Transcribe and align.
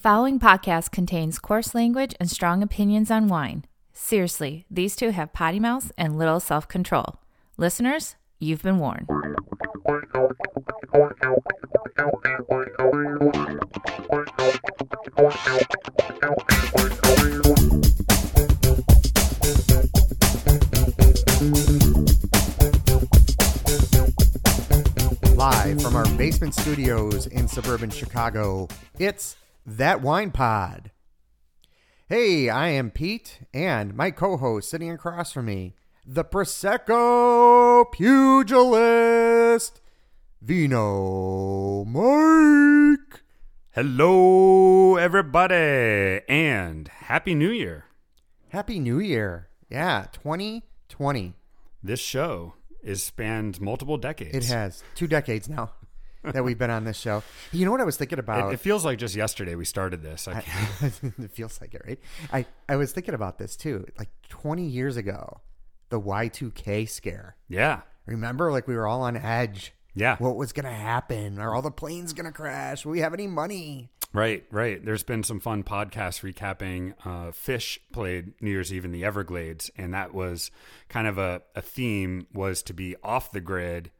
following 0.00 0.40
podcast 0.40 0.90
contains 0.90 1.38
coarse 1.38 1.74
language 1.74 2.14
and 2.18 2.30
strong 2.30 2.62
opinions 2.62 3.10
on 3.10 3.28
wine. 3.28 3.66
Seriously, 3.92 4.64
these 4.70 4.96
two 4.96 5.10
have 5.10 5.34
potty 5.34 5.60
mouths 5.60 5.92
and 5.98 6.16
little 6.16 6.40
self 6.40 6.66
control. 6.66 7.20
Listeners, 7.58 8.16
you've 8.38 8.62
been 8.62 8.78
warned. 8.78 9.06
Live 25.36 25.82
from 25.82 25.94
our 25.94 26.06
basement 26.16 26.54
studios 26.54 27.26
in 27.26 27.46
suburban 27.46 27.90
Chicago, 27.90 28.66
it's 28.98 29.36
That 29.76 30.02
Wine 30.02 30.32
Pod. 30.32 30.90
Hey, 32.08 32.48
I 32.48 32.70
am 32.70 32.90
Pete, 32.90 33.38
and 33.54 33.94
my 33.94 34.10
co 34.10 34.36
host 34.36 34.68
sitting 34.68 34.90
across 34.90 35.30
from 35.32 35.46
me, 35.46 35.76
the 36.04 36.24
Prosecco 36.24 37.84
pugilist, 37.92 39.80
Vino 40.42 41.84
Mike. 41.84 43.22
Hello, 43.70 44.96
everybody, 44.96 46.22
and 46.28 46.88
Happy 46.88 47.36
New 47.36 47.52
Year. 47.52 47.84
Happy 48.48 48.80
New 48.80 48.98
Year. 48.98 49.50
Yeah, 49.68 50.06
2020. 50.12 51.34
This 51.80 52.00
show 52.00 52.54
is 52.82 53.04
spanned 53.04 53.60
multiple 53.60 53.98
decades. 53.98 54.34
It 54.34 54.52
has 54.52 54.82
two 54.96 55.06
decades 55.06 55.48
now 55.48 55.70
that 56.22 56.44
we've 56.44 56.58
been 56.58 56.70
on 56.70 56.84
this 56.84 56.98
show. 56.98 57.22
You 57.52 57.64
know 57.64 57.70
what 57.72 57.80
I 57.80 57.84
was 57.84 57.96
thinking 57.96 58.18
about? 58.18 58.50
It, 58.50 58.54
it 58.54 58.60
feels 58.60 58.84
like 58.84 58.98
just 58.98 59.14
yesterday 59.16 59.54
we 59.54 59.64
started 59.64 60.02
this. 60.02 60.28
I 60.28 60.40
can't, 60.40 61.00
it 61.18 61.30
feels 61.32 61.60
like 61.60 61.74
it, 61.74 61.82
right? 61.86 61.98
I, 62.32 62.46
I 62.68 62.76
was 62.76 62.92
thinking 62.92 63.14
about 63.14 63.38
this 63.38 63.56
too. 63.56 63.86
Like 63.98 64.10
20 64.28 64.64
years 64.64 64.96
ago, 64.96 65.40
the 65.88 66.00
Y2K 66.00 66.88
scare. 66.88 67.36
yeah, 67.48 67.80
Remember, 68.06 68.50
like 68.50 68.66
we 68.66 68.74
were 68.74 68.86
all 68.88 69.02
on 69.02 69.16
edge. 69.16 69.72
yeah, 69.94 70.16
What 70.18 70.36
was 70.36 70.52
going 70.52 70.64
to 70.64 70.70
happen? 70.72 71.38
Are 71.38 71.54
all 71.54 71.62
the 71.62 71.70
planes 71.70 72.12
going 72.12 72.26
to 72.26 72.32
crash? 72.32 72.84
Will 72.84 72.92
we 72.92 73.00
have 73.00 73.14
any 73.14 73.26
money? 73.26 73.90
right, 74.12 74.44
right. 74.50 74.84
There's 74.84 75.04
been 75.04 75.22
some 75.22 75.38
fun 75.38 75.62
podcasts 75.62 76.20
recapping. 76.22 76.94
Uh, 77.04 77.30
Phish 77.30 77.78
played 77.92 78.32
New 78.40 78.50
Year's 78.50 78.72
Eve 78.72 78.84
in 78.84 78.90
the 78.90 79.04
Everglades, 79.04 79.70
and 79.76 79.94
that 79.94 80.12
was 80.12 80.50
kind 80.88 81.06
of 81.06 81.18
a, 81.18 81.42
a 81.54 81.62
theme 81.62 82.26
was 82.32 82.62
to 82.64 82.74
be 82.74 82.96
off 83.04 83.30
the 83.30 83.40
grid 83.40 83.92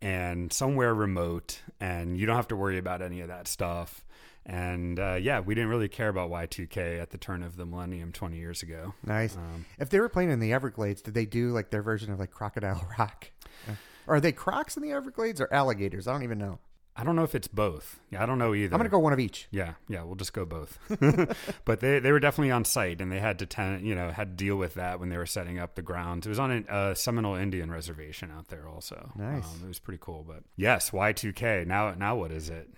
and 0.00 0.52
somewhere 0.52 0.94
remote, 0.94 1.60
and 1.80 2.18
you 2.18 2.26
don't 2.26 2.36
have 2.36 2.48
to 2.48 2.56
worry 2.56 2.78
about 2.78 3.02
any 3.02 3.20
of 3.20 3.28
that 3.28 3.48
stuff. 3.48 4.04
And 4.44 5.00
uh, 5.00 5.18
yeah, 5.20 5.40
we 5.40 5.54
didn't 5.54 5.70
really 5.70 5.88
care 5.88 6.08
about 6.08 6.30
Y2K 6.30 7.00
at 7.00 7.10
the 7.10 7.18
turn 7.18 7.42
of 7.42 7.56
the 7.56 7.66
millennium 7.66 8.12
20 8.12 8.36
years 8.36 8.62
ago. 8.62 8.94
Nice. 9.04 9.36
Um, 9.36 9.66
if 9.78 9.90
they 9.90 9.98
were 9.98 10.08
playing 10.08 10.30
in 10.30 10.38
the 10.38 10.52
Everglades, 10.52 11.02
did 11.02 11.14
they 11.14 11.26
do 11.26 11.50
like 11.50 11.70
their 11.70 11.82
version 11.82 12.12
of 12.12 12.20
like 12.20 12.30
Crocodile 12.30 12.86
Rock? 12.98 13.30
Or 14.06 14.16
are 14.16 14.20
they 14.20 14.30
crocs 14.30 14.76
in 14.76 14.84
the 14.84 14.92
Everglades 14.92 15.40
or 15.40 15.52
alligators? 15.52 16.06
I 16.06 16.12
don't 16.12 16.22
even 16.22 16.38
know. 16.38 16.60
I 16.98 17.04
don't 17.04 17.14
know 17.14 17.24
if 17.24 17.34
it's 17.34 17.48
both. 17.48 18.00
Yeah, 18.10 18.22
I 18.22 18.26
don't 18.26 18.38
know 18.38 18.54
either. 18.54 18.74
I'm 18.74 18.78
going 18.78 18.84
to 18.88 18.90
go 18.90 18.98
one 18.98 19.12
of 19.12 19.20
each. 19.20 19.48
Yeah, 19.50 19.74
yeah, 19.88 20.02
we'll 20.02 20.14
just 20.14 20.32
go 20.32 20.44
both. 20.46 20.78
but 21.64 21.80
they 21.80 21.98
they 21.98 22.10
were 22.10 22.20
definitely 22.20 22.50
on 22.52 22.64
site, 22.64 23.00
and 23.00 23.12
they 23.12 23.20
had 23.20 23.38
to 23.40 23.46
ten, 23.46 23.84
you 23.84 23.94
know 23.94 24.10
had 24.10 24.38
to 24.38 24.44
deal 24.44 24.56
with 24.56 24.74
that 24.74 24.98
when 24.98 25.08
they 25.10 25.18
were 25.18 25.26
setting 25.26 25.58
up 25.58 25.74
the 25.74 25.82
grounds. 25.82 26.26
It 26.26 26.30
was 26.30 26.38
on 26.38 26.64
a 26.68 26.72
uh, 26.72 26.94
Seminole 26.94 27.34
Indian 27.36 27.70
reservation 27.70 28.30
out 28.30 28.48
there, 28.48 28.66
also. 28.68 29.12
Nice. 29.16 29.44
Um, 29.44 29.60
it 29.64 29.68
was 29.68 29.78
pretty 29.78 29.98
cool. 30.00 30.24
But 30.26 30.42
yes, 30.56 30.90
Y2K. 30.90 31.66
Now 31.66 31.92
now 31.94 32.16
what 32.16 32.32
is 32.32 32.48
it? 32.48 32.70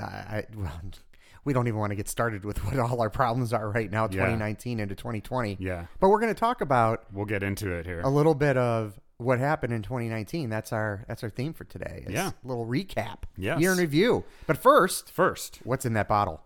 I, 0.00 0.02
I 0.04 0.44
well, 0.56 0.80
we 1.44 1.52
don't 1.52 1.68
even 1.68 1.78
want 1.78 1.90
to 1.90 1.96
get 1.96 2.08
started 2.08 2.44
with 2.44 2.64
what 2.64 2.78
all 2.78 3.00
our 3.00 3.10
problems 3.10 3.52
are 3.52 3.70
right 3.70 3.90
now, 3.90 4.04
Yeah. 4.04 4.24
2019 4.24 4.80
into 4.80 4.94
2020. 4.96 5.56
Yeah, 5.60 5.86
But 6.00 6.08
we're 6.08 6.18
going 6.18 6.34
to 6.34 6.38
talk 6.38 6.60
about 6.60 7.04
we'll 7.12 7.24
get 7.24 7.42
into 7.44 7.70
it 7.70 7.86
here. 7.86 8.00
a 8.00 8.10
little 8.10 8.34
bit 8.34 8.56
of 8.56 8.98
what 9.18 9.38
happened 9.38 9.72
in 9.72 9.82
2019. 9.82 10.50
That's 10.50 10.72
our 10.72 11.04
that's 11.08 11.22
our 11.22 11.30
theme 11.30 11.52
for 11.52 11.64
today. 11.64 12.02
It's 12.04 12.12
Yeah. 12.12 12.30
a 12.44 12.46
little 12.46 12.66
recap, 12.66 13.20
Yeah, 13.36 13.58
year 13.58 13.72
in 13.72 13.78
review. 13.78 14.24
But 14.46 14.58
first, 14.58 15.10
First, 15.10 15.60
what's 15.64 15.84
in 15.86 15.94
that 15.94 16.08
bottle? 16.08 16.42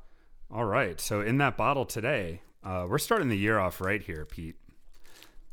all 0.50 0.64
right. 0.64 1.00
So 1.00 1.20
in 1.20 1.38
that 1.38 1.56
bottle 1.56 1.84
today, 1.84 2.42
uh, 2.64 2.86
we're 2.88 2.98
starting 2.98 3.28
the 3.28 3.38
year 3.38 3.58
off 3.58 3.80
right 3.80 4.02
here, 4.02 4.24
Pete. 4.24 4.56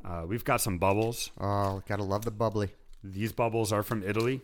Uh, 0.04 0.26
we've 0.28 0.44
got 0.46 0.62
some 0.62 0.78
bubbles. 0.78 1.32
Oh, 1.40 1.82
gotta 1.88 2.04
love 2.04 2.24
the 2.26 2.32
bubbly. 2.32 2.70
These 3.04 3.32
bubbles 3.32 3.72
are 3.72 3.84
from 3.84 4.04
Italy. 4.04 4.42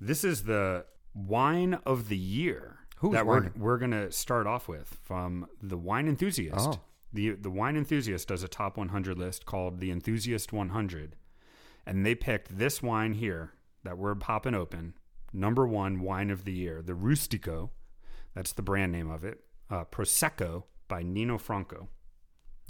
This 0.00 0.24
is 0.24 0.44
the 0.44 0.84
wine 1.14 1.74
of 1.84 2.08
the 2.08 2.16
year 2.16 2.76
Who's 2.98 3.12
that 3.12 3.26
we're, 3.26 3.50
we're 3.56 3.78
going 3.78 3.90
to 3.92 4.12
start 4.12 4.46
off 4.46 4.68
with 4.68 4.98
from 5.02 5.48
the 5.62 5.76
Wine 5.76 6.06
Enthusiast. 6.08 6.68
Oh. 6.74 6.80
The 7.12 7.30
the 7.30 7.50
Wine 7.50 7.76
Enthusiast 7.76 8.28
does 8.28 8.42
a 8.42 8.48
top 8.48 8.76
100 8.76 9.16
list 9.18 9.46
called 9.46 9.80
the 9.80 9.90
Enthusiast 9.90 10.52
100, 10.52 11.16
and 11.88 12.04
they 12.04 12.14
picked 12.14 12.58
this 12.58 12.82
wine 12.82 13.14
here 13.14 13.54
that 13.82 13.96
we're 13.96 14.14
popping 14.14 14.54
open, 14.54 14.92
number 15.32 15.66
one 15.66 16.00
wine 16.00 16.30
of 16.30 16.44
the 16.44 16.52
year, 16.52 16.82
the 16.82 16.92
Rustico. 16.92 17.70
That's 18.34 18.52
the 18.52 18.62
brand 18.62 18.92
name 18.92 19.10
of 19.10 19.24
it. 19.24 19.40
Uh, 19.70 19.84
Prosecco 19.84 20.64
by 20.86 21.02
Nino 21.02 21.38
Franco. 21.38 21.88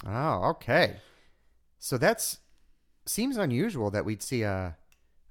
Oh, 0.06 0.50
okay. 0.50 0.98
So 1.80 1.98
that's 1.98 2.38
seems 3.06 3.36
unusual 3.36 3.90
that 3.90 4.04
we'd 4.04 4.22
see 4.22 4.42
a 4.42 4.76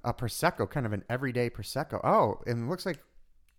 a 0.04 0.14
prosecco, 0.14 0.70
kind 0.70 0.86
of 0.86 0.94
an 0.94 1.04
everyday 1.10 1.50
prosecco. 1.50 2.00
Oh, 2.04 2.42
and 2.46 2.66
it 2.66 2.70
looks 2.70 2.86
like 2.86 3.00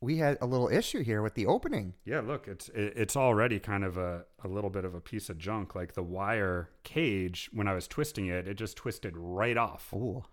we 0.01 0.19
had 0.19 0.39
a 0.41 0.47
little 0.47 0.69
issue 0.69 1.03
here 1.03 1.23
with 1.23 1.35
the 1.35 1.47
opening. 1.47 1.95
Yeah, 2.05 2.21
look, 2.21 2.47
it's 2.49 2.69
it's 2.75 3.17
already 3.17 3.59
kind 3.59 3.85
of 3.85 3.97
a, 3.97 4.25
a 4.45 4.49
little 4.49 4.71
bit 4.71 4.85
of 4.85 4.95
a 4.95 5.01
piece 5.01 5.29
of 5.29 5.39
junk. 5.39 5.75
Like 5.75 5.95
the 5.95 6.03
wire 6.03 6.71
cage, 6.85 7.51
when 7.53 7.67
I 7.69 7.75
was 7.75 7.89
twisting 7.89 8.27
it, 8.27 8.47
it 8.47 8.55
just 8.55 8.77
twisted 8.77 9.17
right 9.17 9.57
off. 9.57 9.93
Ooh, 9.93 10.25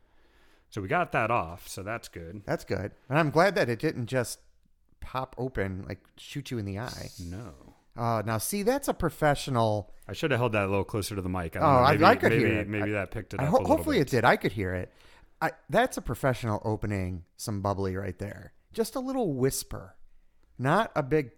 So 0.69 0.81
we 0.81 0.87
got 0.87 1.11
that 1.13 1.31
off, 1.31 1.67
so 1.67 1.81
that's 1.83 2.07
good. 2.07 2.43
that's 2.45 2.63
good. 2.65 2.91
And 3.09 3.17
I'm 3.17 3.29
glad 3.31 3.55
that 3.55 3.69
it 3.69 3.79
didn't 3.79 4.05
just 4.07 4.39
pop 4.99 5.35
open, 5.37 5.85
like 5.87 5.99
shoot 6.17 6.51
you 6.51 6.57
in 6.57 6.65
the 6.65 6.79
eye. 6.79 7.09
No, 7.19 7.53
Uh, 7.97 8.21
now, 8.25 8.37
see, 8.37 8.61
that's 8.63 8.87
a 8.87 8.93
professional. 8.93 9.91
I 10.07 10.13
should 10.13 10.29
have 10.31 10.39
held 10.39 10.51
that 10.51 10.65
a 10.65 10.67
little 10.69 10.83
closer 10.83 11.15
to 11.15 11.21
the 11.21 11.29
mic. 11.29 11.55
I 11.55 11.59
Oh, 11.59 11.63
don't 11.63 11.73
know. 11.73 11.79
I- 11.79 11.91
Maybe, 11.93 12.03
I 12.05 12.15
could 12.15 12.31
maybe, 12.31 12.43
hear 12.45 12.53
it. 12.59 12.67
Maybe 12.67 12.91
that 12.91 13.11
picked 13.11 13.33
it 13.33 13.39
I 13.39 13.45
up. 13.45 13.49
ho- 13.51 13.57
a 13.57 13.67
hopefully, 13.67 13.97
bit. 13.97 14.07
it 14.07 14.11
did. 14.11 14.25
I 14.25 14.35
could 14.35 14.51
hear 14.51 14.73
it. 14.75 14.91
I, 15.41 15.51
that's 15.69 15.97
a 15.97 16.01
professional 16.01 16.61
opening. 16.65 17.23
Some 17.37 17.61
bubbly 17.61 17.95
right 17.95 18.17
there. 18.19 18.51
Just 18.75 18.95
a 18.95 18.99
little 18.99 19.33
whisper, 19.33 19.95
not 20.59 20.91
a 20.97 21.01
big 21.01 21.31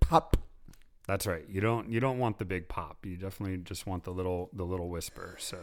pop. 0.00 0.38
That's 1.06 1.26
right. 1.26 1.44
You 1.46 1.60
don't 1.60 1.90
you 1.90 2.00
don't 2.00 2.18
want 2.18 2.38
the 2.38 2.46
big 2.46 2.66
pop. 2.66 3.04
You 3.04 3.18
definitely 3.18 3.58
just 3.58 3.86
want 3.86 4.04
the 4.04 4.10
little 4.10 4.48
the 4.54 4.64
little 4.64 4.88
whisper. 4.88 5.36
So 5.38 5.58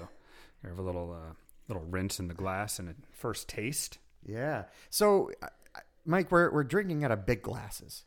you 0.62 0.70
have 0.70 0.78
a 0.78 0.84
little 0.84 1.12
uh, 1.12 1.34
little 1.68 1.84
rinse 1.84 2.20
in 2.20 2.28
the 2.28 2.36
glass 2.36 2.78
and 2.78 2.90
a 2.90 2.94
first 3.12 3.50
taste. 3.50 3.98
Yeah. 4.24 4.66
So, 4.92 5.32
Mike, 6.06 6.32
we're 6.32 6.52
we're 6.52 6.64
drinking 6.64 7.04
out 7.04 7.10
of 7.12 7.26
big 7.26 7.42
glasses. 7.42 8.04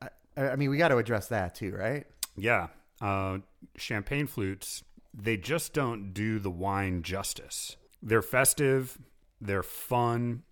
I, 0.00 0.08
I 0.38 0.56
mean, 0.56 0.70
we 0.70 0.78
got 0.78 0.88
to 0.88 0.96
address 0.96 1.28
that 1.28 1.54
too, 1.54 1.72
right? 1.72 2.06
Yeah. 2.34 2.68
Uh, 3.02 3.38
champagne 3.76 4.26
flutes, 4.26 4.82
they 5.12 5.36
just 5.36 5.74
don't 5.74 6.14
do 6.14 6.38
the 6.38 6.50
wine 6.50 7.02
justice. 7.02 7.76
They're 8.02 8.22
festive, 8.22 8.96
they're 9.38 9.62
fun. 9.62 10.44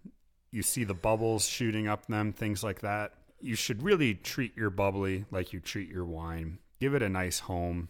You 0.55 0.63
see 0.63 0.85
the 0.85 0.95
bubbles 0.95 1.49
shooting 1.49 1.89
up 1.89 2.07
them, 2.07 2.33
things 2.33 2.63
like 2.63 2.83
that. 2.83 3.15
You 3.41 3.57
should 3.57 3.83
really 3.83 4.15
treat 4.15 4.57
your 4.57 4.71
bubbly 4.71 5.25
like 5.33 5.53
you 5.53 5.59
treat 5.59 5.89
your 5.91 6.05
wine. 6.05 6.59
Give 6.79 6.95
it 6.95 7.03
a 7.03 7.09
nice 7.09 7.41
home. 7.41 7.89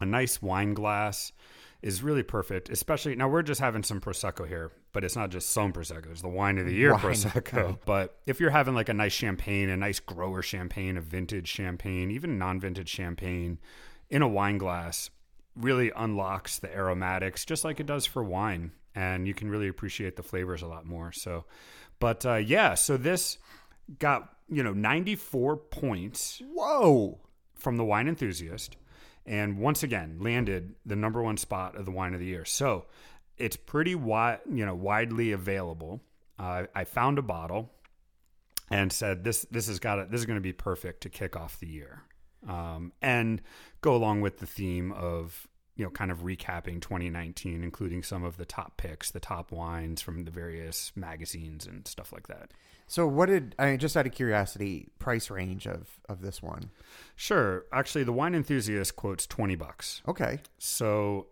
A 0.00 0.06
nice 0.06 0.40
wine 0.40 0.72
glass 0.72 1.30
is 1.82 2.02
really 2.02 2.22
perfect, 2.22 2.70
especially 2.70 3.16
now 3.16 3.28
we're 3.28 3.42
just 3.42 3.60
having 3.60 3.82
some 3.82 4.00
prosecco 4.00 4.48
here, 4.48 4.72
but 4.94 5.04
it's 5.04 5.14
not 5.14 5.28
just 5.28 5.50
some 5.50 5.74
prosecco, 5.74 6.10
it's 6.10 6.22
the 6.22 6.28
wine 6.28 6.56
of 6.56 6.64
the 6.64 6.72
year 6.72 6.92
Wine. 6.92 7.02
prosecco. 7.02 7.78
But 7.84 8.18
if 8.24 8.40
you're 8.40 8.48
having 8.48 8.74
like 8.74 8.88
a 8.88 8.94
nice 8.94 9.12
champagne, 9.12 9.68
a 9.68 9.76
nice 9.76 10.00
grower 10.00 10.40
champagne, 10.40 10.96
a 10.96 11.02
vintage 11.02 11.48
champagne, 11.48 12.10
even 12.10 12.38
non-vintage 12.38 12.88
champagne 12.88 13.58
in 14.08 14.22
a 14.22 14.28
wine 14.28 14.56
glass 14.56 15.10
really 15.54 15.92
unlocks 15.94 16.58
the 16.58 16.74
aromatics 16.74 17.44
just 17.44 17.62
like 17.62 17.78
it 17.78 17.86
does 17.86 18.06
for 18.06 18.24
wine 18.24 18.72
and 18.98 19.28
you 19.28 19.34
can 19.34 19.48
really 19.50 19.68
appreciate 19.68 20.16
the 20.16 20.22
flavors 20.22 20.62
a 20.62 20.66
lot 20.66 20.84
more. 20.84 21.12
So 21.12 21.44
but 22.00 22.26
uh 22.26 22.36
yeah, 22.36 22.74
so 22.74 22.96
this 22.96 23.38
got, 23.98 24.28
you 24.48 24.62
know, 24.62 24.72
94 24.72 25.56
points 25.56 26.42
Whoa. 26.52 27.18
from 27.56 27.76
the 27.76 27.84
wine 27.84 28.08
enthusiast 28.08 28.76
and 29.28 29.58
once 29.58 29.82
again 29.82 30.16
landed 30.20 30.74
the 30.86 30.96
number 30.96 31.22
one 31.22 31.36
spot 31.36 31.76
of 31.76 31.84
the 31.84 31.90
wine 31.90 32.14
of 32.14 32.20
the 32.20 32.26
year 32.26 32.44
so 32.44 32.86
it's 33.36 33.56
pretty 33.56 33.94
wide 33.94 34.40
you 34.50 34.64
know 34.64 34.74
widely 34.74 35.32
available 35.32 36.00
uh, 36.38 36.64
i 36.74 36.82
found 36.82 37.18
a 37.18 37.22
bottle 37.22 37.70
and 38.70 38.92
said 38.92 39.22
this 39.22 39.46
this 39.50 39.68
has 39.68 39.78
got 39.78 39.96
to, 39.96 40.06
this 40.10 40.20
is 40.20 40.26
going 40.26 40.38
to 40.38 40.40
be 40.40 40.52
perfect 40.52 41.02
to 41.02 41.10
kick 41.10 41.36
off 41.36 41.60
the 41.60 41.68
year 41.68 42.02
um, 42.48 42.92
and 43.02 43.42
go 43.80 43.94
along 43.94 44.20
with 44.20 44.38
the 44.38 44.46
theme 44.46 44.92
of 44.92 45.46
you 45.78 45.84
know, 45.84 45.90
kind 45.90 46.10
of 46.10 46.24
recapping 46.24 46.82
2019, 46.82 47.62
including 47.62 48.02
some 48.02 48.24
of 48.24 48.36
the 48.36 48.44
top 48.44 48.76
picks, 48.76 49.12
the 49.12 49.20
top 49.20 49.52
wines 49.52 50.02
from 50.02 50.24
the 50.24 50.30
various 50.30 50.90
magazines 50.96 51.66
and 51.66 51.86
stuff 51.86 52.12
like 52.12 52.26
that. 52.26 52.50
So, 52.88 53.06
what 53.06 53.26
did 53.26 53.54
I 53.60 53.76
just 53.76 53.96
out 53.96 54.04
of 54.04 54.12
curiosity 54.12 54.88
price 54.98 55.30
range 55.30 55.68
of 55.68 55.86
of 56.08 56.20
this 56.20 56.42
one? 56.42 56.70
Sure. 57.14 57.64
Actually, 57.72 58.02
the 58.04 58.12
wine 58.12 58.34
enthusiast 58.34 58.96
quotes 58.96 59.24
20 59.26 59.54
bucks. 59.54 60.02
Okay. 60.08 60.40
So, 60.58 61.28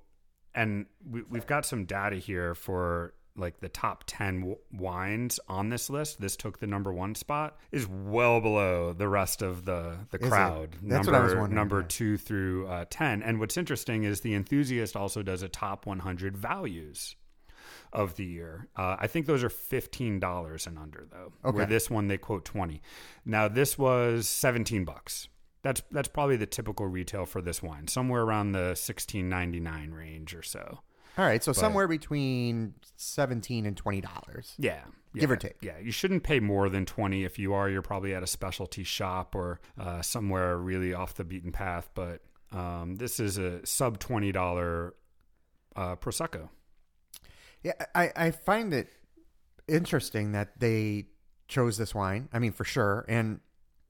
and 0.54 0.86
we, 1.10 1.22
we've 1.28 1.46
got 1.46 1.66
some 1.66 1.84
data 1.84 2.16
here 2.16 2.54
for 2.54 3.14
like 3.36 3.60
the 3.60 3.68
top 3.68 4.04
10 4.06 4.40
w- 4.40 4.58
wines 4.72 5.38
on 5.48 5.68
this 5.68 5.90
list. 5.90 6.20
This 6.20 6.36
took 6.36 6.58
the 6.58 6.66
number 6.66 6.92
one 6.92 7.14
spot, 7.14 7.58
is 7.72 7.86
well 7.86 8.40
below 8.40 8.92
the 8.92 9.08
rest 9.08 9.42
of 9.42 9.64
the, 9.64 9.98
the 10.10 10.18
Is 10.18 10.26
it? 10.26 10.30
crowd. 10.30 10.76
That's 10.82 11.06
number, 11.06 11.12
what 11.12 11.20
I 11.20 11.24
was 11.24 11.34
wondering, 11.34 11.54
Number 11.54 11.80
yeah. 11.80 11.86
two 11.88 12.16
through 12.16 12.66
uh, 12.68 12.84
10. 12.90 13.22
And 13.22 13.38
what's 13.40 13.56
interesting 13.56 14.04
is 14.04 14.20
the 14.20 14.34
enthusiast 14.34 14.96
also 14.96 15.22
does 15.22 15.42
a 15.42 15.48
top 15.48 15.86
100 15.86 16.36
values 16.36 17.16
of 17.92 18.16
the 18.16 18.24
year. 18.24 18.68
Uh, 18.76 18.96
I 18.98 19.06
think 19.06 19.26
those 19.26 19.42
are 19.42 19.48
$15 19.48 20.66
and 20.66 20.78
under 20.78 21.06
though. 21.10 21.32
Okay. 21.44 21.56
Where 21.56 21.66
this 21.66 21.90
one 21.90 22.08
they 22.08 22.18
quote 22.18 22.44
20. 22.44 22.80
Now 23.24 23.48
this 23.48 23.78
was 23.78 24.28
17 24.28 24.84
bucks. 24.84 25.28
That's 25.62 25.82
that's 25.90 26.08
probably 26.08 26.36
the 26.36 26.46
typical 26.46 26.86
retail 26.86 27.26
for 27.26 27.42
this 27.42 27.60
wine, 27.60 27.88
somewhere 27.88 28.22
around 28.22 28.52
the 28.52 28.72
16.99 28.74 29.92
range 29.92 30.32
or 30.32 30.42
so. 30.42 30.80
All 31.18 31.24
right. 31.24 31.42
So 31.42 31.52
somewhere 31.52 31.88
between 31.88 32.74
seventeen 32.96 33.66
and 33.66 33.76
twenty 33.76 34.00
dollars. 34.00 34.54
Yeah, 34.58 34.82
Give 35.20 35.30
or 35.30 35.36
take. 35.36 35.56
Yeah, 35.62 35.78
you 35.82 35.92
shouldn't 35.92 36.22
pay 36.22 36.40
more 36.40 36.68
than 36.68 36.84
twenty. 36.84 37.24
If 37.24 37.38
you 37.38 37.54
are, 37.54 37.68
you're 37.68 37.82
probably 37.82 38.14
at 38.14 38.22
a 38.22 38.26
specialty 38.26 38.84
shop 38.84 39.34
or 39.34 39.60
uh, 39.78 40.02
somewhere 40.02 40.58
really 40.58 40.92
off 40.92 41.14
the 41.14 41.24
beaten 41.24 41.52
path. 41.52 41.88
But 41.94 42.20
um, 42.52 42.96
this 42.96 43.18
is 43.18 43.38
a 43.38 43.64
sub 43.64 43.98
twenty 43.98 44.32
dollar 44.32 44.94
uh, 45.74 45.96
prosecco. 45.96 46.48
Yeah, 47.62 47.72
I, 47.94 48.12
I 48.14 48.30
find 48.30 48.74
it 48.74 48.88
interesting 49.66 50.32
that 50.32 50.60
they 50.60 51.06
chose 51.48 51.78
this 51.78 51.94
wine. 51.94 52.28
I 52.32 52.38
mean, 52.38 52.52
for 52.52 52.64
sure, 52.64 53.04
and 53.08 53.40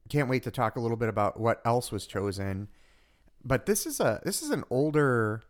can't 0.08 0.29
wait 0.29 0.44
to 0.44 0.50
talk 0.50 0.76
a 0.76 0.81
little 0.81 0.96
bit 0.96 1.08
about 1.08 1.40
what 1.40 1.61
else 1.64 1.90
was 1.90 2.06
chosen. 2.06 2.69
But 3.44 3.67
this 3.67 3.87
is 3.87 3.99
a 4.00 4.20
this 4.25 4.43
is 4.43 4.50
an 4.50 4.64
older 4.70 5.43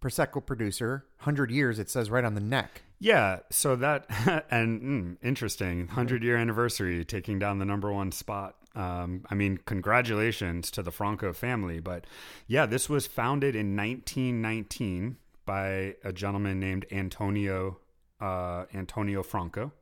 prosecco 0.00 0.44
producer, 0.44 1.06
hundred 1.18 1.50
years. 1.50 1.78
It 1.78 1.90
says 1.90 2.10
right 2.10 2.24
on 2.24 2.34
the 2.34 2.40
neck. 2.40 2.82
Yeah, 2.98 3.40
so 3.50 3.76
that 3.76 4.06
and 4.50 4.82
mm, 4.82 5.16
interesting 5.22 5.88
hundred 5.88 6.22
year 6.22 6.36
anniversary, 6.36 7.04
taking 7.04 7.38
down 7.38 7.58
the 7.58 7.64
number 7.64 7.92
one 7.92 8.12
spot. 8.12 8.56
Um, 8.74 9.24
I 9.30 9.34
mean, 9.34 9.58
congratulations 9.58 10.70
to 10.72 10.82
the 10.82 10.90
Franco 10.90 11.32
family. 11.32 11.80
But 11.80 12.06
yeah, 12.46 12.66
this 12.66 12.88
was 12.88 13.06
founded 13.06 13.56
in 13.56 13.74
1919 13.76 15.16
by 15.46 15.94
a 16.04 16.12
gentleman 16.12 16.60
named 16.60 16.84
Antonio 16.90 17.78
uh, 18.20 18.64
Antonio 18.74 19.22
Franco. 19.22 19.72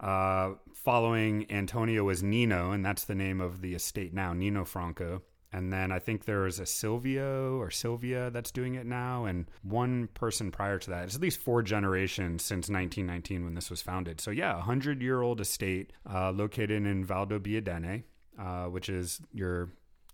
Uh, 0.00 0.54
following 0.74 1.46
Antonio 1.50 2.04
was 2.04 2.22
Nino, 2.22 2.72
and 2.72 2.84
that's 2.84 3.04
the 3.04 3.14
name 3.14 3.40
of 3.40 3.60
the 3.60 3.74
estate 3.74 4.12
now, 4.12 4.32
Nino 4.32 4.64
Franco. 4.64 5.22
And 5.52 5.72
then 5.72 5.92
I 5.92 5.98
think 5.98 6.24
there 6.24 6.46
is 6.46 6.58
a 6.58 6.66
Silvio 6.66 7.58
or 7.58 7.70
Sylvia 7.70 8.30
that's 8.30 8.50
doing 8.50 8.74
it 8.74 8.86
now, 8.86 9.26
and 9.26 9.50
one 9.62 10.08
person 10.14 10.50
prior 10.50 10.78
to 10.78 10.90
that. 10.90 11.04
It's 11.04 11.14
at 11.14 11.20
least 11.20 11.40
four 11.40 11.62
generations 11.62 12.42
since 12.42 12.70
1919 12.70 13.44
when 13.44 13.54
this 13.54 13.68
was 13.68 13.82
founded. 13.82 14.20
So 14.20 14.30
yeah, 14.30 14.56
a 14.56 14.62
hundred 14.62 15.02
year 15.02 15.20
old 15.20 15.40
estate 15.40 15.92
uh, 16.10 16.30
located 16.30 16.86
in 16.86 17.06
Valdobbiadene, 17.06 18.04
uh, 18.38 18.64
which 18.64 18.88
is 18.88 19.20
your 19.32 19.68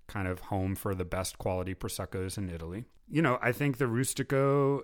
kind 0.09 0.27
of 0.27 0.41
home 0.41 0.75
for 0.75 0.95
the 0.95 1.05
best 1.05 1.39
quality 1.39 1.75
proseccos 1.75 2.37
in 2.37 2.51
Italy. 2.51 2.85
You 3.09 3.23
know, 3.23 3.39
I 3.41 3.53
think 3.53 3.79
the 3.79 3.85
Rustico 3.85 4.81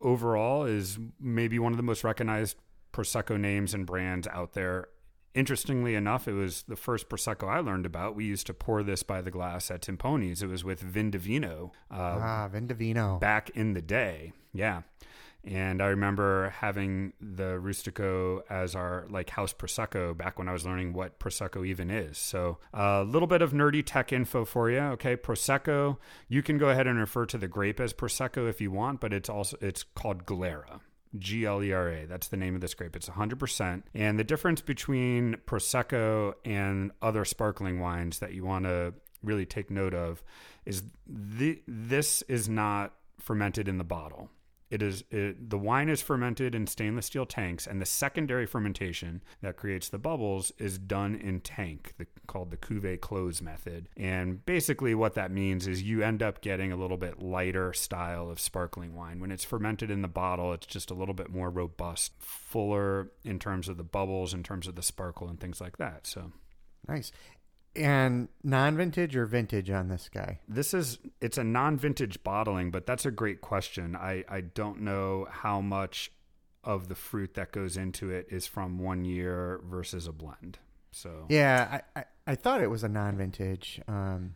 overall 0.00 0.64
is 0.64 0.98
maybe 1.20 1.58
one 1.58 1.72
of 1.72 1.76
the 1.76 1.82
most 1.82 2.04
recognized 2.04 2.56
prosecco 2.92 3.38
names 3.38 3.74
and 3.74 3.86
brands 3.86 4.26
out 4.28 4.54
there. 4.54 4.88
Interestingly 5.38 5.94
enough, 5.94 6.26
it 6.26 6.32
was 6.32 6.64
the 6.66 6.74
first 6.74 7.08
prosecco 7.08 7.46
I 7.46 7.60
learned 7.60 7.86
about. 7.86 8.16
We 8.16 8.24
used 8.24 8.48
to 8.48 8.54
pour 8.54 8.82
this 8.82 9.04
by 9.04 9.20
the 9.20 9.30
glass 9.30 9.70
at 9.70 9.82
Timponi's. 9.82 10.42
It 10.42 10.48
was 10.48 10.64
with 10.64 10.82
Vindivino 10.82 11.70
uh, 11.92 11.94
ah, 11.94 12.48
Vendivino. 12.52 13.20
back 13.20 13.48
in 13.50 13.72
the 13.72 13.80
day. 13.80 14.32
Yeah. 14.52 14.82
And 15.44 15.80
I 15.80 15.86
remember 15.86 16.50
having 16.58 17.12
the 17.20 17.60
Rustico 17.62 18.42
as 18.50 18.74
our 18.74 19.06
like 19.08 19.30
house 19.30 19.52
prosecco 19.52 20.16
back 20.16 20.40
when 20.40 20.48
I 20.48 20.52
was 20.52 20.66
learning 20.66 20.92
what 20.92 21.20
prosecco 21.20 21.64
even 21.64 21.88
is. 21.88 22.18
So 22.18 22.58
a 22.74 23.04
little 23.04 23.28
bit 23.28 23.40
of 23.40 23.52
nerdy 23.52 23.84
tech 23.86 24.12
info 24.12 24.44
for 24.44 24.68
you. 24.72 24.80
Okay, 24.80 25.14
prosecco. 25.14 25.98
You 26.28 26.42
can 26.42 26.58
go 26.58 26.68
ahead 26.68 26.88
and 26.88 26.98
refer 26.98 27.26
to 27.26 27.38
the 27.38 27.46
grape 27.46 27.78
as 27.78 27.92
prosecco 27.92 28.50
if 28.50 28.60
you 28.60 28.72
want, 28.72 29.00
but 29.00 29.12
it's 29.12 29.28
also 29.28 29.56
it's 29.60 29.84
called 29.84 30.26
Glera. 30.26 30.80
G 31.18 31.46
L 31.46 31.62
E 31.62 31.72
R 31.72 31.88
A. 31.88 32.06
That's 32.06 32.28
the 32.28 32.36
name 32.36 32.54
of 32.54 32.60
this 32.60 32.74
grape. 32.74 32.96
It's 32.96 33.08
100%. 33.08 33.82
And 33.94 34.18
the 34.18 34.24
difference 34.24 34.60
between 34.60 35.36
Prosecco 35.46 36.34
and 36.44 36.92
other 37.02 37.24
sparkling 37.24 37.80
wines 37.80 38.18
that 38.18 38.32
you 38.32 38.44
want 38.44 38.64
to 38.64 38.94
really 39.22 39.46
take 39.46 39.70
note 39.70 39.94
of 39.94 40.22
is 40.64 40.82
the, 41.06 41.62
this 41.66 42.22
is 42.22 42.48
not 42.48 42.94
fermented 43.18 43.68
in 43.68 43.78
the 43.78 43.84
bottle. 43.84 44.30
It 44.70 44.82
is 44.82 45.04
it, 45.10 45.50
the 45.50 45.58
wine 45.58 45.88
is 45.88 46.02
fermented 46.02 46.54
in 46.54 46.66
stainless 46.66 47.06
steel 47.06 47.26
tanks, 47.26 47.66
and 47.66 47.80
the 47.80 47.86
secondary 47.86 48.46
fermentation 48.46 49.22
that 49.40 49.56
creates 49.56 49.88
the 49.88 49.98
bubbles 49.98 50.52
is 50.58 50.78
done 50.78 51.14
in 51.14 51.40
tank, 51.40 51.94
the, 51.98 52.06
called 52.26 52.50
the 52.50 52.56
cuvee 52.56 53.00
close 53.00 53.40
method. 53.40 53.88
And 53.96 54.44
basically, 54.44 54.94
what 54.94 55.14
that 55.14 55.30
means 55.30 55.66
is 55.66 55.82
you 55.82 56.02
end 56.02 56.22
up 56.22 56.42
getting 56.42 56.72
a 56.72 56.76
little 56.76 56.98
bit 56.98 57.22
lighter 57.22 57.72
style 57.72 58.30
of 58.30 58.40
sparkling 58.40 58.94
wine. 58.94 59.20
When 59.20 59.30
it's 59.32 59.44
fermented 59.44 59.90
in 59.90 60.02
the 60.02 60.08
bottle, 60.08 60.52
it's 60.52 60.66
just 60.66 60.90
a 60.90 60.94
little 60.94 61.14
bit 61.14 61.30
more 61.30 61.50
robust, 61.50 62.12
fuller 62.18 63.10
in 63.24 63.38
terms 63.38 63.68
of 63.68 63.76
the 63.76 63.84
bubbles, 63.84 64.34
in 64.34 64.42
terms 64.42 64.66
of 64.66 64.74
the 64.74 64.82
sparkle, 64.82 65.28
and 65.28 65.40
things 65.40 65.60
like 65.60 65.78
that. 65.78 66.06
So 66.06 66.32
Nice. 66.88 67.12
And 67.78 68.28
non-vintage 68.42 69.14
or 69.16 69.26
vintage 69.26 69.70
on 69.70 69.88
this 69.88 70.08
guy? 70.12 70.40
This 70.48 70.74
is 70.74 70.98
it's 71.20 71.38
a 71.38 71.44
non-vintage 71.44 72.22
bottling, 72.24 72.70
but 72.70 72.86
that's 72.86 73.06
a 73.06 73.10
great 73.10 73.40
question. 73.40 73.96
I 73.96 74.24
I 74.28 74.40
don't 74.40 74.80
know 74.80 75.26
how 75.30 75.60
much 75.60 76.10
of 76.64 76.88
the 76.88 76.94
fruit 76.94 77.34
that 77.34 77.52
goes 77.52 77.76
into 77.76 78.10
it 78.10 78.26
is 78.30 78.46
from 78.46 78.78
one 78.78 79.04
year 79.04 79.60
versus 79.64 80.06
a 80.06 80.12
blend. 80.12 80.58
So 80.90 81.26
Yeah, 81.28 81.80
I, 81.94 82.00
I, 82.00 82.04
I 82.26 82.34
thought 82.34 82.60
it 82.60 82.68
was 82.68 82.82
a 82.82 82.88
non-vintage. 82.88 83.80
Um, 83.86 84.34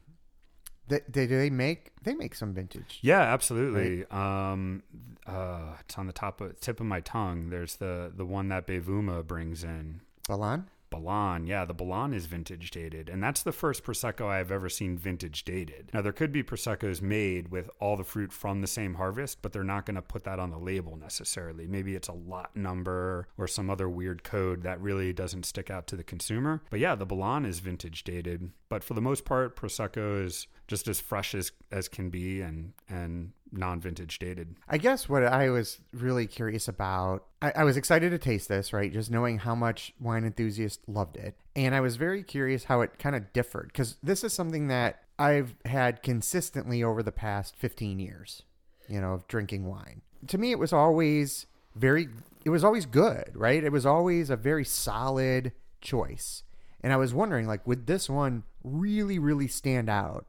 they, 0.88 1.00
they 1.08 1.26
do 1.26 1.38
they 1.38 1.50
make 1.50 1.90
they 2.02 2.14
make 2.14 2.34
some 2.34 2.54
vintage. 2.54 2.98
yeah, 3.02 3.20
absolutely. 3.20 4.04
Um, 4.10 4.82
uh, 5.26 5.76
it's 5.80 5.96
on 5.96 6.06
the 6.06 6.12
top 6.12 6.40
of 6.40 6.58
tip 6.60 6.80
of 6.80 6.86
my 6.86 7.00
tongue. 7.00 7.50
There's 7.50 7.76
the 7.76 8.12
the 8.14 8.26
one 8.26 8.48
that 8.48 8.66
Bevuma 8.66 9.26
brings 9.26 9.64
in. 9.64 10.00
Balan. 10.28 10.68
Balan, 10.92 11.46
yeah, 11.46 11.64
the 11.64 11.74
Balan 11.74 12.14
is 12.14 12.26
vintage 12.26 12.70
dated, 12.70 13.08
and 13.08 13.22
that's 13.22 13.42
the 13.42 13.52
first 13.52 13.82
prosecco 13.82 14.26
I've 14.26 14.52
ever 14.52 14.68
seen 14.68 14.96
vintage 14.96 15.44
dated. 15.44 15.90
Now 15.92 16.02
there 16.02 16.12
could 16.12 16.32
be 16.32 16.42
proseccos 16.42 17.02
made 17.02 17.48
with 17.48 17.70
all 17.80 17.96
the 17.96 18.04
fruit 18.04 18.32
from 18.32 18.60
the 18.60 18.66
same 18.66 18.94
harvest, 18.94 19.42
but 19.42 19.52
they're 19.52 19.64
not 19.64 19.86
going 19.86 19.96
to 19.96 20.02
put 20.02 20.24
that 20.24 20.38
on 20.38 20.50
the 20.50 20.58
label 20.58 20.96
necessarily. 20.96 21.66
Maybe 21.66 21.94
it's 21.94 22.08
a 22.08 22.12
lot 22.12 22.54
number 22.54 23.26
or 23.36 23.48
some 23.48 23.70
other 23.70 23.88
weird 23.88 24.22
code 24.22 24.62
that 24.62 24.80
really 24.80 25.12
doesn't 25.12 25.46
stick 25.46 25.70
out 25.70 25.86
to 25.88 25.96
the 25.96 26.04
consumer. 26.04 26.62
But 26.70 26.80
yeah, 26.80 26.94
the 26.94 27.06
Balan 27.06 27.44
is 27.44 27.58
vintage 27.58 28.04
dated, 28.04 28.50
but 28.68 28.84
for 28.84 28.94
the 28.94 29.00
most 29.00 29.24
part, 29.24 29.56
prosecco 29.56 30.24
is 30.24 30.46
just 30.72 30.88
as 30.88 30.98
fresh 30.98 31.34
as 31.34 31.52
as 31.70 31.86
can 31.86 32.08
be 32.08 32.40
and 32.40 32.72
and 32.88 33.30
non-vintage 33.52 34.18
dated. 34.18 34.56
I 34.66 34.78
guess 34.78 35.06
what 35.06 35.22
I 35.22 35.50
was 35.50 35.80
really 35.92 36.26
curious 36.26 36.66
about, 36.66 37.26
I, 37.42 37.52
I 37.56 37.64
was 37.64 37.76
excited 37.76 38.08
to 38.10 38.16
taste 38.16 38.48
this, 38.48 38.72
right? 38.72 38.90
Just 38.90 39.10
knowing 39.10 39.40
how 39.40 39.54
much 39.54 39.92
wine 40.00 40.24
enthusiasts 40.24 40.82
loved 40.86 41.18
it. 41.18 41.34
And 41.54 41.74
I 41.74 41.82
was 41.82 41.96
very 41.96 42.22
curious 42.22 42.64
how 42.64 42.80
it 42.80 42.98
kind 42.98 43.14
of 43.14 43.34
differed 43.34 43.66
because 43.66 43.96
this 44.02 44.24
is 44.24 44.32
something 44.32 44.68
that 44.68 45.02
I've 45.18 45.56
had 45.66 46.02
consistently 46.02 46.82
over 46.82 47.02
the 47.02 47.12
past 47.12 47.54
15 47.56 47.98
years, 47.98 48.44
you 48.88 48.98
know, 48.98 49.12
of 49.12 49.28
drinking 49.28 49.66
wine. 49.66 50.00
To 50.28 50.38
me, 50.38 50.52
it 50.52 50.58
was 50.58 50.72
always 50.72 51.44
very, 51.76 52.08
it 52.46 52.50
was 52.50 52.64
always 52.64 52.86
good, 52.86 53.32
right? 53.34 53.62
It 53.62 53.72
was 53.72 53.84
always 53.84 54.30
a 54.30 54.36
very 54.36 54.64
solid 54.64 55.52
choice. 55.82 56.44
And 56.82 56.94
I 56.94 56.96
was 56.96 57.12
wondering, 57.12 57.46
like, 57.46 57.66
would 57.66 57.86
this 57.86 58.08
one 58.08 58.44
really, 58.64 59.18
really 59.18 59.48
stand 59.48 59.90
out 59.90 60.26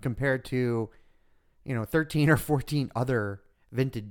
compared 0.00 0.44
to 0.46 0.88
you 1.64 1.74
know 1.74 1.84
13 1.84 2.30
or 2.30 2.36
14 2.36 2.90
other 2.96 3.42
vintage 3.72 4.06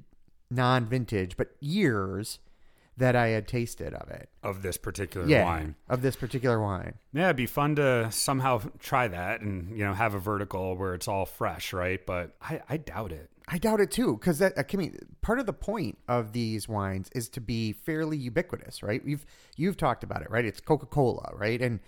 non-vintage 0.50 1.36
but 1.38 1.50
years 1.60 2.40
that 2.96 3.16
I 3.16 3.28
had 3.28 3.48
tasted 3.48 3.94
of 3.94 4.10
it. 4.10 4.28
Of 4.42 4.64
this 4.64 4.76
particular 4.78 5.28
Yeah, 5.28 5.44
wine. 5.44 5.76
of 5.88 6.02
this 6.02 6.16
particular 6.16 6.60
wine. 6.60 6.96
Yeah, 7.14 7.26
it'd 7.26 7.36
be 7.36 7.46
fun 7.46 7.76
to 7.76 8.12
somehow 8.12 8.60
try 8.80 9.08
that 9.08 9.42
and 9.42 9.78
you 9.78 9.86
know 9.86 9.94
have 9.94 10.16
a 10.16 10.20
vertical 10.20 10.76
where 10.76 10.96
it's 10.96 11.08
all 11.08 11.26
fresh, 11.28 11.74
right? 11.74 12.04
But 12.04 12.36
I, 12.42 12.62
I 12.68 12.78
doubt 12.78 13.12
it. 13.12 13.30
I 13.50 13.60
doubt 13.60 13.80
it 13.82 13.92
too, 13.92 14.18
because 14.18 14.40
that 14.40 14.58
uh, 14.58 14.64
I 14.74 14.78
mean, 14.78 14.98
part 15.22 15.40
of 15.40 15.46
the 15.46 15.54
point 15.54 16.00
of 16.08 16.34
these 16.34 16.68
wines 16.68 17.10
is 17.14 17.30
to 17.30 17.40
be 17.42 17.72
fairly 17.72 18.18
ubiquitous, 18.18 18.82
right? 18.82 19.02
You've 19.06 19.26
you've 19.56 19.78
talked 19.78 20.04
about 20.04 20.24
it, 20.24 20.32
right? 20.32 20.44
It's 20.44 20.60
Coca 20.60 20.88
Cola, 20.88 21.32
right? 21.36 21.62
And 21.62 21.80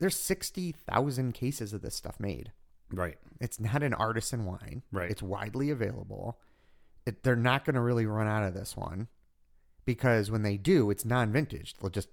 there's 0.00 0.16
sixty 0.16 0.72
thousand 0.72 1.34
cases 1.34 1.72
of 1.72 1.82
this 1.82 1.94
stuff 1.94 2.18
made. 2.18 2.50
Right. 2.92 3.16
It's 3.40 3.60
not 3.60 3.82
an 3.82 3.94
artisan 3.94 4.44
wine, 4.44 4.82
Right. 4.92 5.10
It's 5.10 5.22
widely 5.22 5.70
available, 5.70 6.38
it, 7.06 7.22
they're 7.22 7.36
not 7.36 7.64
going 7.64 7.74
to 7.74 7.80
really 7.80 8.06
run 8.06 8.26
out 8.26 8.42
of 8.42 8.54
this 8.54 8.76
one 8.76 9.08
because 9.84 10.30
when 10.30 10.42
they 10.42 10.56
do, 10.56 10.90
it's 10.90 11.04
non-vintage. 11.04 11.74
They'll 11.80 11.90
just 11.90 12.08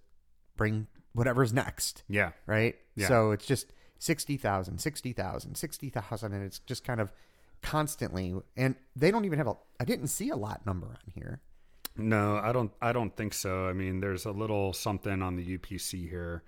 bring 0.55 0.87
whatever's 1.13 1.51
next, 1.53 2.03
Yeah. 2.07 2.31
right? 2.45 2.75
Yeah. 2.95 3.07
So 3.07 3.31
it's 3.31 3.45
just 3.45 3.73
60,000, 3.99 4.79
60,000, 4.79 5.55
60,000 5.55 6.33
and 6.33 6.43
it's 6.43 6.59
just 6.59 6.83
kind 6.83 6.99
of 7.01 7.11
constantly 7.61 8.35
and 8.55 8.75
they 8.95 9.11
don't 9.11 9.25
even 9.25 9.37
have 9.39 9.47
a 9.47 9.55
I 9.79 9.85
didn't 9.85 10.07
see 10.07 10.29
a 10.29 10.35
lot 10.35 10.65
number 10.65 10.87
on 10.87 11.11
here. 11.13 11.41
No, 11.97 12.35
I 12.37 12.51
don't. 12.51 12.71
I 12.81 12.91
don't 12.91 13.15
think 13.15 13.33
so. 13.33 13.67
I 13.67 13.73
mean, 13.73 14.01
there's 14.01 14.25
a 14.25 14.31
little 14.31 14.73
something 14.73 15.21
on 15.21 15.37
the 15.37 15.57
UPC 15.57 16.09
here, 16.09 16.43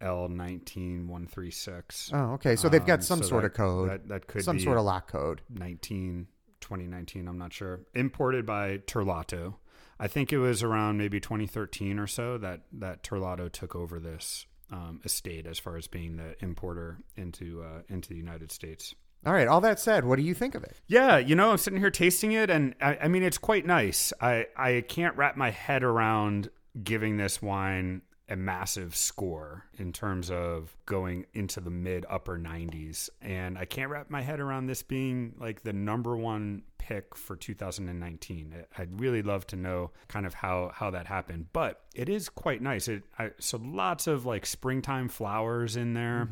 L 0.00 0.28
nineteen 0.28 1.08
one 1.08 1.26
three 1.26 1.50
six. 1.50 2.10
Oh, 2.12 2.32
okay. 2.34 2.56
So 2.56 2.68
they've 2.68 2.84
got 2.84 2.98
Um, 2.98 3.02
some 3.02 3.22
so 3.22 3.28
sort 3.28 3.42
that- 3.42 3.52
of 3.52 3.56
code. 3.56 3.90
That, 3.90 4.08
that 4.08 4.26
could 4.26 4.44
some 4.44 4.58
sort 4.60 4.78
of 4.78 4.84
lock 4.84 5.10
code. 5.10 5.40
19, 5.50 6.26
2019, 6.60 7.28
I'm 7.28 7.38
not 7.38 7.52
sure. 7.52 7.80
Imported 7.94 8.44
by 8.46 8.78
Terlato. 8.78 9.54
I 9.98 10.08
think 10.08 10.32
it 10.32 10.38
was 10.38 10.62
around 10.62 10.98
maybe 10.98 11.20
2013 11.20 11.98
or 11.98 12.06
so 12.06 12.36
that 12.38 12.62
that 12.72 13.02
Terlato 13.02 13.50
took 13.50 13.74
over 13.74 13.98
this 13.98 14.46
um, 14.70 15.00
estate 15.04 15.46
as 15.46 15.58
far 15.58 15.76
as 15.76 15.86
being 15.86 16.16
the 16.16 16.34
importer 16.44 16.98
into 17.16 17.62
uh, 17.62 17.82
into 17.88 18.08
the 18.10 18.16
United 18.16 18.52
States. 18.52 18.94
All 19.24 19.32
right. 19.32 19.48
All 19.48 19.60
that 19.62 19.80
said, 19.80 20.04
what 20.04 20.16
do 20.16 20.22
you 20.22 20.34
think 20.34 20.54
of 20.54 20.62
it? 20.62 20.76
Yeah, 20.86 21.16
you 21.18 21.34
know, 21.34 21.50
I'm 21.50 21.56
sitting 21.58 21.80
here 21.80 21.90
tasting 21.90 22.32
it, 22.32 22.50
and 22.50 22.74
I, 22.80 22.98
I 23.04 23.08
mean, 23.08 23.22
it's 23.22 23.38
quite 23.38 23.64
nice. 23.64 24.12
I 24.20 24.46
I 24.56 24.84
can't 24.86 25.16
wrap 25.16 25.36
my 25.36 25.50
head 25.50 25.82
around 25.82 26.50
giving 26.84 27.16
this 27.16 27.40
wine 27.40 28.02
a 28.28 28.34
massive 28.36 28.96
score 28.96 29.64
in 29.78 29.92
terms 29.92 30.30
of 30.30 30.76
going 30.84 31.26
into 31.32 31.60
the 31.60 31.70
mid 31.70 32.04
upper 32.10 32.36
90s, 32.38 33.08
and 33.22 33.56
I 33.56 33.64
can't 33.66 33.90
wrap 33.90 34.10
my 34.10 34.20
head 34.22 34.40
around 34.40 34.66
this 34.66 34.82
being 34.82 35.34
like 35.38 35.62
the 35.62 35.72
number 35.72 36.16
one 36.16 36.62
pick 36.78 37.16
for 37.16 37.36
2019. 37.36 38.54
I- 38.78 38.82
I'd 38.82 39.00
really 39.00 39.22
love 39.22 39.46
to 39.48 39.56
know 39.56 39.92
kind 40.08 40.26
of 40.26 40.34
how 40.34 40.70
how 40.74 40.90
that 40.90 41.06
happened, 41.06 41.46
but 41.52 41.84
it 41.94 42.08
is 42.08 42.28
quite 42.28 42.60
nice. 42.62 42.88
It 42.88 43.04
I, 43.18 43.30
so 43.38 43.60
lots 43.62 44.06
of 44.08 44.26
like 44.26 44.44
springtime 44.44 45.08
flowers 45.08 45.76
in 45.76 45.94
there, 45.94 46.28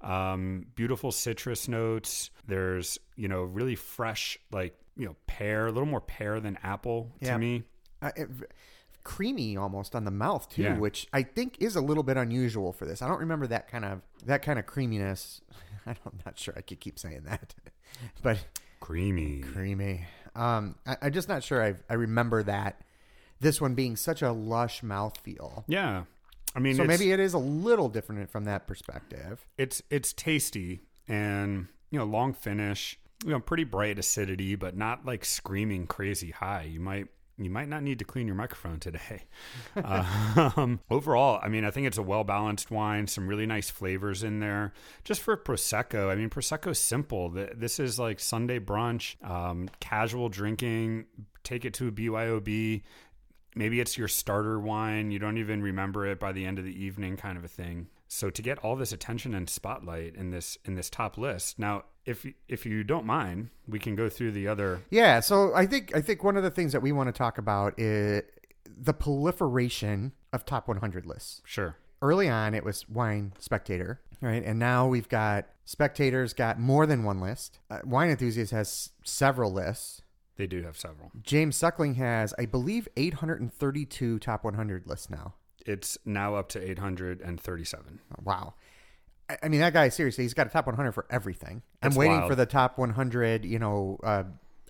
um, 0.00 0.66
beautiful 0.74 1.12
citrus 1.12 1.68
notes. 1.68 2.30
There's 2.46 2.98
you 3.16 3.28
know 3.28 3.42
really 3.42 3.74
fresh 3.76 4.38
like 4.50 4.76
you 4.96 5.06
know 5.06 5.16
pear, 5.26 5.66
a 5.66 5.72
little 5.72 5.86
more 5.88 6.00
pear 6.00 6.40
than 6.40 6.58
apple 6.62 7.12
Yeah. 7.20 7.34
to 7.34 7.38
me. 7.38 7.62
It, 8.02 8.28
creamy 9.04 9.56
almost 9.56 9.94
on 9.94 10.04
the 10.04 10.10
mouth 10.10 10.48
too, 10.48 10.62
Yeah. 10.62 10.78
which 10.78 11.06
I 11.12 11.22
think 11.22 11.56
is 11.60 11.76
a 11.76 11.80
little 11.80 12.02
bit 12.02 12.16
unusual 12.16 12.72
for 12.72 12.86
this. 12.86 13.02
I 13.02 13.08
don't 13.08 13.20
remember 13.20 13.46
that 13.48 13.68
kind 13.68 13.84
of 13.84 14.00
that 14.24 14.42
kind 14.42 14.58
of 14.58 14.66
creaminess. 14.66 15.40
I 15.86 15.92
don't, 15.92 16.00
I'm 16.06 16.18
not 16.24 16.38
sure 16.38 16.54
I 16.56 16.62
could 16.62 16.80
keep 16.80 16.98
saying 16.98 17.24
that, 17.26 17.54
but 18.22 18.44
Creamy. 18.80 19.40
creamy. 19.40 20.06
Um, 20.34 20.74
I, 20.86 20.96
I'm 21.02 21.12
just 21.12 21.28
not 21.28 21.42
sure 21.44 21.62
I 21.62 21.74
I 21.88 21.94
remember 21.94 22.42
that 22.42 22.80
this 23.40 23.60
one 23.60 23.74
being 23.74 23.96
such 23.96 24.22
a 24.22 24.32
lush 24.32 24.80
mouthfeel. 24.82 25.64
Yeah. 25.68 26.04
I 26.56 26.60
mean, 26.60 26.76
So 26.76 26.84
maybe 26.84 27.10
it 27.12 27.18
is 27.20 27.34
a 27.34 27.38
little 27.38 27.88
different 27.88 28.30
from 28.30 28.44
that 28.44 28.66
perspective. 28.66 29.44
it's 29.58 29.82
it's 29.90 30.12
tasty 30.12 30.80
and 31.08 31.66
you 31.90 31.98
know 31.98 32.04
long 32.06 32.32
finish 32.32 32.98
you 33.24 33.30
know 33.30 33.40
pretty 33.40 33.64
bright 33.64 33.98
acidity 33.98 34.54
but 34.54 34.76
not 34.76 35.04
like 35.04 35.24
screaming 35.24 35.86
crazy 35.86 36.30
high 36.30 36.62
you 36.62 36.80
might 36.80 37.08
you 37.38 37.50
might 37.50 37.68
not 37.68 37.82
need 37.82 37.98
to 37.98 38.04
clean 38.04 38.26
your 38.26 38.36
microphone 38.36 38.80
today. 38.80 39.24
Um, 39.76 40.80
overall 40.90 41.40
i 41.42 41.48
mean 41.48 41.64
i 41.64 41.70
think 41.70 41.86
it's 41.86 41.98
a 41.98 42.02
well 42.02 42.24
balanced 42.24 42.70
wine 42.70 43.06
some 43.06 43.26
really 43.26 43.46
nice 43.46 43.70
flavors 43.70 44.22
in 44.22 44.40
there. 44.40 44.72
Just 45.02 45.20
for 45.20 45.36
prosecco 45.36 46.10
i 46.10 46.14
mean 46.14 46.30
prosecco's 46.30 46.78
simple. 46.78 47.30
This 47.30 47.78
is 47.78 47.98
like 47.98 48.20
sunday 48.20 48.58
brunch 48.58 49.22
um, 49.28 49.68
casual 49.80 50.28
drinking 50.28 51.06
take 51.42 51.64
it 51.64 51.74
to 51.74 51.88
a 51.88 51.92
byob 51.92 52.82
maybe 53.54 53.80
it's 53.80 53.96
your 53.96 54.08
starter 54.08 54.58
wine. 54.58 55.10
You 55.10 55.18
don't 55.18 55.38
even 55.38 55.62
remember 55.62 56.06
it 56.06 56.18
by 56.18 56.32
the 56.32 56.44
end 56.44 56.58
of 56.58 56.64
the 56.64 56.84
evening 56.84 57.16
kind 57.16 57.38
of 57.38 57.44
a 57.44 57.48
thing. 57.48 57.88
So 58.08 58.30
to 58.30 58.42
get 58.42 58.58
all 58.58 58.76
this 58.76 58.92
attention 58.92 59.34
and 59.34 59.48
spotlight 59.48 60.14
in 60.14 60.30
this 60.30 60.58
in 60.64 60.74
this 60.74 60.90
top 60.90 61.18
list 61.18 61.58
now 61.58 61.84
if 62.06 62.26
if 62.48 62.66
you 62.66 62.84
don't 62.84 63.06
mind 63.06 63.48
we 63.66 63.78
can 63.78 63.96
go 63.96 64.08
through 64.08 64.32
the 64.32 64.46
other 64.48 64.82
Yeah, 64.90 65.20
so 65.20 65.54
I 65.54 65.66
think 65.66 65.94
I 65.96 66.00
think 66.00 66.22
one 66.22 66.36
of 66.36 66.42
the 66.42 66.50
things 66.50 66.72
that 66.72 66.82
we 66.82 66.92
want 66.92 67.08
to 67.08 67.12
talk 67.12 67.38
about 67.38 67.74
is 67.78 68.22
the 68.76 68.92
proliferation 68.94 70.12
of 70.32 70.44
top 70.44 70.68
100 70.68 71.06
lists. 71.06 71.42
sure 71.44 71.76
Early 72.02 72.28
on, 72.28 72.54
it 72.54 72.64
was 72.64 72.86
Wine 72.86 73.32
Spectator, 73.38 74.00
right? 74.20 74.44
And 74.44 74.58
now 74.58 74.86
we've 74.86 75.08
got 75.08 75.46
Spectator's 75.64 76.34
got 76.34 76.58
more 76.60 76.84
than 76.84 77.02
one 77.02 77.18
list. 77.18 77.60
Uh, 77.70 77.78
Wine 77.84 78.10
Enthusiast 78.10 78.52
has 78.52 78.90
several 79.04 79.50
lists. 79.50 80.02
they 80.36 80.46
do 80.46 80.62
have 80.62 80.76
several 80.76 81.12
James 81.22 81.56
Suckling 81.56 81.94
has, 81.94 82.34
I 82.38 82.44
believe, 82.44 82.88
832 82.96 84.18
top 84.18 84.44
100 84.44 84.86
lists 84.86 85.08
now. 85.08 85.34
it's 85.64 85.96
now 86.04 86.34
up 86.34 86.50
to 86.50 86.60
837 86.70 88.00
Wow. 88.22 88.54
I- 89.42 89.48
mean, 89.48 89.60
that 89.60 89.72
guy, 89.72 89.88
seriously, 89.88 90.24
he's 90.24 90.34
got 90.34 90.46
a 90.46 90.50
top 90.50 90.66
100 90.66 90.92
for 90.92 91.06
everything. 91.10 91.62
That's 91.80 91.94
I'm 91.94 91.98
waiting 91.98 92.16
wild. 92.18 92.30
for 92.30 92.34
the 92.34 92.46
top 92.46 92.78
100, 92.78 93.44
you 93.44 93.58
know, 93.58 93.98
uh, 94.02 94.24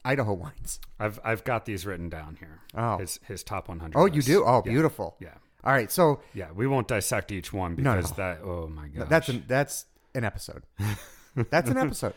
Idaho 0.06 0.34
wines. 0.34 0.80
i've 1.00 1.18
i've 1.24 1.44
got 1.44 1.64
these 1.64 1.86
written 1.86 2.10
down 2.10 2.36
here 2.38 2.60
Oh. 2.76 2.98
his 2.98 3.18
his 3.26 3.42
top 3.42 3.68
100 3.68 3.96
Oh, 3.98 4.04
you 4.04 4.20
do? 4.20 4.44
Oh, 4.44 4.62
Yeah. 4.64 4.70
beautiful. 4.72 5.16
yeah 5.18 5.32
All 5.64 5.72
right. 5.72 5.90
So 5.90 6.20
yeah 6.34 6.48
we 6.54 6.66
won't 6.66 6.88
dissect 6.88 7.32
each 7.32 7.54
one 7.54 7.74
No, 7.78 7.94
because 7.96 8.10
no. 8.10 8.16
that 8.18 8.40
oh 8.44 8.68
my 8.68 8.88
god 8.88 9.08
that's 9.08 9.30
an, 9.30 9.44
that's 9.48 9.86
an 10.14 10.24
episode. 10.24 10.62
that's 11.50 11.70
an 11.70 11.78
episode. 11.78 12.12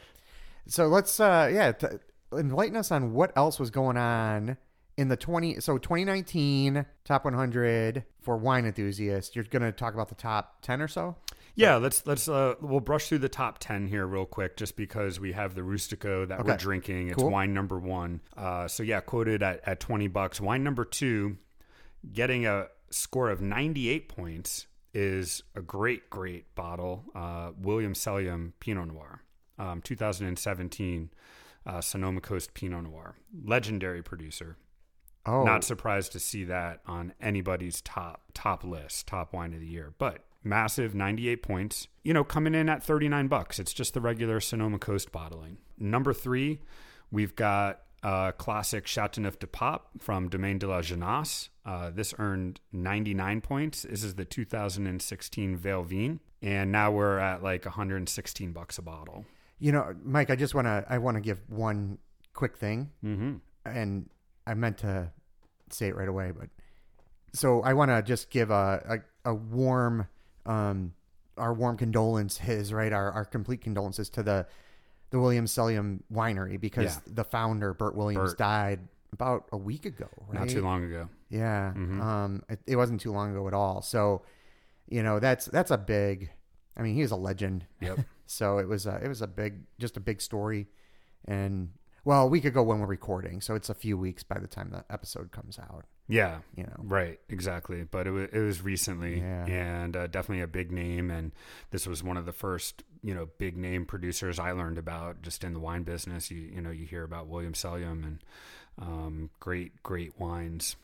So 0.68 0.88
let's, 0.88 1.18
uh, 1.22 1.50
yeah, 1.52 1.72
t- 1.72 1.88
enlighten 2.34 2.76
us 2.76 2.92
on 2.92 3.14
what 3.14 3.32
else 3.38 3.58
was 3.58 3.70
going 3.72 3.96
on 3.96 4.58
in 4.98 5.08
the 5.08 5.16
20. 5.16 5.62
So 5.62 5.78
2019 5.78 6.86
top 7.06 7.24
100 7.24 8.04
for 8.22 8.36
wine 8.36 8.66
enthusiasts. 8.66 9.34
You're 9.34 9.46
going 9.46 9.62
to 9.62 9.72
talk 9.72 9.94
about 9.94 10.10
the 10.10 10.16
top 10.16 10.62
10 10.62 10.82
or 10.82 10.90
so? 10.90 11.16
Yeah, 11.58 11.76
let's 11.78 12.06
let's 12.06 12.30
uh 12.30 12.54
we'll 12.62 12.80
brush 12.80 13.10
through 13.10 13.18
the 13.18 13.30
top 13.30 13.58
10 13.60 13.88
here 13.88 14.06
real 14.06 14.26
quick 14.28 14.56
just 14.58 14.78
because 14.78 15.20
we 15.20 15.32
have 15.34 15.56
the 15.56 15.62
Rustico 15.62 16.28
that 16.28 16.38
we're 16.46 16.54
Okay. 16.54 16.58
drinking. 16.64 17.08
It's 17.10 17.18
Cool. 17.18 17.32
wine 17.32 17.54
number 17.54 17.80
1. 17.80 18.22
Uh 18.38 18.68
so 18.68 18.84
yeah, 18.84 19.02
quoted 19.02 19.42
at 19.44 19.68
at 19.68 19.80
20 19.80 20.08
bucks. 20.08 20.40
Wine 20.40 20.64
number 20.64 20.86
2 20.86 21.36
getting 22.14 22.46
a 22.46 22.68
score 22.92 23.30
of 23.30 23.42
98 23.42 24.08
points 24.08 24.68
is 24.94 25.42
a 25.56 25.62
great 25.62 26.10
great 26.12 26.54
bottle. 26.54 27.06
Uh 27.16 27.52
William 27.60 27.94
Selyem 27.94 28.54
Pinot 28.60 28.88
Noir. 28.90 29.24
Um 29.58 29.82
2017 29.82 31.10
uh 31.66 31.82
Sonoma 31.82 32.22
Coast 32.22 32.54
Pinot 32.54 32.84
Noir. 32.84 33.16
Legendary 33.46 34.04
producer. 34.04 34.58
Oh, 35.26 35.44
Not 35.44 35.64
surprised 35.66 36.12
to 36.14 36.20
see 36.20 36.44
that 36.46 36.82
on 36.86 37.14
anybody's 37.20 37.82
top 37.82 38.32
top 38.36 38.64
list, 38.64 39.08
top 39.08 39.34
wine 39.34 39.54
of 39.56 39.60
the 39.60 39.66
year. 39.68 39.94
But 39.98 40.24
massive 40.48 40.96
98 40.96 41.44
points. 41.44 41.88
You 42.04 42.14
know, 42.14 42.24
coming 42.24 42.56
in 42.56 42.70
at 42.70 42.84
39 42.84 43.28
bucks. 43.28 43.60
It's 43.60 43.74
just 43.74 43.94
the 43.94 44.02
regular 44.02 44.40
Sonoma 44.40 44.80
Coast 44.80 45.12
bottling. 45.12 45.58
Number 45.78 46.14
3, 46.14 46.60
we've 47.12 47.36
got 47.36 47.82
uh, 48.04 48.32
classic 48.32 48.88
Chateauneuf 48.88 49.38
de 49.40 49.48
Pape 49.48 49.82
from 50.00 50.30
Domaine 50.30 50.58
de 50.60 50.68
la 50.68 50.82
Janasse. 50.82 51.50
Uh, 51.66 51.90
this 51.90 52.14
earned 52.18 52.62
99 52.72 53.42
points. 53.42 53.82
This 53.84 54.04
is 54.04 54.16
the 54.16 54.26
2016 54.26 55.58
Vieilles 55.58 55.84
Vignes. 55.84 56.20
And 56.42 56.72
now 56.72 56.92
we're 56.92 57.18
at 57.20 57.44
like 57.44 57.66
116 57.66 58.52
bucks 58.54 58.78
a 58.78 58.82
bottle. 58.82 59.26
you 59.60 59.72
know, 59.72 59.96
Mike, 60.04 60.30
I 60.30 60.36
just 60.36 60.54
want 60.54 60.68
to, 60.68 60.86
I 60.88 61.00
want 61.00 61.16
to 61.16 61.22
give 61.22 61.40
one 61.50 61.98
quick 62.34 62.58
thing. 62.58 62.92
Mm-hmm. 63.04 63.38
and 63.66 64.10
I 64.46 64.54
meant 64.54 64.78
to 64.80 65.12
say 65.72 65.88
it 65.88 65.96
right 65.96 66.08
away, 66.08 66.32
but 66.32 66.48
so 67.34 67.62
I 67.62 67.74
want 67.74 67.92
to 67.92 68.02
just 68.02 68.30
give 68.30 68.52
a, 68.52 69.02
a, 69.26 69.32
a 69.32 69.34
warm, 69.34 70.08
um, 70.48 70.94
our 71.38 71.54
warm 71.54 71.78
condolences, 71.78 72.74
right? 72.74 72.92
Our, 72.92 73.12
our 73.12 73.26
complete 73.26 73.62
condolences 73.62 74.10
to 74.12 74.24
the, 74.24 74.48
the 75.12 75.20
Williams 75.20 75.54
Selyem 75.54 76.02
winery 76.12 76.60
because 76.60 76.96
Yeah. 76.96 77.14
the 77.14 77.24
founder, 77.24 77.74
Burt 77.74 77.96
Williams, 77.96 78.32
Burt. 78.32 78.38
died 78.40 78.80
about 79.14 79.48
a 79.52 79.58
week 79.58 79.86
ago, 79.86 80.08
right? 80.28 80.40
Not 80.40 80.50
too 80.50 80.62
long 80.62 80.84
ago. 80.84 81.10
Yeah. 81.30 81.74
Mhm. 81.76 82.02
Um, 82.02 82.44
it, 82.50 82.60
it 82.66 82.76
wasn't 82.76 83.02
too 83.02 83.12
long 83.12 83.32
ago 83.32 83.48
at 83.48 83.54
all. 83.54 83.82
So, 83.82 84.24
you 84.90 85.04
know, 85.04 85.20
that's, 85.20 85.46
that's 85.46 85.72
a 85.72 85.78
big, 85.78 86.32
I 86.76 86.82
mean, 86.82 86.96
he 86.96 87.02
was 87.02 87.12
a 87.12 87.16
legend. 87.16 87.66
Yep. 87.82 88.00
So 88.30 88.58
it 88.58 88.68
was 88.68 88.86
a, 88.86 89.00
it 89.02 89.08
was 89.08 89.22
a 89.22 89.28
big, 89.28 89.62
just 89.80 89.96
a 89.96 90.02
big 90.02 90.20
story. 90.22 90.68
And 91.24 91.70
well, 92.08 92.24
a 92.24 92.28
week 92.28 92.46
ago 92.46 92.64
when 92.64 92.80
we're 92.80 92.86
recording, 92.88 93.42
so 93.42 93.54
it's 93.54 93.70
a 93.70 93.74
few 93.74 93.98
weeks 93.98 94.24
by 94.24 94.40
the 94.40 94.48
time 94.48 94.70
the 94.72 94.86
episode 94.90 95.32
comes 95.34 95.60
out. 95.60 95.84
Yeah. 96.08 96.38
You 96.56 96.64
know, 96.64 96.76
Right, 96.78 97.20
exactly. 97.28 97.84
But 97.84 98.08
it 98.08 98.12
was, 98.12 98.30
it 98.32 98.40
was 98.40 98.62
recently, 98.62 99.20
Yeah. 99.20 99.46
and 99.46 99.94
uh, 99.98 100.08
definitely 100.08 100.42
a 100.42 100.48
big 100.48 100.72
name. 100.72 101.12
And 101.12 101.34
this 101.72 101.86
was 101.86 102.02
one 102.02 102.16
of 102.16 102.26
the 102.26 102.32
first, 102.32 102.84
you 103.04 103.14
know, 103.14 103.28
big 103.38 103.58
name 103.58 103.86
producers 103.86 104.40
I 104.40 104.52
learned 104.54 104.78
about 104.78 105.22
just 105.22 105.44
in 105.44 105.52
the 105.54 105.60
wine 105.60 105.84
business. 105.84 106.32
You 106.32 106.38
you 106.56 106.62
know, 106.62 106.72
you 106.72 106.86
hear 106.86 107.04
about 107.04 107.28
William 107.28 107.52
Selyem 107.52 108.04
and 108.06 108.20
um, 108.82 109.30
great 109.42 109.84
great 109.84 110.18
wines. 110.18 110.78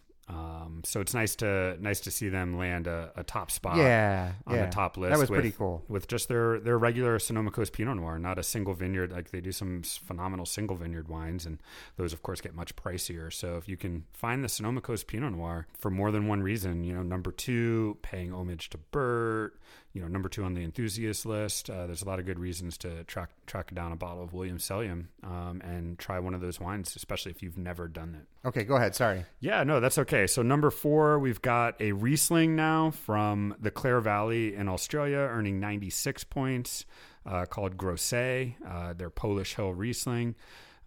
Um, 0.63 0.81
so 0.83 0.99
it's 0.99 1.13
nice 1.13 1.35
to 1.37 1.77
nice 1.79 1.99
to 2.01 2.11
see 2.11 2.29
them 2.29 2.57
land 2.57 2.87
a, 2.87 3.11
a 3.15 3.23
top 3.23 3.51
spot 3.51 3.77
yeah, 3.77 4.33
on 4.47 4.55
yeah. 4.55 4.65
the 4.65 4.71
top 4.71 4.97
list. 4.97 5.11
That 5.11 5.19
was 5.19 5.29
with, 5.29 5.39
pretty 5.39 5.55
cool. 5.55 5.83
with 5.87 6.07
just 6.07 6.27
their 6.27 6.59
their 6.59 6.77
regular 6.77 7.19
Sonoma 7.19 7.51
Coast 7.51 7.73
Pinot 7.73 7.97
Noir, 7.97 8.19
not 8.19 8.39
a 8.39 8.43
single 8.43 8.73
vineyard. 8.73 9.11
Like 9.11 9.31
they 9.31 9.41
do 9.41 9.51
some 9.51 9.83
phenomenal 9.83 10.45
single 10.45 10.75
vineyard 10.75 11.07
wines, 11.07 11.45
and 11.45 11.59
those 11.97 12.13
of 12.13 12.23
course 12.23 12.41
get 12.41 12.55
much 12.55 12.75
pricier. 12.75 13.31
So 13.31 13.57
if 13.57 13.67
you 13.67 13.77
can 13.77 14.05
find 14.13 14.43
the 14.43 14.49
Sonoma 14.49 14.81
Coast 14.81 15.07
Pinot 15.07 15.33
Noir 15.33 15.67
for 15.77 15.89
more 15.89 16.11
than 16.11 16.27
one 16.27 16.41
reason, 16.41 16.83
you 16.83 16.93
know, 16.93 17.03
number 17.03 17.31
two, 17.31 17.97
paying 18.01 18.33
homage 18.33 18.69
to 18.69 18.77
Burt, 18.77 19.59
you 19.93 20.01
know, 20.01 20.07
number 20.07 20.27
two 20.27 20.43
on 20.43 20.55
the 20.55 20.63
enthusiast 20.63 21.25
list. 21.25 21.69
Uh, 21.69 21.85
there's 21.85 22.01
a 22.01 22.05
lot 22.05 22.19
of 22.19 22.25
good 22.25 22.39
reasons 22.39 22.77
to 22.79 23.03
track 23.03 23.29
track 23.45 23.73
down 23.73 23.91
a 23.91 23.95
bottle 23.95 24.23
of 24.23 24.33
William 24.33 24.57
Selyem 24.57 25.05
um, 25.23 25.61
and 25.63 25.99
try 25.99 26.19
one 26.19 26.33
of 26.33 26.41
those 26.41 26.59
wines, 26.59 26.95
especially 26.95 27.31
if 27.31 27.43
you've 27.43 27.57
never 27.57 27.87
done 27.87 28.17
it. 28.19 28.47
Okay, 28.47 28.63
go 28.63 28.75
ahead. 28.75 28.95
Sorry. 28.95 29.25
Yeah, 29.39 29.63
no, 29.63 29.79
that's 29.79 29.97
okay. 29.99 30.27
So 30.27 30.41
number 30.53 30.69
four, 30.69 31.17
we've 31.17 31.41
got 31.41 31.81
a 31.81 31.93
Riesling 31.93 32.55
now 32.55 32.91
from 32.91 33.55
the 33.59 33.71
Clare 33.71 34.01
Valley 34.01 34.53
in 34.53 34.69
Australia, 34.69 35.17
earning 35.17 35.59
96 35.59 36.25
points, 36.25 36.85
uh, 37.25 37.45
called 37.45 37.75
Grosset, 37.75 38.53
uh, 38.63 38.93
their 38.93 39.09
Polish 39.09 39.55
Hill 39.55 39.73
Riesling. 39.73 40.35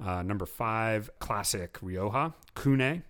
Uh, 0.01 0.23
number 0.23 0.47
five, 0.47 1.11
classic 1.19 1.79
Rioja, 1.83 2.33
Cune. 2.55 3.03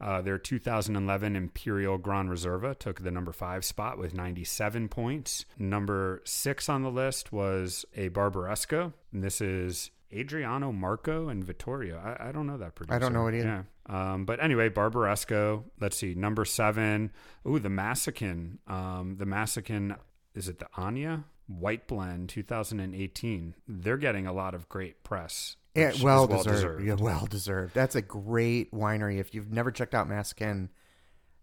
Uh, 0.00 0.20
their 0.20 0.36
2011 0.36 1.36
Imperial 1.36 1.96
Grand 1.96 2.28
Reserva 2.28 2.76
took 2.76 3.04
the 3.04 3.12
number 3.12 3.30
five 3.30 3.64
spot 3.64 3.96
with 3.96 4.12
97 4.12 4.88
points. 4.88 5.44
Number 5.60 6.22
six 6.24 6.68
on 6.68 6.82
the 6.82 6.90
list 6.90 7.30
was 7.30 7.84
a 7.94 8.08
Barbaresco. 8.08 8.94
And 9.12 9.22
this 9.22 9.40
is 9.40 9.92
Adriano 10.12 10.72
Marco 10.72 11.28
and 11.28 11.44
Vittorio. 11.44 11.98
I, 11.98 12.30
I 12.30 12.32
don't 12.32 12.48
know 12.48 12.56
that 12.56 12.74
producer. 12.74 12.96
I 12.96 12.98
don't 12.98 13.12
know 13.12 13.28
it 13.28 13.36
either. 13.36 13.66
Um, 13.90 14.24
but 14.24 14.40
anyway, 14.42 14.68
Barbaresco. 14.68 15.64
Let's 15.80 15.96
see. 15.96 16.14
Number 16.14 16.44
seven. 16.44 17.10
Ooh, 17.46 17.58
the 17.58 17.68
Massican. 17.68 18.58
Um, 18.68 19.16
the 19.18 19.24
Massican. 19.24 19.96
Is 20.34 20.48
it 20.48 20.60
the 20.60 20.68
Annia 20.80 21.24
White 21.48 21.88
Blend 21.88 22.28
2018? 22.28 23.54
They're 23.66 23.96
getting 23.96 24.26
a 24.28 24.32
lot 24.32 24.54
of 24.54 24.68
great 24.68 25.02
press. 25.02 25.56
Yeah, 25.74 25.92
well, 26.02 26.26
well-deserved. 26.28 26.56
deserved. 26.56 26.84
Yeah, 26.84 26.94
well 26.94 27.26
deserved. 27.26 27.74
That's 27.74 27.94
a 27.96 28.02
great 28.02 28.72
winery. 28.72 29.18
If 29.18 29.34
you've 29.34 29.50
never 29.52 29.70
checked 29.70 29.94
out 29.94 30.08
Massican, 30.08 30.68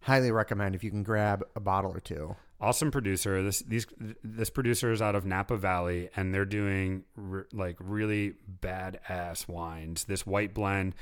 highly 0.02 0.32
recommend 0.32 0.76
if 0.76 0.84
you 0.84 0.90
can 0.90 1.04
grab 1.04 1.44
a 1.56 1.60
bottle 1.60 1.92
or 1.92 2.00
two. 2.00 2.36
awesome 2.62 2.92
producer. 2.92 3.44
This 3.44 3.60
these 3.60 3.88
this 4.24 4.50
producer 4.50 4.92
is 4.92 5.02
out 5.02 5.16
of 5.16 5.26
Napa 5.26 5.58
Valley, 5.58 6.10
and 6.16 6.34
they're 6.34 6.46
doing 6.46 7.04
re- 7.16 7.44
like 7.54 7.76
really 7.80 8.34
badass 8.62 9.48
wines. 9.48 10.06
This 10.06 10.26
white 10.26 10.54
blend 10.54 10.96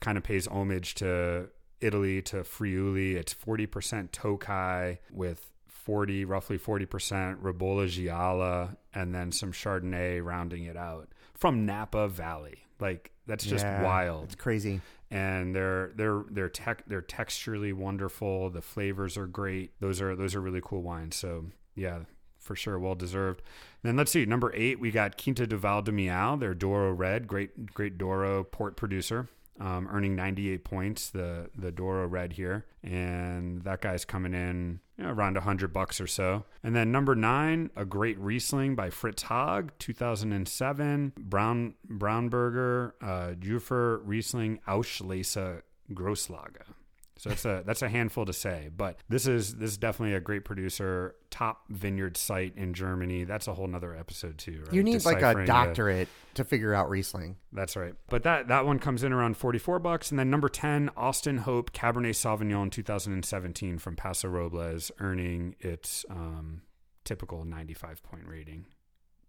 kind 0.00 0.18
of 0.18 0.24
pays 0.24 0.46
homage 0.46 0.94
to 0.96 1.48
Italy 1.80 2.22
to 2.22 2.44
Friuli. 2.44 3.14
It's 3.16 3.32
forty 3.32 3.66
percent 3.66 4.12
Tokai 4.12 4.96
with 5.12 5.50
forty, 5.66 6.24
roughly 6.24 6.58
forty 6.58 6.86
percent 6.86 7.42
Ribolla 7.42 7.86
Gialla, 7.88 8.76
and 8.94 9.14
then 9.14 9.32
some 9.32 9.52
Chardonnay 9.52 10.22
rounding 10.24 10.64
it 10.64 10.76
out 10.76 11.08
from 11.34 11.66
Napa 11.66 12.08
Valley. 12.08 12.64
Like 12.80 13.12
that's 13.26 13.44
just 13.44 13.64
Yeah, 13.64 13.82
wild 13.82 14.24
It's 14.24 14.34
crazy. 14.34 14.80
and 15.10 15.54
they're 15.54 15.92
they're 15.96 16.24
they're 16.30 16.48
tech 16.48 16.82
they're 16.86 17.02
texturally 17.02 17.72
wonderful. 17.74 18.50
The 18.50 18.62
flavors 18.62 19.16
are 19.16 19.26
great. 19.26 19.72
Those 19.80 20.00
are 20.00 20.14
those 20.14 20.34
are 20.34 20.40
really 20.40 20.60
cool 20.64 20.82
wines. 20.82 21.16
So 21.16 21.46
yeah, 21.74 22.00
for 22.38 22.54
sure, 22.56 22.78
well 22.78 22.94
deserved. 22.94 23.42
Then 23.82 23.96
let's 23.96 24.10
see, 24.12 24.26
number 24.26 24.52
eight, 24.54 24.78
we 24.80 24.90
got 24.90 25.20
Quinta 25.22 25.46
de 25.46 25.56
Val 25.56 25.82
de 25.82 25.92
Mial, 25.92 26.36
their 26.36 26.54
Douro 26.54 26.92
Red, 26.92 27.26
great 27.28 27.72
great 27.74 27.98
Douro 27.98 28.44
port 28.44 28.76
producer. 28.76 29.28
Um, 29.60 29.88
earning 29.90 30.14
98 30.14 30.64
points, 30.64 31.10
the 31.10 31.50
the 31.56 31.72
Douro 31.72 32.06
Red 32.06 32.34
here, 32.34 32.66
and 32.82 33.62
that 33.62 33.80
guy's 33.80 34.04
coming 34.04 34.32
in 34.32 34.78
you 34.96 35.04
know, 35.04 35.10
around 35.10 35.34
100 35.34 35.72
bucks 35.72 36.00
or 36.00 36.06
so. 36.06 36.44
And 36.62 36.76
then 36.76 36.92
number 36.92 37.14
nine, 37.14 37.70
a 37.74 37.84
great 37.84 38.18
Riesling 38.18 38.76
by 38.76 38.90
Fritz 38.90 39.24
Haag, 39.24 39.70
2007, 39.78 41.12
Brown 41.18 41.74
Brauneberger, 41.88 42.92
uh, 43.00 43.34
Juffer 43.34 44.00
Riesling 44.04 44.60
Auslese 44.68 45.62
Grosslage. 45.92 46.62
So 47.18 47.28
that's 47.30 47.44
a 47.44 47.62
that's 47.66 47.82
a 47.82 47.88
handful 47.88 48.24
to 48.24 48.32
say, 48.32 48.70
but 48.74 49.00
this 49.08 49.26
is 49.26 49.56
this 49.56 49.72
is 49.72 49.76
definitely 49.76 50.14
a 50.14 50.20
great 50.20 50.44
producer, 50.44 51.16
top 51.30 51.64
vineyard 51.68 52.16
site 52.16 52.54
in 52.56 52.72
Germany. 52.74 53.24
That's 53.24 53.48
a 53.48 53.54
whole 53.54 53.66
nother 53.66 53.94
episode 53.94 54.38
too. 54.38 54.62
Right? 54.64 54.72
You 54.72 54.82
need 54.82 55.04
like 55.04 55.16
a 55.18 55.20
Deciphering 55.20 55.46
the- 55.46 55.52
doctorate 55.52 56.08
to 56.34 56.44
figure 56.44 56.72
out 56.74 56.88
Riesling. 56.88 57.36
that's 57.52 57.76
right. 57.76 57.94
But 58.08 58.22
that 58.22 58.48
that 58.48 58.64
one 58.64 58.78
comes 58.78 59.02
in 59.02 59.12
around 59.12 59.36
44 59.36 59.80
bucks 59.80 60.10
and 60.10 60.18
then 60.18 60.30
number 60.30 60.48
10 60.48 60.90
Austin 60.96 61.38
Hope 61.38 61.72
Cabernet 61.72 62.10
Sauvignon 62.14 62.70
2017 62.70 63.78
from 63.78 63.96
Paso 63.96 64.28
Robles 64.28 64.90
earning 65.00 65.56
its 65.60 66.06
um, 66.08 66.62
typical 67.04 67.44
95 67.44 68.02
point 68.02 68.24
rating. 68.26 68.66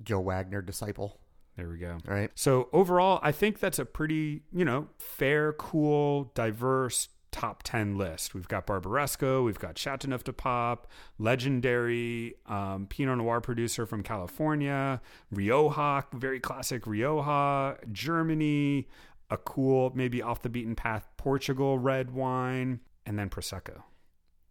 Joe 0.04 0.20
Wagner 0.20 0.62
disciple. 0.62 1.20
There 1.58 1.68
we 1.68 1.78
go. 1.78 1.98
All 2.08 2.14
right. 2.14 2.32
So 2.36 2.70
overall, 2.72 3.20
I 3.22 3.34
think 3.34 3.60
that's 3.60 3.80
a 3.80 3.86
pretty, 3.86 4.44
you 4.54 4.64
know, 4.64 4.88
fair, 4.98 5.52
cool, 5.54 6.32
diverse 6.36 7.10
top 7.32 7.64
10 7.64 7.98
list. 7.98 8.34
We've 8.34 8.48
got 8.48 8.66
Barbaresco, 8.68 9.44
we've 9.46 9.60
got 9.60 9.78
Chateauneuf 9.78 10.24
de 10.24 10.34
Pape, 10.34 10.88
legendary 11.18 12.36
um, 12.48 12.88
Pinot 12.90 13.18
Noir 13.18 13.42
producer 13.42 13.86
from 13.86 14.04
California, 14.04 15.02
Rioja, 15.32 16.06
very 16.14 16.40
classic 16.40 16.86
Rioja, 16.88 17.78
Germany, 17.92 18.88
a 19.30 19.38
cool, 19.38 19.92
maybe 19.96 20.22
off 20.22 20.42
the 20.42 20.50
beaten 20.50 20.76
path 20.76 21.08
Portugal 21.18 21.78
red 21.78 22.12
wine, 22.12 22.80
and 23.06 23.18
then 23.18 23.30
Prosecco. 23.30 23.84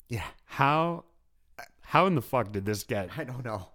Yeah. 0.09 0.25
How 0.45 1.05
how 1.83 2.07
in 2.07 2.15
the 2.15 2.23
fuck 2.23 2.53
did 2.53 2.65
this 2.67 2.85
get 2.85 3.09
I 3.17 3.25
don't 3.25 3.45
know. 3.45 3.69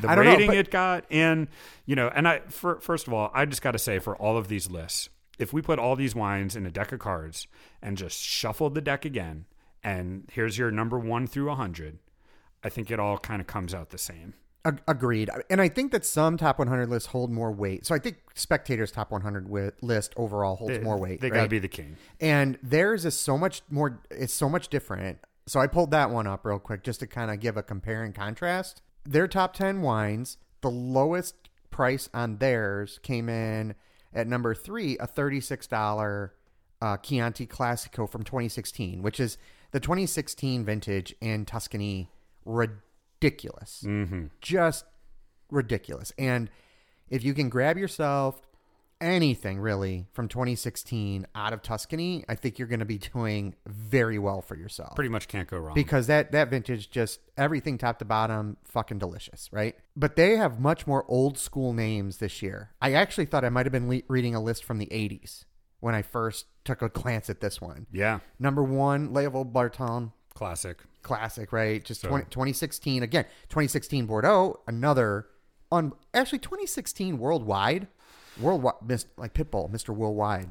the 0.00 0.08
don't 0.08 0.16
know, 0.24 0.30
rating 0.32 0.46
but- 0.48 0.56
it 0.56 0.70
got 0.70 1.04
and 1.10 1.48
you 1.86 1.94
know 1.96 2.08
and 2.14 2.26
i 2.28 2.40
for, 2.48 2.80
first 2.80 3.06
of 3.06 3.12
all 3.12 3.30
i 3.34 3.44
just 3.44 3.60
got 3.62 3.72
to 3.72 3.78
say 3.78 3.98
for 3.98 4.16
all 4.16 4.36
of 4.38 4.48
these 4.48 4.70
lists 4.70 5.08
if 5.38 5.52
we 5.52 5.62
put 5.62 5.78
all 5.78 5.96
these 5.96 6.14
wines 6.14 6.56
in 6.56 6.66
a 6.66 6.70
deck 6.70 6.92
of 6.92 6.98
cards 6.98 7.46
and 7.82 7.96
just 7.96 8.20
shuffled 8.20 8.74
the 8.74 8.80
deck 8.80 9.04
again 9.04 9.46
and 9.82 10.28
here's 10.32 10.58
your 10.58 10.70
number 10.70 10.98
one 10.98 11.26
through 11.26 11.46
100 11.48 11.98
i 12.62 12.68
think 12.68 12.90
it 12.90 13.00
all 13.00 13.18
kind 13.18 13.40
of 13.40 13.46
comes 13.46 13.74
out 13.74 13.90
the 13.90 13.98
same 13.98 14.34
Agreed. 14.88 15.28
And 15.50 15.60
I 15.60 15.68
think 15.68 15.92
that 15.92 16.06
some 16.06 16.38
top 16.38 16.58
100 16.58 16.88
lists 16.88 17.08
hold 17.08 17.30
more 17.30 17.52
weight. 17.52 17.84
So 17.84 17.94
I 17.94 17.98
think 17.98 18.16
Spectator's 18.34 18.90
top 18.90 19.10
100 19.10 19.44
wi- 19.44 19.72
list 19.82 20.14
overall 20.16 20.56
holds 20.56 20.78
they, 20.78 20.82
more 20.82 20.96
weight. 20.96 21.20
they 21.20 21.30
right? 21.30 21.36
gotta 21.36 21.50
be 21.50 21.58
the 21.58 21.68
king 21.68 21.96
And 22.18 22.58
theirs 22.62 23.04
is 23.04 23.18
so 23.18 23.36
much 23.36 23.60
more, 23.68 24.00
it's 24.10 24.32
so 24.32 24.48
much 24.48 24.68
different. 24.68 25.18
So 25.46 25.60
I 25.60 25.66
pulled 25.66 25.90
that 25.90 26.08
one 26.08 26.26
up 26.26 26.46
real 26.46 26.58
quick 26.58 26.82
just 26.82 27.00
to 27.00 27.06
kind 27.06 27.30
of 27.30 27.40
give 27.40 27.58
a 27.58 27.62
compare 27.62 28.02
and 28.02 28.14
contrast. 28.14 28.80
Their 29.04 29.28
top 29.28 29.52
10 29.52 29.82
wines, 29.82 30.38
the 30.62 30.70
lowest 30.70 31.50
price 31.70 32.08
on 32.14 32.38
theirs 32.38 32.98
came 33.02 33.28
in 33.28 33.74
at 34.14 34.26
number 34.26 34.54
three, 34.54 34.96
a 34.98 35.06
$36 35.06 36.30
uh, 36.80 36.96
Chianti 36.98 37.46
Classico 37.46 38.08
from 38.08 38.22
2016, 38.22 39.02
which 39.02 39.18
is 39.18 39.38
the 39.72 39.80
2016 39.80 40.64
vintage 40.64 41.14
in 41.20 41.44
Tuscany. 41.44 42.10
Ridiculous. 42.44 43.82
mm-hmm. 43.86 44.26
Just 44.40 44.84
ridiculous. 45.50 46.12
And 46.18 46.50
if 47.08 47.24
you 47.24 47.34
can 47.34 47.48
grab 47.48 47.78
yourself 47.78 48.40
anything 49.04 49.60
really 49.60 50.06
from 50.12 50.26
2016 50.28 51.26
out 51.34 51.52
of 51.52 51.62
Tuscany, 51.62 52.24
I 52.28 52.34
think 52.34 52.58
you're 52.58 52.66
going 52.68 52.80
to 52.80 52.84
be 52.86 52.98
doing 52.98 53.54
very 53.66 54.18
well 54.18 54.40
for 54.40 54.56
yourself. 54.56 54.94
pretty 54.96 55.10
much 55.10 55.28
can't 55.28 55.48
go 55.48 55.58
wrong 55.58 55.74
because 55.74 56.06
that 56.08 56.32
that 56.32 56.48
vintage 56.50 56.90
just 56.90 57.20
everything 57.36 57.78
top 57.78 57.98
to 58.00 58.04
bottom 58.04 58.56
fucking 58.64 58.98
delicious, 58.98 59.48
right? 59.52 59.76
But 59.94 60.16
they 60.16 60.36
have 60.36 60.58
much 60.58 60.86
more 60.86 61.04
old 61.08 61.38
school 61.38 61.72
names 61.72 62.18
this 62.18 62.42
year. 62.42 62.70
I 62.80 62.94
actually 62.94 63.26
thought 63.26 63.44
I 63.44 63.50
might 63.50 63.66
have 63.66 63.72
been 63.72 63.88
le- 63.88 64.02
reading 64.08 64.34
a 64.34 64.40
list 64.42 64.64
from 64.64 64.78
the 64.78 64.86
80s 64.86 65.44
when 65.80 65.94
I 65.94 66.02
first 66.02 66.46
took 66.64 66.80
a 66.82 66.88
glance 66.88 67.28
at 67.28 67.40
this 67.40 67.60
one. 67.60 67.86
yeah 67.92 68.20
Number 68.38 68.62
1, 68.64 69.10
Leoville 69.10 69.52
Barton, 69.52 70.12
classic 70.34 70.78
classic, 71.02 71.52
right? 71.52 71.84
Just 71.84 72.00
So- 72.00 72.08
20, 72.08 72.24
2016 72.30 73.02
again. 73.02 73.24
2016 73.50 74.06
Bordeaux, 74.06 74.60
another 74.66 75.26
on 75.70 75.92
actually 76.14 76.38
2016 76.38 77.18
worldwide. 77.18 77.88
Worldwide, 78.40 78.74
like 79.16 79.34
Pitbull, 79.34 79.70
Mr. 79.70 79.94
Worldwide. 79.94 80.48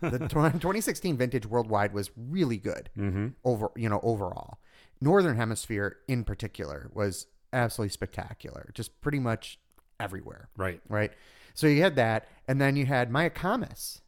the 0.00 0.18
2016 0.30 1.16
vintage 1.16 1.46
worldwide 1.46 1.94
was 1.94 2.10
really 2.16 2.56
good 2.56 2.90
mm-hmm. 2.96 3.28
over, 3.44 3.70
you 3.76 3.88
know, 3.88 4.00
overall. 4.02 4.58
Northern 5.00 5.36
Hemisphere 5.36 5.96
in 6.08 6.24
particular 6.24 6.90
was 6.94 7.26
absolutely 7.52 7.90
spectacular. 7.90 8.70
Just 8.74 9.00
pretty 9.00 9.18
much 9.18 9.58
everywhere 10.00 10.48
right 10.56 10.80
right? 10.88 11.12
So 11.54 11.66
you 11.66 11.82
had 11.82 11.96
that, 11.96 12.28
and 12.48 12.60
then 12.60 12.76
you 12.76 12.86
had 12.86 13.10
Mayacamas 13.10 14.00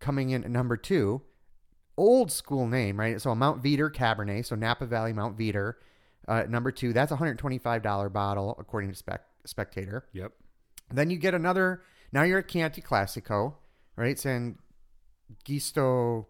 coming 0.00 0.30
in 0.30 0.44
at 0.44 0.50
number 0.50 0.76
two, 0.76 1.22
old 1.96 2.30
school 2.30 2.66
name, 2.68 2.98
right? 2.98 3.20
So 3.20 3.30
a 3.30 3.34
Mount 3.34 3.62
Veeder 3.62 3.92
Cabernet, 3.92 4.46
so 4.46 4.54
Napa 4.54 4.86
Valley 4.86 5.12
Mount 5.12 5.36
Veeder, 5.36 5.74
uh, 6.28 6.44
number 6.48 6.70
two. 6.70 6.92
That's 6.92 7.10
a 7.10 7.16
hundred 7.16 7.38
twenty-five 7.38 7.82
dollar 7.82 8.08
bottle 8.08 8.54
according 8.58 8.90
to 8.90 8.96
Spec- 8.96 9.26
Spectator. 9.44 10.06
yep 10.12 10.32
Then 10.92 11.10
you 11.10 11.16
get 11.16 11.34
another. 11.34 11.82
Now 12.12 12.22
you're 12.22 12.38
at 12.38 12.48
Chianti 12.48 12.80
Classico, 12.80 13.54
right? 13.96 14.18
San 14.18 14.58
Giusto 15.44 16.26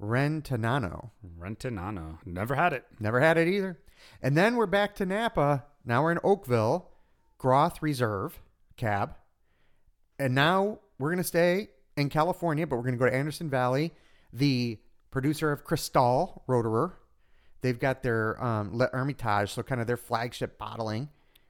Rentennano. 0.00 1.10
Rentennano. 1.38 2.18
Never 2.24 2.54
had 2.54 2.72
it. 2.72 2.84
Never 2.98 3.20
had 3.20 3.38
it 3.38 3.48
either. 3.48 3.78
And 4.22 4.36
then 4.36 4.56
we're 4.56 4.66
back 4.66 4.94
to 4.96 5.06
Napa. 5.06 5.64
Now 5.84 6.02
we're 6.02 6.12
in 6.12 6.20
Oakville, 6.24 6.90
Groth 7.38 7.82
Reserve 7.82 8.40
Cab. 8.76 9.14
And 10.18 10.34
now 10.34 10.80
we're 10.98 11.10
going 11.10 11.22
to 11.22 11.24
stay 11.24 11.68
in 11.96 12.08
California, 12.08 12.66
but 12.66 12.76
we're 12.76 12.82
going 12.82 12.94
to 12.94 12.98
go 12.98 13.08
to 13.08 13.14
Anderson 13.14 13.50
Valley. 13.50 13.92
The 14.32 14.78
producer 15.10 15.52
of 15.52 15.64
Cristal 15.64 16.42
Roederer, 16.48 16.92
they've 17.60 17.78
got 17.78 18.02
their 18.02 18.42
um, 18.42 18.76
L'Ermitage, 18.76 19.52
so 19.52 19.62
kind 19.62 19.80
of 19.80 19.86
their 19.86 19.96
flagship 19.96 20.58
bottling. 20.58 21.08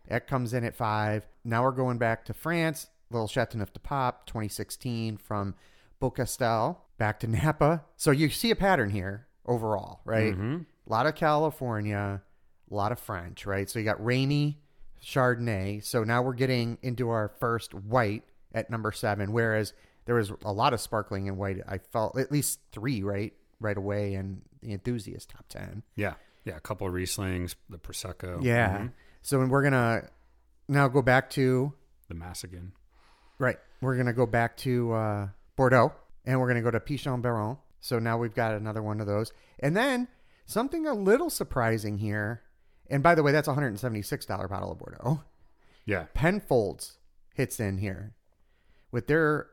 That 0.09 0.27
comes 0.27 0.53
in 0.53 0.65
at 0.65 0.77
five. 0.77 1.27
Now 1.45 1.63
we're 1.63 1.73
going 1.73 1.99
back 1.99 2.27
to 2.27 2.35
France, 2.35 2.89
Little 3.15 3.29
Chateau 3.29 3.59
Chateauneuf 3.59 3.73
de 3.73 3.81
Pape, 3.81 4.27
2016 4.27 5.17
from 5.19 5.55
Beaucastel, 6.01 6.77
back 6.99 7.21
to 7.21 7.27
Napa. 7.29 7.85
So 7.97 8.11
you 8.11 8.29
see 8.29 8.51
a 8.51 8.57
pattern 8.57 8.91
here 8.91 9.27
overall, 9.47 10.01
right? 10.05 10.35
Mm-hmm. 10.35 10.57
A 10.87 10.91
lot 10.91 11.07
of 11.07 11.15
California, 11.15 12.21
a 12.71 12.75
lot 12.75 12.93
of 12.93 12.99
French, 12.99 13.47
right? 13.47 13.71
So 13.71 13.79
you 13.79 13.85
got 13.85 13.99
Ramey 14.01 14.57
Chardonnay. 15.03 15.83
So 15.85 16.03
now 16.05 16.23
we're 16.23 16.35
getting 16.35 16.79
into 16.83 17.09
our 17.11 17.29
first 17.41 17.73
white 17.73 18.25
at 18.53 18.69
number 18.69 18.91
seven, 18.93 19.33
whereas 19.33 19.73
there 20.07 20.17
was 20.17 20.33
a 20.45 20.53
lot 20.53 20.75
of 20.75 20.81
sparkling 20.81 21.29
and 21.29 21.39
white. 21.39 21.59
I 21.69 21.79
felt 21.79 22.19
at 22.19 22.33
least 22.33 22.61
three 22.73 23.03
right 23.03 23.33
right 23.61 23.77
away 23.77 24.15
in 24.15 24.43
the 24.61 24.73
enthusiast 24.73 25.31
top 25.31 25.47
ten. 25.49 25.83
Yeah. 25.95 26.15
Yeah. 26.45 26.57
A 26.57 26.61
couple 26.61 26.87
of 26.87 26.93
Rieslings, 26.93 27.55
the 27.71 27.79
Prosecco. 27.79 28.43
Yeah. 28.43 28.79
Mhm. 28.79 28.93
So 29.23 29.45
we're 29.47 29.63
gonna 29.63 30.09
now 30.69 30.89
go 30.89 31.01
back 31.01 31.31
to 31.31 31.73
The 32.09 32.15
Massican. 32.15 32.73
Right. 33.39 33.57
We're 33.81 33.97
gonna 33.97 34.13
go 34.13 34.27
back 34.27 34.57
to 34.59 34.93
uh, 34.93 35.29
Bordeaux, 35.57 35.93
and 36.25 36.41
we're 36.41 36.49
gonna 36.49 36.63
go 36.63 36.71
to 36.71 36.81
Pichon 36.81 37.23
Baron. 37.23 37.59
So 37.81 37.99
now 37.99 38.17
we've 38.17 38.35
got 38.35 38.55
another 38.55 38.83
one 38.83 39.01
of 39.01 39.07
those, 39.07 39.33
and 39.61 39.77
then 39.77 40.09
something 40.47 40.87
a 40.87 40.95
little 40.95 41.31
surprising 41.31 41.99
here. 41.99 42.43
And 42.89 43.03
by 43.03 43.15
the 43.15 43.23
way, 43.23 43.33
that's 43.33 43.49
a 43.49 43.55
hundred 43.55 43.69
and 43.69 43.81
seventy 43.81 44.03
six 44.03 44.27
dollar 44.27 44.49
bottle 44.49 44.73
of 44.73 44.79
Bordeaux. 44.79 45.23
Yeah. 45.85 46.07
Penfolds 46.15 46.99
hits 47.35 47.61
in 47.61 47.79
here 47.79 48.15
with 48.91 49.07
their 49.07 49.49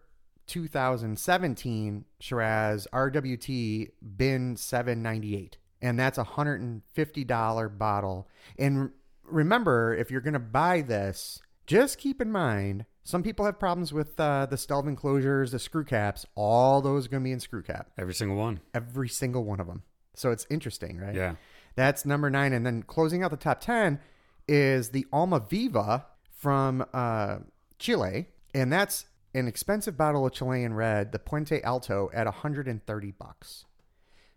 2017 0.47 2.05
Shiraz 2.19 2.87
RWT 2.93 3.89
Bin 4.17 4.55
798. 4.55 5.57
And 5.81 5.99
that's 5.99 6.17
a 6.17 6.23
$150 6.23 7.77
bottle. 7.77 8.27
And 8.59 8.91
remember, 9.23 9.95
if 9.95 10.11
you're 10.11 10.21
going 10.21 10.33
to 10.33 10.39
buy 10.39 10.81
this, 10.81 11.41
just 11.65 11.97
keep 11.97 12.21
in 12.21 12.31
mind 12.31 12.85
some 13.03 13.23
people 13.23 13.45
have 13.45 13.59
problems 13.59 13.91
with 13.91 14.19
uh, 14.19 14.45
the 14.45 14.57
Stelvin 14.57 14.91
enclosures, 14.91 15.51
the 15.51 15.59
screw 15.59 15.83
caps. 15.83 16.25
All 16.35 16.81
those 16.81 17.05
are 17.05 17.09
going 17.09 17.23
to 17.23 17.27
be 17.27 17.31
in 17.31 17.39
screw 17.39 17.63
cap. 17.63 17.89
Every 17.97 18.13
single 18.13 18.37
one. 18.37 18.61
Every 18.73 19.09
single 19.09 19.43
one 19.43 19.59
of 19.59 19.67
them. 19.67 19.83
So 20.13 20.31
it's 20.31 20.45
interesting, 20.49 20.99
right? 20.99 21.15
Yeah. 21.15 21.35
That's 21.75 22.05
number 22.05 22.29
nine. 22.29 22.53
And 22.53 22.65
then 22.65 22.83
closing 22.83 23.23
out 23.23 23.31
the 23.31 23.37
top 23.37 23.59
10 23.61 23.99
is 24.47 24.89
the 24.89 25.07
Alma 25.11 25.39
Viva 25.39 26.05
from 26.37 26.85
uh, 26.93 27.39
Chile. 27.79 28.27
And 28.53 28.71
that's 28.71 29.05
an 29.33 29.47
expensive 29.47 29.97
bottle 29.97 30.25
of 30.25 30.33
Chilean 30.33 30.73
red, 30.73 31.11
the 31.11 31.19
Puente 31.19 31.61
Alto, 31.63 32.11
at 32.13 32.25
130 32.25 33.11
bucks. 33.11 33.65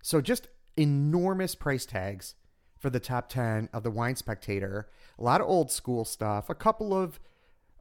So 0.00 0.20
just 0.20 0.48
enormous 0.76 1.54
price 1.54 1.84
tags 1.84 2.34
for 2.84 2.90
the 2.90 3.00
top 3.00 3.30
10 3.30 3.70
of 3.72 3.82
the 3.82 3.90
Wine 3.90 4.14
Spectator. 4.14 4.90
A 5.18 5.22
lot 5.22 5.40
of 5.40 5.46
old 5.46 5.70
school 5.70 6.04
stuff, 6.04 6.50
a 6.50 6.54
couple 6.54 6.92
of 6.92 7.18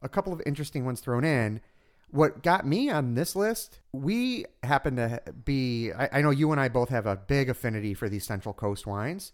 a 0.00 0.08
couple 0.08 0.32
of 0.32 0.40
interesting 0.46 0.86
ones 0.86 1.02
thrown 1.02 1.26
in. 1.26 1.60
What 2.08 2.42
got 2.42 2.66
me 2.66 2.88
on 2.88 3.12
this 3.12 3.36
list, 3.36 3.80
we 3.92 4.46
happen 4.62 4.96
to 4.96 5.20
be, 5.44 5.92
I, 5.92 6.08
I 6.10 6.22
know 6.22 6.30
you 6.30 6.52
and 6.52 6.60
I 6.60 6.68
both 6.68 6.88
have 6.88 7.04
a 7.04 7.16
big 7.16 7.50
affinity 7.50 7.92
for 7.92 8.08
these 8.08 8.24
Central 8.24 8.54
Coast 8.54 8.86
wines. 8.86 9.32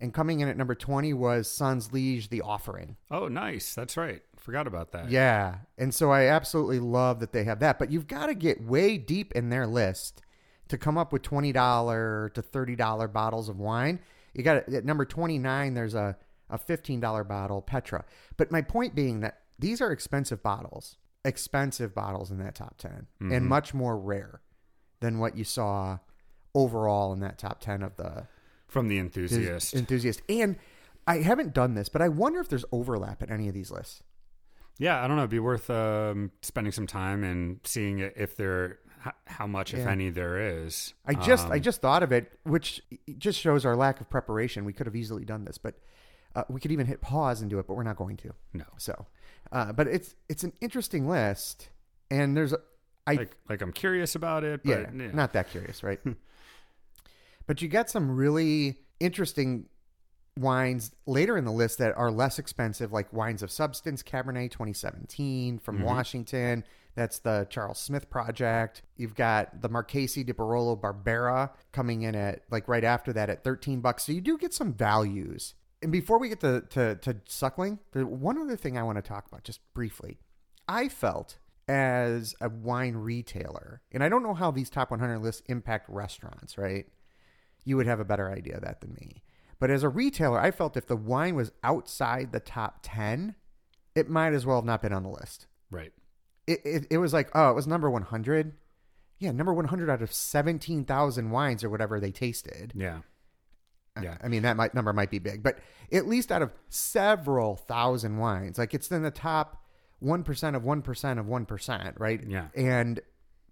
And 0.00 0.14
coming 0.14 0.40
in 0.40 0.48
at 0.48 0.56
number 0.56 0.74
20 0.74 1.12
was 1.12 1.50
Sans 1.50 1.92
Liege, 1.92 2.30
The 2.30 2.40
Offering. 2.40 2.96
Oh, 3.10 3.28
nice. 3.28 3.74
That's 3.74 3.98
right. 3.98 4.22
Forgot 4.38 4.66
about 4.66 4.92
that. 4.92 5.10
Yeah. 5.10 5.56
And 5.76 5.94
so 5.94 6.10
I 6.10 6.28
absolutely 6.28 6.78
love 6.80 7.20
that 7.20 7.32
they 7.32 7.44
have 7.44 7.60
that. 7.60 7.78
But 7.78 7.92
you've 7.92 8.06
got 8.06 8.28
to 8.28 8.34
get 8.34 8.62
way 8.62 8.96
deep 8.96 9.32
in 9.32 9.50
their 9.50 9.66
list 9.66 10.22
to 10.68 10.78
come 10.78 10.96
up 10.96 11.12
with 11.12 11.20
$20 11.20 12.32
to 12.32 12.42
$30 12.42 13.12
bottles 13.12 13.50
of 13.50 13.58
wine. 13.58 14.00
You 14.34 14.42
got 14.42 14.68
at 14.72 14.84
number 14.84 15.04
29, 15.04 15.74
there's 15.74 15.94
a, 15.94 16.16
a 16.48 16.58
$15 16.58 17.28
bottle, 17.28 17.62
Petra. 17.62 18.04
But 18.36 18.50
my 18.50 18.62
point 18.62 18.94
being 18.94 19.20
that 19.20 19.40
these 19.58 19.80
are 19.80 19.92
expensive 19.92 20.42
bottles, 20.42 20.96
expensive 21.24 21.94
bottles 21.94 22.30
in 22.30 22.38
that 22.38 22.54
top 22.54 22.78
10, 22.78 23.06
and 23.20 23.46
much 23.46 23.74
more 23.74 23.98
rare 23.98 24.40
than 25.00 25.18
what 25.18 25.36
you 25.36 25.44
saw 25.44 25.98
overall 26.54 27.12
in 27.12 27.20
that 27.20 27.38
top 27.38 27.60
10 27.60 27.82
of 27.82 27.96
the 27.96 28.26
From 28.68 28.88
the 28.88 28.98
enthusiast. 28.98 29.74
enthusiast. 29.74 30.22
And 30.28 30.56
I 31.06 31.18
haven't 31.18 31.54
done 31.54 31.74
this, 31.74 31.88
but 31.88 32.02
I 32.02 32.08
wonder 32.08 32.40
if 32.40 32.48
there's 32.48 32.64
overlap 32.72 33.22
in 33.22 33.30
any 33.30 33.48
of 33.48 33.54
these 33.54 33.70
lists. 33.70 34.02
Yeah, 34.78 35.02
I 35.04 35.06
don't 35.06 35.16
know. 35.16 35.22
It'd 35.22 35.30
be 35.30 35.38
worth 35.38 35.68
um, 35.68 36.30
spending 36.40 36.72
some 36.72 36.86
time 36.86 37.22
and 37.22 37.60
seeing 37.64 37.98
if 37.98 38.36
there, 38.36 38.78
how 39.26 39.46
much, 39.46 39.72
if 39.74 39.86
any, 39.86 40.10
there 40.10 40.38
is. 40.64 40.94
I 41.06 41.14
just 41.14 41.48
I 41.48 41.56
Um, 41.56 41.62
just 41.62 41.80
thought 41.80 42.02
of 42.02 42.12
it, 42.12 42.32
which 42.44 42.82
just 43.18 43.38
shows 43.38 43.64
our 43.64 43.76
lack 43.76 44.00
of 44.00 44.08
preparation. 44.10 44.64
We 44.64 44.72
could 44.72 44.86
have 44.86 44.96
easily 44.96 45.24
done 45.24 45.44
this, 45.44 45.58
but 45.58 45.74
uh, 46.34 46.44
we 46.48 46.60
could 46.60 46.70
even 46.72 46.86
hit 46.86 47.00
pause 47.00 47.40
and 47.40 47.48
do 47.50 47.58
it, 47.58 47.66
but 47.66 47.74
we're 47.74 47.82
not 47.82 47.96
going 47.96 48.16
to. 48.18 48.32
no, 48.52 48.64
So, 48.76 49.06
uh, 49.52 49.72
but 49.72 49.86
it's 49.88 50.14
it's 50.28 50.44
an 50.44 50.52
interesting 50.60 51.08
list, 51.08 51.70
and 52.10 52.36
there's 52.36 52.52
I 53.06 53.14
like 53.14 53.36
like 53.48 53.62
I'm 53.62 53.72
curious 53.72 54.14
about 54.14 54.44
it, 54.44 54.60
yeah, 54.64 54.84
but 54.84 54.94
yeah, 54.94 55.10
not 55.12 55.32
that 55.32 55.50
curious, 55.50 55.82
right? 55.82 56.00
but 57.46 57.62
you 57.62 57.68
got 57.68 57.90
some 57.90 58.14
really 58.14 58.78
interesting 59.00 59.66
wines 60.36 60.92
later 61.06 61.36
in 61.36 61.44
the 61.44 61.52
list 61.52 61.78
that 61.78 61.96
are 61.96 62.10
less 62.10 62.38
expensive, 62.38 62.92
like 62.92 63.12
Wines 63.12 63.42
of 63.42 63.50
Substance 63.50 64.02
Cabernet 64.02 64.50
2017 64.52 65.58
from 65.58 65.78
Mhm. 65.78 65.84
Washington. 65.84 66.64
That's 66.94 67.18
the 67.18 67.46
Charles 67.50 67.78
Smith 67.78 68.10
project. 68.10 68.82
You've 68.96 69.14
got 69.14 69.62
the 69.62 69.68
Marchesi 69.68 70.24
di 70.24 70.32
Barolo 70.32 70.80
Barbera 70.80 71.50
coming 71.72 72.02
in 72.02 72.14
at 72.14 72.42
like 72.50 72.68
right 72.68 72.84
after 72.84 73.12
that 73.12 73.30
at 73.30 73.44
13 73.44 73.80
bucks. 73.80 74.04
So 74.04 74.12
you 74.12 74.20
do 74.20 74.36
get 74.36 74.52
some 74.52 74.72
values. 74.72 75.54
And 75.82 75.92
before 75.92 76.18
we 76.18 76.28
get 76.28 76.40
to, 76.40 76.62
to, 76.70 76.96
to 76.96 77.16
suckling, 77.26 77.78
one 77.94 78.38
other 78.38 78.56
thing 78.56 78.76
I 78.76 78.82
want 78.82 78.96
to 78.96 79.02
talk 79.02 79.26
about 79.26 79.44
just 79.44 79.60
briefly. 79.72 80.18
I 80.68 80.88
felt 80.88 81.38
as 81.68 82.34
a 82.40 82.48
wine 82.48 82.96
retailer, 82.96 83.80
and 83.92 84.02
I 84.02 84.08
don't 84.08 84.22
know 84.22 84.34
how 84.34 84.50
these 84.50 84.68
top 84.68 84.90
100 84.90 85.18
lists 85.20 85.42
impact 85.46 85.88
restaurants, 85.88 86.58
right? 86.58 86.86
You 87.64 87.76
would 87.76 87.86
have 87.86 88.00
a 88.00 88.04
better 88.04 88.30
idea 88.30 88.56
of 88.56 88.62
that 88.62 88.80
than 88.80 88.94
me. 88.94 89.22
But 89.58 89.70
as 89.70 89.82
a 89.82 89.88
retailer, 89.88 90.40
I 90.40 90.50
felt 90.50 90.76
if 90.76 90.86
the 90.86 90.96
wine 90.96 91.34
was 91.34 91.52
outside 91.62 92.32
the 92.32 92.40
top 92.40 92.80
10, 92.82 93.36
it 93.94 94.08
might 94.08 94.32
as 94.32 94.44
well 94.44 94.56
have 94.56 94.64
not 94.64 94.82
been 94.82 94.92
on 94.92 95.02
the 95.02 95.10
list. 95.10 95.46
right. 95.70 95.92
It, 96.50 96.60
it, 96.64 96.86
it 96.90 96.98
was 96.98 97.12
like, 97.12 97.30
oh, 97.34 97.50
it 97.50 97.54
was 97.54 97.66
number 97.66 97.88
100. 97.90 98.52
Yeah, 99.18 99.32
number 99.32 99.52
100 99.52 99.90
out 99.90 100.02
of 100.02 100.12
17,000 100.12 101.30
wines 101.30 101.62
or 101.62 101.68
whatever 101.70 102.00
they 102.00 102.10
tasted. 102.10 102.72
Yeah, 102.74 103.00
Yeah. 104.00 104.16
I 104.22 104.28
mean, 104.28 104.42
that 104.42 104.56
might, 104.56 104.74
number 104.74 104.92
might 104.92 105.10
be 105.10 105.18
big, 105.18 105.42
but 105.42 105.58
at 105.92 106.06
least 106.06 106.32
out 106.32 106.40
of 106.42 106.52
several 106.70 107.56
thousand 107.56 108.16
wines, 108.16 108.56
like 108.58 108.72
it's 108.72 108.90
in 108.90 109.02
the 109.02 109.10
top 109.10 109.62
1% 110.02 110.56
of 110.56 110.62
1% 110.62 111.18
of 111.18 111.26
1%, 111.26 111.92
right? 111.98 112.20
Yeah. 112.26 112.46
And 112.54 113.00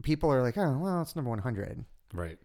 people 0.02 0.32
are 0.32 0.42
like, 0.42 0.56
oh, 0.56 0.78
well, 0.80 1.02
it's 1.02 1.14
number 1.14 1.30
100. 1.30 1.84
right. 2.14 2.38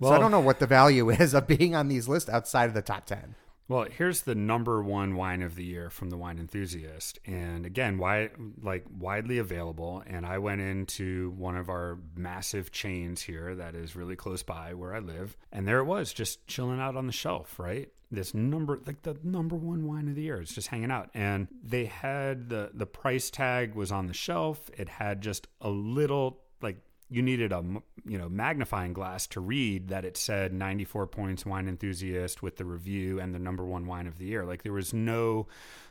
so 0.00 0.08
I 0.08 0.18
don't 0.18 0.30
know 0.30 0.40
what 0.40 0.58
the 0.58 0.66
value 0.66 1.08
is 1.10 1.32
of 1.32 1.46
being 1.46 1.74
on 1.74 1.88
these 1.88 2.08
lists 2.08 2.28
outside 2.28 2.66
of 2.66 2.74
the 2.74 2.82
top 2.82 3.06
10. 3.06 3.34
Well, 3.72 3.86
here's 3.90 4.20
the 4.20 4.34
number 4.34 4.82
one 4.82 5.16
wine 5.16 5.40
of 5.40 5.54
the 5.54 5.64
year 5.64 5.88
from 5.88 6.10
the 6.10 6.16
Wine 6.18 6.38
Enthusiast, 6.38 7.18
and 7.24 7.64
again, 7.64 7.96
why 7.96 8.28
like 8.62 8.84
widely 8.98 9.38
available. 9.38 10.02
And 10.06 10.26
I 10.26 10.36
went 10.36 10.60
into 10.60 11.30
one 11.38 11.56
of 11.56 11.70
our 11.70 11.96
massive 12.14 12.70
chains 12.70 13.22
here 13.22 13.54
that 13.54 13.74
is 13.74 13.96
really 13.96 14.14
close 14.14 14.42
by 14.42 14.74
where 14.74 14.94
I 14.94 14.98
live, 14.98 15.38
and 15.50 15.66
there 15.66 15.78
it 15.78 15.84
was, 15.84 16.12
just 16.12 16.46
chilling 16.46 16.80
out 16.80 16.98
on 16.98 17.06
the 17.06 17.14
shelf. 17.14 17.58
Right, 17.58 17.88
this 18.10 18.34
number 18.34 18.78
like 18.86 19.00
the 19.00 19.16
number 19.24 19.56
one 19.56 19.86
wine 19.86 20.06
of 20.06 20.16
the 20.16 20.22
year. 20.22 20.38
It's 20.42 20.54
just 20.54 20.68
hanging 20.68 20.90
out, 20.90 21.08
and 21.14 21.48
they 21.64 21.86
had 21.86 22.50
the 22.50 22.72
the 22.74 22.84
price 22.84 23.30
tag 23.30 23.74
was 23.74 23.90
on 23.90 24.06
the 24.06 24.12
shelf. 24.12 24.68
It 24.76 24.90
had 24.90 25.22
just 25.22 25.46
a 25.62 25.70
little 25.70 26.42
like 26.60 26.76
you 27.08 27.22
needed 27.22 27.52
a 27.52 27.64
you 28.04 28.18
know 28.18 28.28
magnifying 28.28 28.92
glass 28.92 29.26
to 29.28 29.40
read 29.40 29.88
that 29.88 30.04
it 30.04 30.16
said 30.16 30.52
94 30.52 31.06
points 31.06 31.46
wine 31.46 31.68
enthusiast 31.68 32.42
with 32.42 32.56
the 32.56 32.64
review 32.64 33.20
and 33.20 33.34
the 33.34 33.38
number 33.38 33.64
one 33.64 33.86
wine 33.86 34.06
of 34.06 34.18
the 34.18 34.24
year. 34.24 34.44
Like 34.44 34.62
there 34.62 34.72
was 34.72 34.92
no 34.92 35.46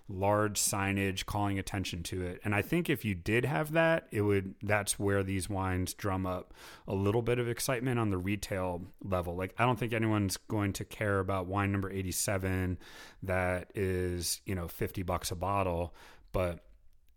large 0.09 0.59
signage 0.59 1.25
calling 1.25 1.57
attention 1.57 2.03
to 2.03 2.21
it. 2.21 2.41
And 2.43 2.53
i 2.53 2.61
think 2.61 2.89
if 2.89 3.05
you 3.05 3.15
did 3.15 3.45
have 3.45 3.71
that 3.73 4.07
it 4.11 4.21
would 4.21 4.55
that's 4.61 4.99
where 4.99 5.23
these 5.23 5.49
wines 5.49 5.93
drum 5.93 6.25
up 6.25 6.53
a 6.87 6.93
little 6.93 7.21
bit 7.21 7.39
of 7.39 7.47
excitement 7.47 7.99
on 7.99 8.09
the 8.09 8.17
retail 8.17 8.81
level. 9.03 9.35
Like 9.35 9.53
i 9.57 9.65
don't 9.65 9.79
think 9.79 9.93
anyone's 9.93 10.37
going 10.37 10.73
to 10.73 10.85
care 10.85 11.19
about 11.19 11.47
wine 11.47 11.71
number 11.71 11.89
87 11.89 12.77
that 13.23 13.71
is 13.73 14.41
you 14.45 14.55
know 14.55 14.67
50 14.67 15.03
bucks 15.03 15.31
a 15.31 15.35
bottle 15.35 15.93
but 16.33 16.59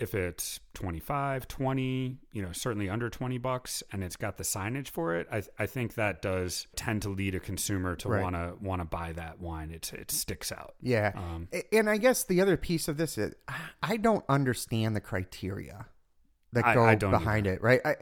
if 0.00 0.14
it's 0.14 0.58
25 0.74 1.46
20 1.46 2.18
you 2.32 2.42
know 2.42 2.50
certainly 2.52 2.88
under 2.88 3.08
20 3.08 3.38
bucks 3.38 3.82
and 3.92 4.02
it's 4.02 4.16
got 4.16 4.36
the 4.38 4.42
signage 4.44 4.88
for 4.88 5.14
it 5.14 5.26
i, 5.30 5.42
I 5.58 5.66
think 5.66 5.94
that 5.94 6.20
does 6.20 6.66
tend 6.74 7.02
to 7.02 7.08
lead 7.10 7.34
a 7.34 7.40
consumer 7.40 7.94
to 7.96 8.08
Right. 8.08 8.22
want 8.22 8.34
to 8.34 8.54
want 8.60 8.80
to 8.80 8.84
buy 8.84 9.12
that 9.12 9.40
wine 9.40 9.70
it, 9.70 9.92
it 9.92 10.10
sticks 10.10 10.50
out 10.50 10.74
Yeah. 10.82 11.12
Um, 11.14 11.48
and 11.72 11.88
I 11.88 11.96
guess 11.98 12.24
the 12.24 12.40
other 12.40 12.56
piece 12.56 12.88
of 12.88 12.96
this 12.96 13.16
is 13.16 13.34
I 13.82 13.96
don't 13.96 14.24
understand 14.28 14.96
the 14.96 15.00
criteria 15.00 15.86
that 16.52 16.64
I- 16.64 16.74
go 16.74 16.84
I 16.84 16.94
behind 16.96 17.46
it, 17.46 17.62
right? 17.62 17.80
I, 17.84 17.96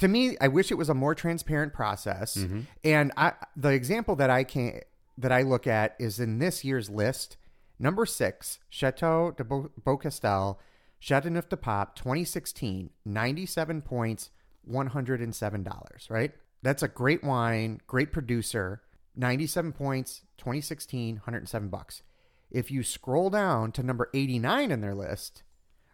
to 0.00 0.08
me, 0.08 0.36
I 0.40 0.48
wish 0.48 0.70
it 0.70 0.76
was 0.76 0.88
a 0.88 0.94
more 0.94 1.14
transparent 1.14 1.72
process. 1.74 2.36
Mm-hmm. 2.36 2.60
And 2.84 3.12
I, 3.16 3.32
the 3.56 3.70
example 3.70 4.14
that 4.16 4.30
I 4.30 4.44
can 4.44 4.80
that 5.18 5.32
I 5.32 5.42
look 5.42 5.66
at 5.66 5.96
is 5.98 6.20
in 6.20 6.38
this 6.38 6.64
year's 6.64 6.88
list, 6.88 7.36
number 7.80 8.06
six, 8.06 8.60
Chateau 8.70 9.32
de 9.36 9.42
Beau- 9.44 9.70
Beaucastel, 9.84 10.58
Chateauneuf 11.00 11.48
de 11.48 11.56
Pape, 11.56 11.94
2016, 11.94 12.90
97 13.04 13.82
points, 13.82 14.30
$107, 14.68 16.10
right? 16.10 16.32
That's 16.62 16.82
a 16.82 16.88
great 16.88 17.22
wine, 17.22 17.80
great 17.86 18.12
producer, 18.12 18.82
97 19.14 19.72
points, 19.72 20.22
2016, 20.38 21.16
107 21.16 21.68
bucks. 21.68 22.02
If 22.50 22.70
you 22.70 22.82
scroll 22.82 23.30
down 23.30 23.72
to 23.72 23.82
number 23.82 24.08
89 24.14 24.70
in 24.70 24.80
their 24.80 24.94
list, 24.94 25.42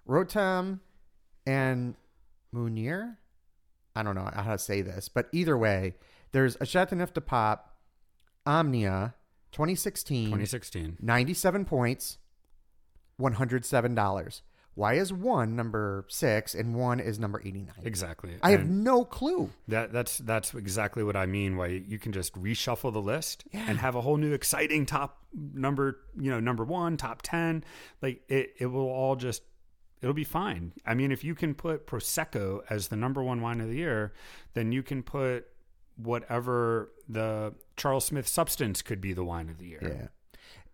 Rotem 0.09 0.81
and 1.47 1.95
Mounir, 2.55 3.17
I 3.97 4.03
don't 4.03 4.15
know 4.15 4.31
how 4.33 4.53
to 4.53 4.59
say 4.59 4.83
this, 4.83 5.09
but 5.09 5.29
either 5.33 5.57
way, 5.57 5.95
there's 6.33 6.57
a 6.61 6.67
Chateauneuf 6.67 7.13
de 7.13 7.21
Pape, 7.21 7.61
Omnia, 8.47 9.15
2016, 9.53 10.27
2016 10.27 10.97
97 11.01 11.65
points, 11.65 12.19
$107. 13.21 14.41
Why 14.77 14.95
is 14.95 15.13
one 15.13 15.55
number 15.55 16.05
six 16.09 16.55
and 16.55 16.75
one 16.75 16.99
is 17.01 17.19
number 17.19 17.41
89? 17.41 17.75
exactly 17.85 18.37
I 18.43 18.51
have 18.51 18.69
no 18.69 19.05
clue. 19.05 19.51
that 19.69 19.93
that's 19.93 20.19
that's 20.19 20.53
exactly 20.55 21.05
what 21.05 21.15
i 21.17 21.27
mean 21.27 21.57
why 21.57 21.67
you 21.69 21.99
can 21.99 22.13
just 22.13 22.35
reshuffle 22.35 22.93
the 22.93 23.01
list 23.01 23.45
and 23.53 23.79
have 23.79 23.95
a 23.95 24.01
whole 24.01 24.17
new 24.17 24.33
exciting 24.33 24.85
top 24.87 25.23
number 25.33 26.01
you 26.19 26.31
know 26.31 26.41
number 26.41 26.65
one 26.65 26.97
top 26.97 27.23
10 27.23 27.63
like 28.03 28.23
it, 28.29 28.55
it 28.59 28.67
will 28.67 28.89
all 28.89 29.15
just 29.17 29.43
it'll 30.03 30.13
be 30.15 30.25
fine 30.25 30.73
i 30.85 30.93
mean 30.95 31.13
if 31.13 31.23
you 31.25 31.35
can 31.35 31.55
put 31.55 31.87
prosecco 31.87 32.61
as 32.69 32.89
the 32.89 32.97
number 32.97 33.23
one 33.23 33.41
wine 33.41 33.61
of 33.61 33.69
the 33.69 33.77
year 33.77 34.13
then 34.55 34.73
you 34.73 34.83
can 34.83 35.03
put 35.03 35.47
whatever 35.97 36.91
the 37.09 37.55
charles 37.77 38.05
smith 38.05 38.27
substance 38.29 38.83
could 38.83 39.01
be 39.01 39.13
the 39.13 39.25
wine 39.25 39.49
of 39.49 39.59
the 39.59 39.67
year 39.67 39.81
Yeah. 39.83 40.07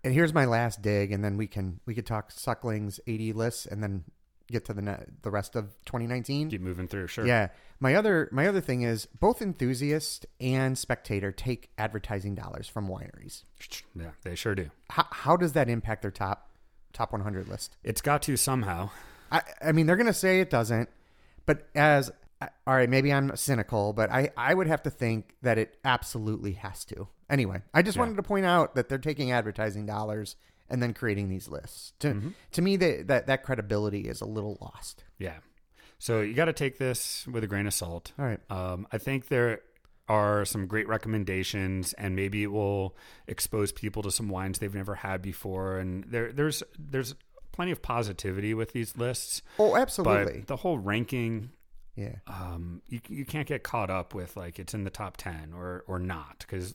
And 0.02 0.14
here's 0.14 0.32
my 0.32 0.44
last 0.46 0.80
dig, 0.82 1.12
and 1.12 1.22
then 1.24 1.36
we 1.36 1.46
can 1.46 1.80
we 1.86 1.94
could 1.94 2.06
talk 2.06 2.30
Sucklings 2.30 3.00
80 3.06 3.32
lists, 3.34 3.66
and 3.66 3.82
then 3.82 4.04
get 4.50 4.64
to 4.64 4.72
the 4.72 4.82
ne- 4.82 5.04
the 5.22 5.30
rest 5.30 5.54
of 5.54 5.66
2019. 5.84 6.50
keep 6.50 6.60
moving 6.60 6.88
through 6.88 7.06
sure 7.06 7.26
Yeah. 7.26 7.48
My 7.78 7.94
other 7.94 8.28
my 8.32 8.46
other 8.48 8.60
thing 8.60 8.82
is 8.82 9.06
both 9.06 9.40
enthusiast 9.40 10.26
and 10.40 10.76
spectator 10.76 11.30
take 11.32 11.70
advertising 11.78 12.34
dollars 12.34 12.66
from 12.66 12.88
wineries. 12.88 13.44
yeah 13.94 14.10
they 14.24 14.34
sure 14.34 14.54
do 14.54 14.70
How, 14.90 15.06
how 15.10 15.36
does 15.36 15.52
that 15.52 15.68
impact 15.68 16.02
their 16.02 16.10
top 16.10 16.50
top 16.92 17.12
100 17.12 17.46
list? 17.48 17.76
it's 17.84 18.00
got 18.00 18.22
to 18.22 18.36
somehow 18.36 18.90
I 19.30 19.42
I 19.62 19.72
mean 19.72 19.86
they're 19.86 19.96
going 19.96 20.06
to 20.08 20.12
say 20.12 20.40
it 20.40 20.50
doesn't, 20.50 20.88
but 21.46 21.68
as 21.76 22.10
all 22.66 22.74
right, 22.74 22.88
maybe 22.88 23.12
I'm 23.12 23.36
cynical, 23.36 23.92
but 23.92 24.10
I 24.10 24.30
I 24.36 24.54
would 24.54 24.66
have 24.66 24.82
to 24.84 24.90
think 24.90 25.36
that 25.42 25.58
it 25.58 25.76
absolutely 25.84 26.52
has 26.54 26.84
to. 26.86 27.06
Anyway, 27.30 27.62
I 27.72 27.80
just 27.82 27.96
Yeah. 27.96 28.02
wanted 28.02 28.16
to 28.16 28.22
point 28.22 28.44
out 28.44 28.74
that 28.74 28.88
they're 28.90 28.98
taking 28.98 29.30
advertising 29.32 29.86
dollars 29.86 30.36
and 30.68 30.82
then 30.82 30.92
creating 30.92 31.28
these 31.30 31.48
lists. 31.48 31.92
To 32.00 32.08
Mm-hmm. 32.08 32.28
to 32.52 32.62
me 32.62 32.76
that 32.76 33.06
that 33.08 33.26
that 33.28 33.42
credibility 33.44 34.08
is 34.08 34.20
a 34.20 34.26
little 34.26 34.58
lost. 34.60 35.04
Yeah. 35.18 35.38
So 35.98 36.20
you 36.22 36.34
got 36.34 36.46
to 36.46 36.52
take 36.52 36.78
this 36.78 37.26
with 37.26 37.44
a 37.44 37.46
grain 37.46 37.66
of 37.66 37.74
salt. 37.74 38.12
All 38.18 38.24
right. 38.24 38.40
Um, 38.50 38.86
I 38.92 38.98
think 38.98 39.28
there 39.28 39.60
are 40.08 40.44
some 40.44 40.66
great 40.66 40.88
recommendations, 40.88 41.92
and 41.92 42.16
maybe 42.16 42.42
it 42.42 42.50
will 42.50 42.96
expose 43.28 43.70
people 43.70 44.02
to 44.02 44.10
some 44.10 44.28
wines 44.28 44.58
they've 44.58 44.74
never 44.74 44.96
had 44.96 45.22
before. 45.22 45.78
And 45.78 46.04
there, 46.04 46.32
there's 46.32 46.62
there's 46.78 47.14
plenty 47.52 47.70
of 47.72 47.82
positivity 47.82 48.54
with 48.54 48.72
these 48.72 48.96
lists, 48.96 49.42
Oh, 49.58 49.76
absolutely. 49.76 50.38
but 50.40 50.46
the 50.46 50.56
whole 50.56 50.78
ranking. 50.78 51.50
Yeah. 52.00 52.16
Um, 52.26 52.80
you 52.88 53.00
you 53.08 53.24
can't 53.26 53.46
get 53.46 53.62
caught 53.62 53.90
up 53.90 54.14
with 54.14 54.36
like 54.36 54.58
it's 54.58 54.72
in 54.74 54.84
the 54.84 54.90
top 54.90 55.16
ten 55.18 55.52
or 55.54 55.84
or 55.86 55.98
not 55.98 56.38
because 56.40 56.74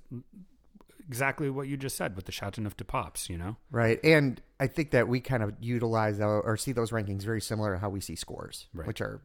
exactly 1.07 1.49
what 1.49 1.67
you 1.67 1.77
just 1.77 1.95
said 1.97 2.15
with 2.15 2.25
the 2.25 2.31
Chateauneuf 2.31 2.75
de 2.77 2.83
Papes, 2.83 3.29
you 3.29 3.37
know. 3.37 3.55
Right. 3.71 3.99
And 4.03 4.41
I 4.59 4.67
think 4.67 4.91
that 4.91 5.07
we 5.07 5.19
kind 5.19 5.43
of 5.43 5.53
utilize 5.59 6.19
or 6.19 6.57
see 6.57 6.71
those 6.71 6.91
rankings 6.91 7.23
very 7.23 7.41
similar 7.41 7.73
to 7.73 7.79
how 7.79 7.89
we 7.89 8.01
see 8.01 8.15
scores, 8.15 8.67
Right. 8.73 8.87
which 8.87 9.01
are, 9.01 9.21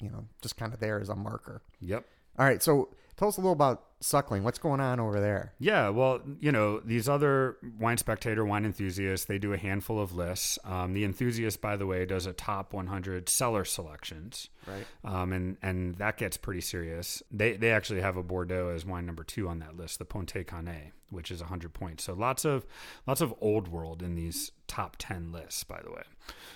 you 0.00 0.10
know, 0.10 0.26
just 0.42 0.56
kind 0.56 0.72
of 0.72 0.80
there 0.80 1.00
as 1.00 1.08
a 1.08 1.16
marker. 1.16 1.62
Yep. 1.80 2.04
All 2.38 2.44
right. 2.46 2.62
So 2.62 2.90
tell 3.16 3.28
us 3.28 3.36
a 3.36 3.40
little 3.40 3.52
about 3.52 3.82
Suckling. 3.98 4.44
What's 4.44 4.58
going 4.58 4.80
on 4.80 5.00
over 5.00 5.20
there? 5.20 5.54
Yeah, 5.58 5.88
well, 5.88 6.20
you 6.38 6.52
know, 6.52 6.80
these 6.80 7.08
other 7.08 7.56
wine 7.80 7.96
spectator, 7.96 8.44
wine 8.44 8.66
enthusiasts, 8.66 9.24
they 9.24 9.38
do 9.38 9.54
a 9.54 9.56
handful 9.56 9.98
of 9.98 10.14
lists. 10.14 10.58
Um, 10.64 10.92
the 10.92 11.02
enthusiast, 11.02 11.62
by 11.62 11.76
the 11.76 11.86
way, 11.86 12.04
does 12.04 12.26
a 12.26 12.34
top 12.34 12.74
100 12.74 13.30
cellar 13.30 13.64
selections, 13.64 14.50
Right. 14.66 14.84
um, 15.02 15.32
and 15.32 15.56
and 15.62 15.94
that 15.96 16.18
gets 16.18 16.36
pretty 16.36 16.60
serious. 16.60 17.22
They 17.30 17.56
they 17.56 17.70
actually 17.72 18.02
have 18.02 18.18
a 18.18 18.22
Bordeaux 18.22 18.68
as 18.68 18.84
wine 18.84 19.06
number 19.06 19.24
two 19.24 19.48
on 19.48 19.60
that 19.60 19.78
list, 19.78 19.98
the 19.98 20.04
Pontet 20.04 20.46
Canet, 20.46 20.92
which 21.10 21.30
is 21.30 21.40
100 21.40 21.72
points. 21.72 22.04
So 22.04 22.14
lots 22.14 22.44
of 22.44 22.66
lots 23.06 23.20
of 23.20 23.34
old 23.40 23.68
world 23.68 24.02
in 24.02 24.14
these 24.14 24.52
top 24.66 24.96
10 24.98 25.32
lists. 25.32 25.64
By 25.64 25.80
the 25.82 25.90
way, 25.90 26.02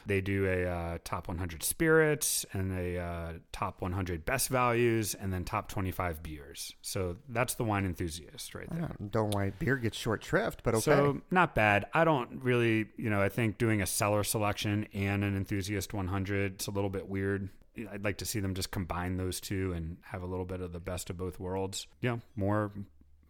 they 0.06 0.20
do 0.20 0.46
a 0.46 0.68
uh, 0.68 0.98
top 1.04 1.28
100 1.28 1.62
spirits 1.62 2.44
and 2.52 2.72
a 2.72 2.98
uh, 2.98 3.32
top 3.52 3.80
100 3.80 4.24
best 4.24 4.48
values, 4.48 5.14
and 5.14 5.32
then 5.32 5.44
top 5.44 5.68
25 5.68 6.22
beers. 6.22 6.74
So 6.82 7.16
that's 7.28 7.54
the 7.54 7.64
wine 7.64 7.84
enthusiast 7.84 8.54
right 8.54 8.68
there. 8.70 8.84
I 8.84 9.04
don't 9.08 9.14
know 9.14 9.30
why 9.38 9.50
beer 9.50 9.76
gets 9.76 9.96
short 9.96 10.24
shrift, 10.24 10.62
but 10.62 10.74
okay. 10.74 10.82
So 10.82 11.20
not 11.30 11.54
bad. 11.54 11.86
I 11.94 12.04
don't 12.04 12.42
really, 12.42 12.86
you 12.96 13.10
know, 13.10 13.22
I 13.22 13.28
think 13.28 13.58
doing 13.58 13.82
a 13.82 13.86
cellar 13.86 14.24
selection 14.24 14.86
and 14.92 15.24
an 15.24 15.36
enthusiast 15.36 15.92
100, 15.92 16.54
it's 16.54 16.66
a 16.66 16.70
little 16.70 16.90
bit 16.90 17.08
weird. 17.08 17.48
I'd 17.90 18.04
like 18.04 18.18
to 18.18 18.24
see 18.24 18.40
them 18.40 18.54
just 18.54 18.70
combine 18.72 19.16
those 19.16 19.40
two 19.40 19.72
and 19.72 19.96
have 20.02 20.22
a 20.22 20.26
little 20.26 20.44
bit 20.44 20.60
of 20.60 20.72
the 20.72 20.80
best 20.80 21.08
of 21.08 21.16
both 21.16 21.38
worlds. 21.38 21.86
Yeah, 22.00 22.18
more 22.36 22.72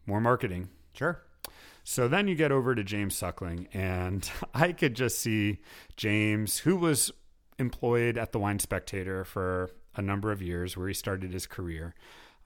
more 0.07 0.21
marketing. 0.21 0.69
Sure. 0.93 1.23
So 1.83 2.09
then 2.09 2.29
you 2.29 2.35
get 2.35 2.53
over 2.53 2.75
to 2.75 2.85
James 2.85 3.17
Suckling, 3.17 3.69
and 3.73 4.31
I 4.55 4.73
could 4.73 4.95
just 4.95 5.19
see 5.19 5.59
James, 5.97 6.59
who 6.59 6.77
was 6.77 7.11
employed 7.59 8.17
at 8.17 8.33
the 8.33 8.39
Wine 8.39 8.59
Spectator 8.59 9.25
for 9.25 9.71
a 9.97 10.03
number 10.03 10.31
of 10.31 10.43
years, 10.43 10.77
where 10.77 10.89
he 10.89 10.95
started 10.95 11.33
his 11.33 11.47
career. 11.47 11.95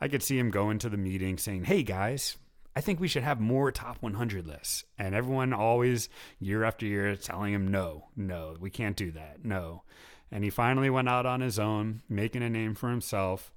I 0.00 0.09
could 0.09 0.22
see 0.22 0.38
him 0.38 0.50
going 0.50 0.78
to 0.80 0.88
the 0.88 0.96
meeting 0.96 1.38
saying, 1.38 1.64
Hey 1.64 1.83
guys, 1.83 2.37
I 2.76 2.80
think 2.80 2.98
we 2.98 3.09
should 3.09 3.22
have 3.22 3.40
more 3.40 3.70
top 3.70 3.98
100 4.00 4.46
lists. 4.46 4.85
And 4.98 5.14
everyone 5.14 5.52
always, 5.52 6.09
year 6.40 6.64
after 6.64 6.87
year, 6.87 7.14
telling 7.16 7.52
him, 7.52 7.68
No, 7.68 8.09
no, 8.16 8.57
we 8.59 8.70
can't 8.70 8.96
do 8.96 9.12
that. 9.12 9.44
No. 9.44 9.83
And 10.33 10.42
he 10.42 10.50
finally 10.50 10.90
went 10.90 11.09
out 11.09 11.26
on 11.26 11.40
his 11.40 11.59
own, 11.59 12.02
making 12.09 12.42
a 12.42 12.50
name 12.50 12.74
for 12.74 12.90
himself, 12.90 13.52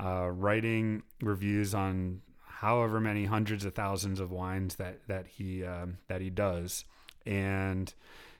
uh, 0.00 0.28
writing 0.30 1.02
reviews 1.20 1.74
on 1.74 2.22
however 2.62 3.00
many 3.00 3.24
hundreds 3.24 3.64
of 3.64 3.74
thousands 3.74 4.20
of 4.20 4.30
wines 4.30 4.76
that 4.76 5.00
that 5.08 5.26
he 5.26 5.64
um, 5.64 5.98
that 6.06 6.20
he 6.20 6.30
does, 6.30 6.84
and 7.26 7.92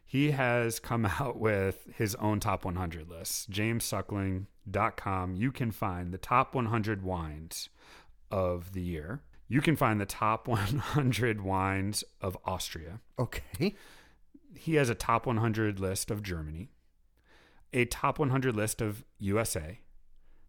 he 0.05 0.31
has 0.31 0.79
come 0.79 1.05
out 1.21 1.39
with 1.39 1.89
his 1.97 2.15
own 2.15 2.39
top 2.39 2.65
100 2.65 3.11
lists. 3.11 3.47
JamesSuckling.com. 3.51 5.35
You 5.35 5.51
can 5.51 5.73
find 5.73 6.15
the 6.15 6.19
top 6.19 6.55
100 6.55 7.03
wines 7.03 7.69
of 8.31 8.73
the 8.75 8.81
year. 8.81 9.23
You 9.49 9.61
can 9.61 9.75
find 9.75 10.01
the 10.01 10.07
top 10.07 10.47
100 10.49 11.41
wines 11.43 12.05
of 12.21 12.39
Austria. 12.45 13.01
Okay. 13.19 13.75
He 14.55 14.77
has 14.77 14.89
a 14.89 14.95
top 14.95 15.27
100 15.27 15.81
list 15.81 16.13
of 16.13 16.23
Germany, 16.23 16.69
a 17.73 17.87
top 17.87 18.21
100 18.21 18.55
list 18.55 18.81
of 18.81 19.05
USA, 19.19 19.81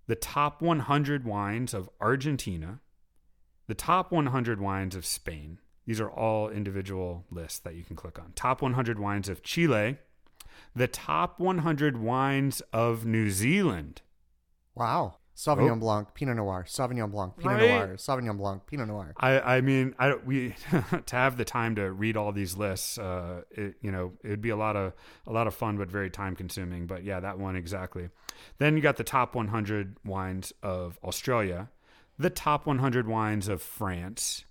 the 0.05 0.15
top 0.15 0.62
100 0.62 1.25
wines 1.25 1.73
of 1.73 1.89
Argentina, 1.99 2.81
the 3.67 3.76
top 3.76 4.12
100 4.12 4.60
wines 4.60 4.95
of 4.95 5.06
Spain. 5.06 5.60
These 5.86 5.99
are 5.99 6.10
all 6.10 6.49
individual 6.49 7.26
lists 7.30 7.60
that 7.60 7.76
you 7.76 7.84
can 7.84 7.95
click 7.95 8.17
on. 8.17 8.32
Top 8.36 8.62
100 8.62 8.99
wines 8.99 9.28
of 9.28 9.43
Chile, 9.43 9.97
the 10.76 10.88
top 10.88 11.39
100 11.39 11.97
wines 11.97 12.62
of 12.71 13.06
New 13.06 13.30
Zealand. 13.30 14.02
Wow. 14.76 15.17
Sauvignon 15.36 15.78
Oh. 15.78 15.80
Blanc, 15.80 16.13
Pinot 16.13 16.36
Noir, 16.36 16.63
Sauvignon 16.67 17.10
Blanc, 17.12 17.36
Pinot 17.38 17.60
Right? 17.60 17.69
Noir, 17.69 17.95
Sauvignon 17.97 18.38
Blanc, 18.38 18.67
Pinot 18.67 18.88
Noir. 18.88 19.13
I, 19.17 19.39
I 19.58 19.62
mean, 19.62 19.95
I 19.97 20.13
we 20.13 20.56
to 21.08 21.15
have 21.15 21.38
the 21.38 21.45
time 21.45 21.76
to 21.76 21.91
read 21.91 22.15
all 22.17 22.32
these 22.32 22.56
lists. 22.56 22.99
Uh, 22.99 23.41
it, 23.49 23.73
you 23.82 23.91
know, 23.91 24.13
it 24.23 24.30
would 24.30 24.41
be 24.41 24.52
a 24.52 24.56
lot 24.56 24.76
of 24.76 24.93
a 25.26 25.32
lot 25.32 25.47
of 25.47 25.56
fun, 25.56 25.78
but 25.78 25.89
very 25.89 26.12
time 26.12 26.36
consuming. 26.36 26.86
But 26.86 27.04
yeah, 27.04 27.19
that 27.19 27.39
one 27.39 27.56
exactly. 27.56 28.10
Then 28.60 28.76
you 28.76 28.84
got 28.84 28.97
the 28.97 29.04
top 29.04 29.34
100 29.34 29.97
wines 30.06 30.54
of 30.62 30.99
Australia, 31.04 31.69
the 32.23 32.29
top 32.29 32.65
100 32.65 33.05
wines 33.05 33.49
of 33.49 33.62
France, 33.62 34.45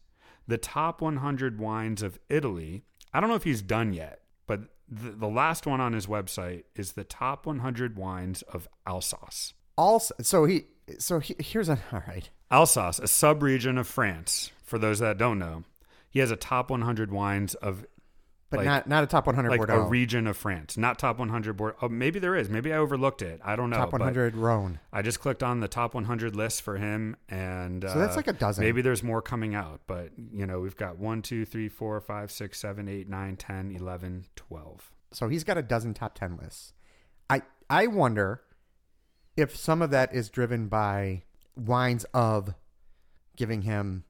the 0.46 0.58
top 0.58 1.00
100 1.00 1.58
wines 1.58 2.02
of 2.02 2.18
Italy. 2.28 2.84
I 3.14 3.20
don't 3.20 3.30
know 3.30 3.34
if 3.34 3.44
he's 3.44 3.62
done 3.62 3.94
yet, 3.94 4.20
but 4.46 4.60
the, 4.88 5.10
the 5.10 5.28
last 5.28 5.66
one 5.66 5.80
on 5.80 5.94
his 5.94 6.06
website 6.06 6.64
is 6.76 6.92
the 6.92 7.04
top 7.04 7.46
100 7.46 7.96
wines 7.96 8.42
of 8.42 8.68
Alsace. 8.86 9.54
Also, 9.78 10.14
so 10.20 10.44
he, 10.44 10.66
so 10.98 11.18
he, 11.18 11.34
here's 11.38 11.70
a 11.70 11.78
all 11.92 12.02
right. 12.06 12.28
Alsace, 12.50 12.98
a 12.98 13.08
sub-region 13.08 13.78
of 13.78 13.86
France. 13.86 14.50
For 14.62 14.78
those 14.78 14.98
that 14.98 15.16
don't 15.16 15.38
know, 15.38 15.64
he 16.10 16.20
has 16.20 16.30
a 16.30 16.36
top 16.36 16.70
100 16.70 17.10
wines 17.10 17.54
of 17.54 17.86
but 18.52 18.58
like- 18.58 18.66
not 18.66 18.88
not 18.88 19.02
a 19.02 19.06
top 19.06 19.26
100 19.26 19.50
like 19.50 19.58
Bordeaux. 19.58 19.82
a 19.82 19.88
region 19.88 20.26
of 20.26 20.36
France, 20.36 20.76
not 20.76 20.98
top 20.98 21.18
100 21.18 21.56
board. 21.56 21.74
Oh, 21.82 21.88
maybe 21.88 22.18
there 22.18 22.36
is. 22.36 22.48
Maybe 22.48 22.72
I 22.72 22.76
overlooked 22.76 23.22
it. 23.22 23.40
I 23.44 23.56
don't 23.56 23.70
know. 23.70 23.76
top 23.78 23.90
but 23.90 24.00
100 24.00 24.36
Rhone. 24.36 24.78
I 24.92 25.02
just 25.02 25.18
clicked 25.20 25.42
on 25.42 25.60
the 25.60 25.68
top 25.68 25.94
100 25.94 26.36
list 26.36 26.62
for 26.62 26.76
him, 26.76 27.16
and 27.28 27.82
So 27.82 27.98
that's 27.98 28.14
uh, 28.14 28.16
like 28.16 28.28
a 28.28 28.32
dozen. 28.32 28.62
Maybe 28.64 28.82
there's 28.82 29.02
more 29.02 29.20
coming 29.20 29.54
out, 29.54 29.80
but 29.86 30.10
you 30.32 30.46
know 30.46 30.60
we've 30.60 30.76
got 30.76 30.98
one, 30.98 31.22
two, 31.22 31.44
three, 31.44 31.68
four, 31.68 32.00
five, 32.00 32.30
six, 32.30 32.60
seven, 32.60 32.88
eight, 32.88 33.08
nine, 33.08 33.36
10, 33.36 33.74
11, 33.74 34.26
12. 34.36 34.92
So 35.10 35.28
he's 35.28 35.44
got 35.44 35.58
a 35.58 35.62
dozen 35.62 35.94
top 35.94 36.14
10 36.14 36.36
lists. 36.36 36.72
I 37.28 37.42
I 37.68 37.86
wonder 37.86 38.42
if 39.36 39.56
some 39.56 39.82
of 39.82 39.90
that 39.90 40.14
is 40.14 40.28
driven 40.30 40.68
by 40.68 41.22
wines 41.56 42.04
of 42.12 42.54
giving 43.36 43.62
him 43.62 44.04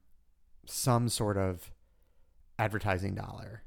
some 0.67 1.09
sort 1.09 1.37
of 1.37 1.71
advertising 2.59 3.15
dollar 3.15 3.63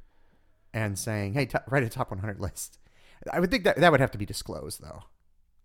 and 0.75 0.99
saying, 0.99 1.33
"Hey, 1.33 1.45
t- 1.47 1.57
write 1.67 1.83
a 1.83 1.89
top 1.89 2.11
100 2.11 2.39
list." 2.39 2.77
I 3.31 3.39
would 3.39 3.49
think 3.49 3.63
that 3.63 3.77
that 3.77 3.91
would 3.91 4.01
have 4.01 4.11
to 4.11 4.17
be 4.17 4.25
disclosed 4.25 4.83
though. 4.83 5.03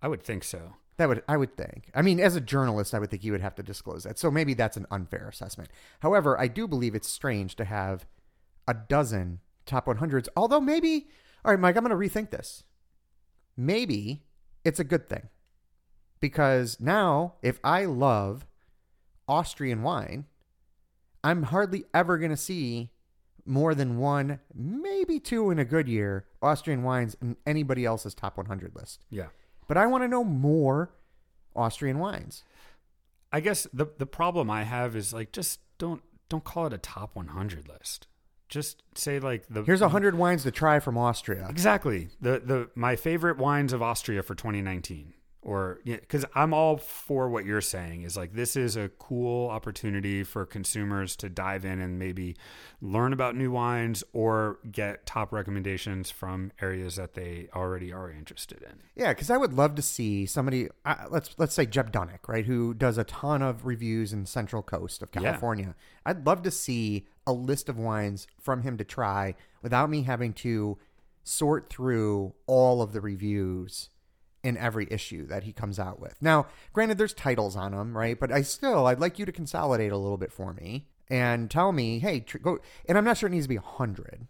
I 0.01 0.09
would 0.09 0.23
think 0.23 0.45
so. 0.45 0.77
That 0.97 1.09
would 1.09 1.23
I 1.29 1.37
would 1.37 1.57
think. 1.57 1.91
I 1.95 2.01
mean, 2.01 2.21
as 2.21 2.37
a 2.37 2.41
journalist, 2.41 2.95
I 2.95 2.99
would 2.99 3.11
think 3.11 3.25
you 3.25 3.33
would 3.33 3.41
have 3.41 3.57
to 3.57 3.63
disclose 3.63 4.05
that. 4.05 4.19
So 4.19 4.31
maybe 4.31 4.55
that's 4.55 4.77
an 4.77 4.87
unfair 4.91 5.29
assessment. 5.29 5.71
However, 6.01 6.39
I 6.41 6.47
do 6.47 6.67
believe 6.67 6.95
it's 6.95 7.09
strange 7.09 7.57
to 7.57 7.65
have 7.65 8.07
a 8.69 8.75
dozen 8.75 9.41
top 9.67 9.87
100s. 9.87 10.29
Although 10.37 10.61
maybe, 10.61 11.09
all 11.45 11.53
right, 11.53 11.61
Mike, 11.61 11.77
I'm 11.77 11.85
going 11.85 11.99
to 11.99 12.09
rethink 12.09 12.31
this. 12.31 12.65
Maybe 13.57 14.25
it's 14.65 14.81
a 14.81 14.85
good 14.85 15.09
thing 15.09 15.29
because 16.21 16.79
now 16.81 17.35
if 17.43 17.59
I 17.65 17.85
love 17.87 18.47
Austrian 19.27 19.83
wine, 19.83 20.27
I'm 21.25 21.45
hardly 21.45 21.85
ever 21.93 22.19
going 22.19 22.31
to 22.31 22.37
see 22.37 22.91
more 23.51 23.75
than 23.75 23.99
one, 23.99 24.39
maybe 24.55 25.19
two 25.21 25.51
in 25.51 25.59
a 25.59 25.65
good 25.65 25.89
year, 25.89 26.25
Austrian 26.41 26.83
wines 26.83 27.17
in 27.21 27.37
anybody 27.45 27.85
else's 27.85 28.15
top 28.15 28.37
100 28.37 28.75
list 28.75 29.05
Yeah. 29.11 29.27
but 29.67 29.77
I 29.77 29.87
want 29.87 30.05
to 30.05 30.09
know 30.09 30.25
more 30.25 30.93
Austrian 31.57 31.99
wines. 31.99 32.45
I 33.33 33.41
guess 33.41 33.67
the 33.73 33.87
the 33.99 34.07
problem 34.07 34.51
I 34.51 34.63
have 34.65 34.97
is 34.97 35.13
like 35.13 35.33
just 35.33 35.61
don't 35.79 36.03
don't 36.29 36.45
call 36.45 36.67
it 36.67 36.73
a 36.73 36.79
top 36.79 37.15
100 37.17 37.69
list. 37.69 38.07
Just 38.49 38.83
say 38.97 39.21
like 39.21 39.47
the 39.49 39.63
Here's 39.63 39.81
a 39.83 39.89
hundred 39.91 40.17
wines 40.17 40.43
to 40.45 40.51
try 40.51 40.81
from 40.81 40.97
Austria. 40.99 41.47
Exactly. 41.49 42.09
The 42.21 42.41
the 42.41 42.71
my 42.75 42.97
favorite 42.97 43.39
wines 43.39 43.73
of 43.73 43.83
Austria 43.83 44.23
for 44.23 44.35
2019 44.35 45.15
or 45.43 45.79
because 45.85 46.25
I'm 46.35 46.53
all 46.53 46.77
for 46.77 47.29
what 47.31 47.47
you're 47.47 47.63
saying 47.63 48.03
is 48.03 48.15
like 48.17 48.35
this 48.35 48.57
is 48.57 48.77
a 48.77 48.91
cool 48.91 49.49
opportunity 49.49 50.23
for 50.23 50.45
consumers 50.45 51.17
to 51.17 51.31
dive 51.31 51.65
in 51.65 51.81
and 51.81 51.99
maybe 51.99 52.37
learn 52.83 53.13
about 53.15 53.35
new 53.35 53.51
wines 53.51 54.05
or 54.13 54.59
get 54.71 55.07
top 55.07 55.33
recommendations 55.33 56.11
from 56.11 56.53
areas 56.61 56.97
that 56.97 57.15
they 57.15 57.49
already 57.55 57.91
are 57.91 58.11
interested 58.11 58.63
in. 58.63 58.83
Yeah, 58.95 59.13
because 59.15 59.31
I 59.31 59.39
would 59.39 59.55
love 59.55 59.75
to 59.77 59.83
see 59.83 60.27
somebody. 60.27 60.69
Uh, 60.85 61.07
let's 61.11 61.35
let's 61.39 61.55
say 61.55 61.65
Jeb 61.65 61.91
Dunnuck, 61.91 62.29
right, 62.29 62.45
who 62.45 62.75
does 62.75 62.99
a 62.99 63.05
ton 63.05 63.41
of 63.41 63.65
reviews 63.65 64.13
in 64.13 64.27
Central 64.27 64.63
Coast 64.63 65.03
of 65.03 65.09
Yeah. 65.15 65.23
California. 65.23 65.75
I'd 66.05 66.27
love 66.27 66.43
to 66.43 66.51
see 66.51 67.07
a 67.27 67.33
list 67.33 67.69
of 67.71 67.79
wines 67.79 68.27
from 68.39 68.63
him 68.63 68.77
to 68.77 68.85
try 68.85 69.35
without 69.63 69.89
me 69.89 70.03
having 70.03 70.33
to 70.35 70.77
sort 71.23 71.71
through 71.71 72.35
all 72.47 72.83
of 72.83 72.93
the 72.93 73.01
reviews 73.01 73.89
in 74.43 74.57
every 74.57 74.87
issue 74.91 75.27
that 75.27 75.45
he 75.45 75.53
comes 75.53 75.79
out 75.79 76.01
with. 76.01 76.15
Now, 76.21 76.47
granted, 76.73 76.99
there's 76.99 77.13
titles 77.13 77.57
on 77.57 77.73
them, 77.73 77.97
right? 77.97 78.19
But 78.19 78.33
I 78.33 78.43
still, 78.43 78.87
I'd 78.87 79.01
like 79.01 79.19
you 79.19 79.27
to 79.27 79.33
consolidate 79.33 79.93
a 79.93 79.97
little 79.99 80.17
bit 80.17 80.33
for 80.33 80.53
me 80.55 80.87
and 81.09 81.51
tell 81.51 81.73
me, 81.73 81.99
hey, 81.99 82.21
tr- 82.21 82.39
go. 82.39 82.59
And 82.89 82.97
I'm 82.97 83.05
not 83.05 83.19
sure 83.19 83.27
it 83.29 83.33
needs 83.33 83.45
to 83.45 83.49
be 83.51 83.57
a 83.57 83.61
hundred. 83.61 84.27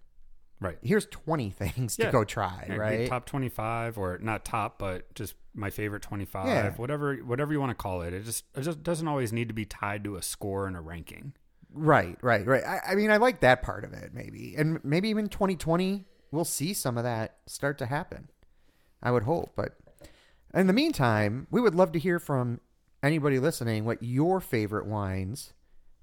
Right. 0.61 0.77
Here's 0.83 1.07
20 1.07 1.51
things 1.51 1.97
to 1.97 2.11
go 2.11 2.25
try, 2.25 2.67
Yeah, 2.69 2.75
right? 2.77 3.09
Top 3.09 3.25
25 3.25 3.97
or 3.97 4.19
not 4.21 4.45
top 4.45 4.79
but 4.79 5.15
just 5.15 5.35
my 5.55 5.71
favorite 5.71 6.03
25 6.03 6.47
Yeah. 6.47 6.71
whatever 6.73 7.17
whatever 7.17 7.53
you 7.53 7.61
want 7.61 7.71
to 7.71 7.75
call 7.83 8.03
it. 8.03 8.13
It 8.13 8.25
just 8.25 8.45
it 8.55 8.61
just 8.63 8.83
doesn't 8.83 9.09
always 9.09 9.33
need 9.33 9.49
to 9.49 9.55
be 9.55 9.65
tied 9.65 10.05
to 10.05 10.17
a 10.17 10.23
score 10.23 10.67
and 10.67 10.77
a 10.77 10.81
ranking. 10.81 11.33
Right, 11.73 12.19
right, 12.21 12.45
right. 12.47 12.65
I, 12.65 12.81
I 12.91 12.95
mean, 12.95 13.11
I 13.11 13.17
like 13.17 13.41
that 13.41 13.63
part 13.63 13.85
of 13.85 13.93
it, 13.95 14.13
maybe, 14.13 14.55
and 14.59 14.85
maybe 14.85 15.09
even 15.09 15.29
2020 15.29 16.05
we'll 16.33 16.45
see 16.45 16.75
some 16.75 16.99
of 16.99 17.05
that 17.05 17.37
start 17.47 17.79
to 17.79 17.87
happen. 17.87 18.29
I 19.03 19.11
would 19.13 19.23
hope, 19.23 19.53
but 19.57 19.77
in 20.55 20.67
the 20.67 20.73
meantime, 20.73 21.47
we 21.51 21.61
would 21.61 21.75
love 21.75 21.93
to 21.93 21.99
hear 21.99 22.19
from 22.19 22.61
anybody 23.03 23.39
listening 23.39 23.85
what 23.85 24.03
your 24.03 24.41
favorite 24.41 24.87
wines 24.87 25.53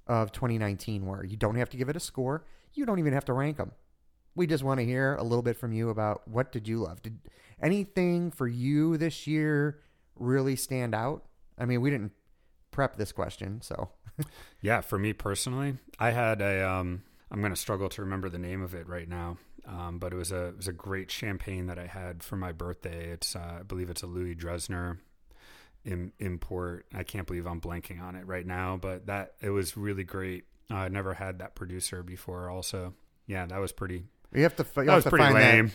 of 0.08 0.32
2019 0.32 1.06
were. 1.06 1.24
You 1.26 1.38
don't 1.38 1.56
have 1.56 1.70
to 1.70 1.78
give 1.78 1.90
it 1.90 1.96
a 1.96 2.00
score. 2.00 2.46
You 2.74 2.86
don't 2.86 3.00
even 3.00 3.14
have 3.14 3.26
to 3.26 3.34
rank 3.34 3.58
them. 3.58 3.72
We 4.36 4.48
just 4.48 4.64
want 4.64 4.80
to 4.80 4.86
hear 4.86 5.16
a 5.16 5.24
little 5.24 5.42
bit 5.42 5.58
from 5.58 5.74
you 5.74 5.90
about 5.90 6.28
what 6.28 6.52
did 6.52 6.68
you 6.68 6.80
love? 6.80 7.02
Did 7.02 7.20
anything 7.62 8.32
for 8.32 8.48
you 8.48 8.98
this 8.98 9.28
year 9.28 9.80
really 10.16 10.56
stand 10.56 10.94
out? 10.94 11.26
I 11.58 11.66
mean, 11.66 11.82
we 11.82 11.90
didn't 11.90 12.12
prep 12.72 12.96
this 12.98 13.12
question, 13.12 13.62
so 13.62 13.90
Yeah, 14.62 14.82
for 14.82 14.98
me 14.98 15.14
personally, 15.14 15.76
I 16.00 16.12
had 16.12 16.42
a 16.42 16.68
um 16.68 17.04
I'm 17.30 17.42
going 17.42 17.54
to 17.54 17.60
struggle 17.60 17.90
to 17.90 18.02
remember 18.02 18.30
the 18.30 18.40
name 18.40 18.62
of 18.62 18.74
it 18.74 18.88
right 18.88 19.08
now. 19.08 19.38
Um, 19.68 20.00
but 20.00 20.14
it 20.14 20.16
was 20.16 20.32
a 20.32 20.46
it 20.48 20.58
was 20.58 20.68
a 20.70 20.74
great 20.74 21.12
champagne 21.12 21.68
that 21.68 21.78
I 21.78 21.88
had 21.88 22.24
for 22.24 22.38
my 22.38 22.52
birthday. 22.54 23.10
It's 23.12 23.36
uh, 23.36 23.58
I 23.60 23.64
believe 23.64 23.90
it's 23.90 24.02
a 24.04 24.08
Louis 24.08 24.34
Dressner 24.36 24.98
Im- 25.86 26.14
import. 26.20 26.86
I 26.96 27.04
can't 27.04 27.28
believe 27.28 27.46
I'm 27.46 27.60
blanking 27.60 28.02
on 28.02 28.16
it 28.16 28.26
right 28.26 28.46
now, 28.46 28.78
but 28.82 29.08
that 29.08 29.34
it 29.42 29.50
was 29.50 29.76
really 29.76 30.04
great. 30.06 30.46
Uh, 30.72 30.76
I 30.76 30.88
never 30.90 31.14
had 31.14 31.40
that 31.40 31.56
producer 31.56 32.02
before. 32.04 32.50
Also, 32.50 32.94
yeah, 33.26 33.46
that 33.46 33.60
was 33.60 33.72
pretty. 33.74 34.04
You 34.34 34.44
have 34.44 34.56
to. 34.58 34.66
You'll 34.78 34.86
That 34.86 34.94
have 35.04 35.04
to 35.04 35.10
find 35.18 35.34
lame. 35.34 35.72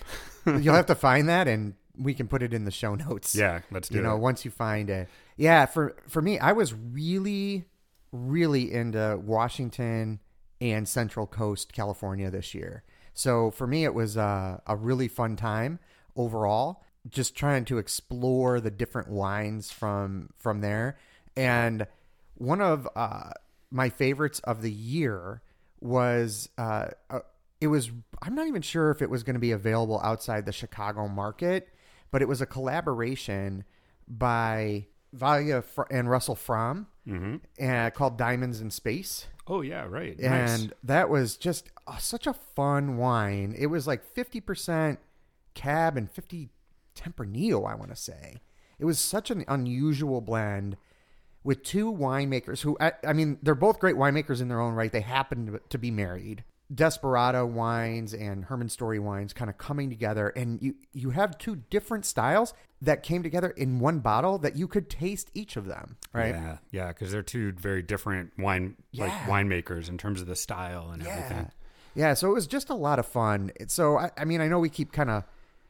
that. 0.47 0.63
You'll 0.63 0.75
have 0.75 0.87
to 0.87 0.95
find 1.09 1.29
that, 1.29 1.47
and 1.49 1.75
we 1.99 2.15
can 2.15 2.29
put 2.29 2.43
it 2.43 2.55
in 2.55 2.65
the 2.65 2.71
show 2.71 2.95
notes. 2.95 3.35
Yeah, 3.35 3.61
let's 3.71 3.89
do 3.91 3.97
you 3.97 4.03
know, 4.03 4.17
it. 4.17 4.21
once 4.21 4.45
you 4.47 4.51
find 4.51 4.89
it. 4.89 5.09
Yeah, 5.37 5.67
for 5.67 5.97
for 6.09 6.21
me, 6.23 6.39
I 6.39 6.53
was 6.53 6.73
really, 6.75 7.65
really 8.11 8.73
into 8.73 9.19
Washington 9.23 10.21
and 10.63 10.89
Central 10.89 11.27
Coast, 11.27 11.73
California 11.75 12.31
this 12.31 12.55
year. 12.55 12.85
So 13.15 13.51
for 13.51 13.67
me, 13.67 13.85
it 13.85 13.95
was 13.95 14.17
uh, 14.17 14.59
a 14.67 14.77
really 14.77 15.09
fun 15.09 15.37
time 15.37 15.79
overall. 16.17 16.85
Just 17.09 17.35
trying 17.35 17.65
to 17.67 17.79
explore 17.79 18.61
the 18.61 18.71
different 18.71 19.09
wines 19.09 19.73
from 19.73 20.31
from 20.39 20.61
there, 20.61 20.99
and 21.37 21.87
one 22.37 22.61
of 22.61 22.89
uh, 22.95 23.31
my 23.73 23.89
favorites 23.89 24.39
of 24.41 24.63
the 24.63 24.71
year 24.71 25.43
was 25.81 26.49
uh, 26.59 26.89
it 27.61 27.67
was 27.67 27.91
I'm 28.23 28.35
not 28.35 28.47
even 28.47 28.63
sure 28.63 28.91
if 28.91 29.03
it 29.03 29.11
was 29.11 29.25
going 29.25 29.35
to 29.35 29.41
be 29.41 29.51
available 29.51 30.01
outside 30.03 30.47
the 30.47 30.53
Chicago 30.53 31.09
market, 31.09 31.69
but 32.13 32.23
it 32.23 32.29
was 32.29 32.41
a 32.41 32.47
collaboration 32.47 33.65
by 34.07 34.87
Vailia 35.17 35.65
and 35.91 36.09
Russell 36.09 36.37
From 36.37 36.87
uh, 37.61 37.91
called 37.91 38.17
Diamonds 38.17 38.61
in 38.61 38.71
Space. 38.71 39.27
Oh 39.47 39.61
yeah, 39.61 39.87
right. 39.89 40.19
And 40.21 40.63
nice. 40.63 40.71
that 40.85 41.09
was 41.09 41.37
just 41.37 41.71
uh, 41.87 41.97
such 41.99 42.27
a 42.27 42.33
fun 42.33 42.97
wine. 42.97 43.55
It 43.59 43.67
was 43.67 43.87
like 43.87 44.03
50% 44.15 44.99
cab 45.55 45.97
and 45.97 46.11
50 46.11 46.51
Tempranillo, 46.95 47.69
I 47.69 47.75
want 47.75 47.91
to 47.91 47.97
say. 47.97 48.43
It 48.79 48.85
was 48.85 48.99
such 48.99 49.31
an 49.31 49.45
unusual 49.49 50.21
blend 50.21 50.77
with 51.45 51.63
two 51.63 51.93
winemakers 51.93 52.61
who, 52.61 52.77
I, 52.81 52.93
I 53.07 53.13
mean, 53.13 53.39
they're 53.43 53.55
both 53.55 53.79
great 53.79 53.97
winemakers 53.97 54.41
in 54.41 54.49
their 54.49 54.61
own 54.61 54.75
right. 54.75 54.93
They 54.93 55.01
happen 55.01 55.47
to, 55.47 55.61
to 55.71 55.79
be 55.79 55.91
married. 55.91 56.45
Desparada 56.73 57.47
wines 57.47 58.15
and 58.15 58.45
Herman 58.47 58.69
Story 58.69 58.99
wines 58.99 59.33
kind 59.33 59.51
of 59.51 59.59
coming 59.59 59.91
together, 59.91 60.29
and 60.29 60.61
you 60.63 60.75
you 60.93 61.11
have 61.11 61.37
two 61.37 61.57
different 61.71 62.07
styles 62.07 62.55
that 62.81 63.03
came 63.03 63.23
together 63.23 63.51
in 63.51 63.79
one 63.79 64.01
bottle 64.01 64.39
that 64.39 64.57
you 64.57 64.67
could 64.67 64.89
taste 64.89 65.31
each 65.35 65.57
of 65.57 65.67
them, 65.67 65.97
right? 66.13 66.35
Yeah, 66.35 66.57
yeah, 66.71 66.89
because 66.89 67.13
they're 67.13 67.23
two 67.23 67.53
very 67.53 67.83
different 67.83 68.33
wine 68.39 68.77
like 68.95 69.13
winemakers 69.27 69.89
in 69.89 69.99
terms 69.99 70.21
of 70.21 70.27
the 70.27 70.37
style 70.37 70.91
and 70.93 71.07
everything. 71.07 71.51
Yeah, 71.95 72.15
so 72.15 72.31
it 72.31 72.33
was 72.33 72.47
just 72.47 72.71
a 72.71 72.75
lot 72.75 72.99
of 72.99 73.07
fun. 73.07 73.53
So 73.69 73.99
I, 73.99 74.11
I 74.17 74.25
mean, 74.25 74.41
I 74.41 74.49
know 74.49 74.59
we 74.59 74.71
keep 74.71 74.93
kind 74.93 75.11
of. 75.11 75.25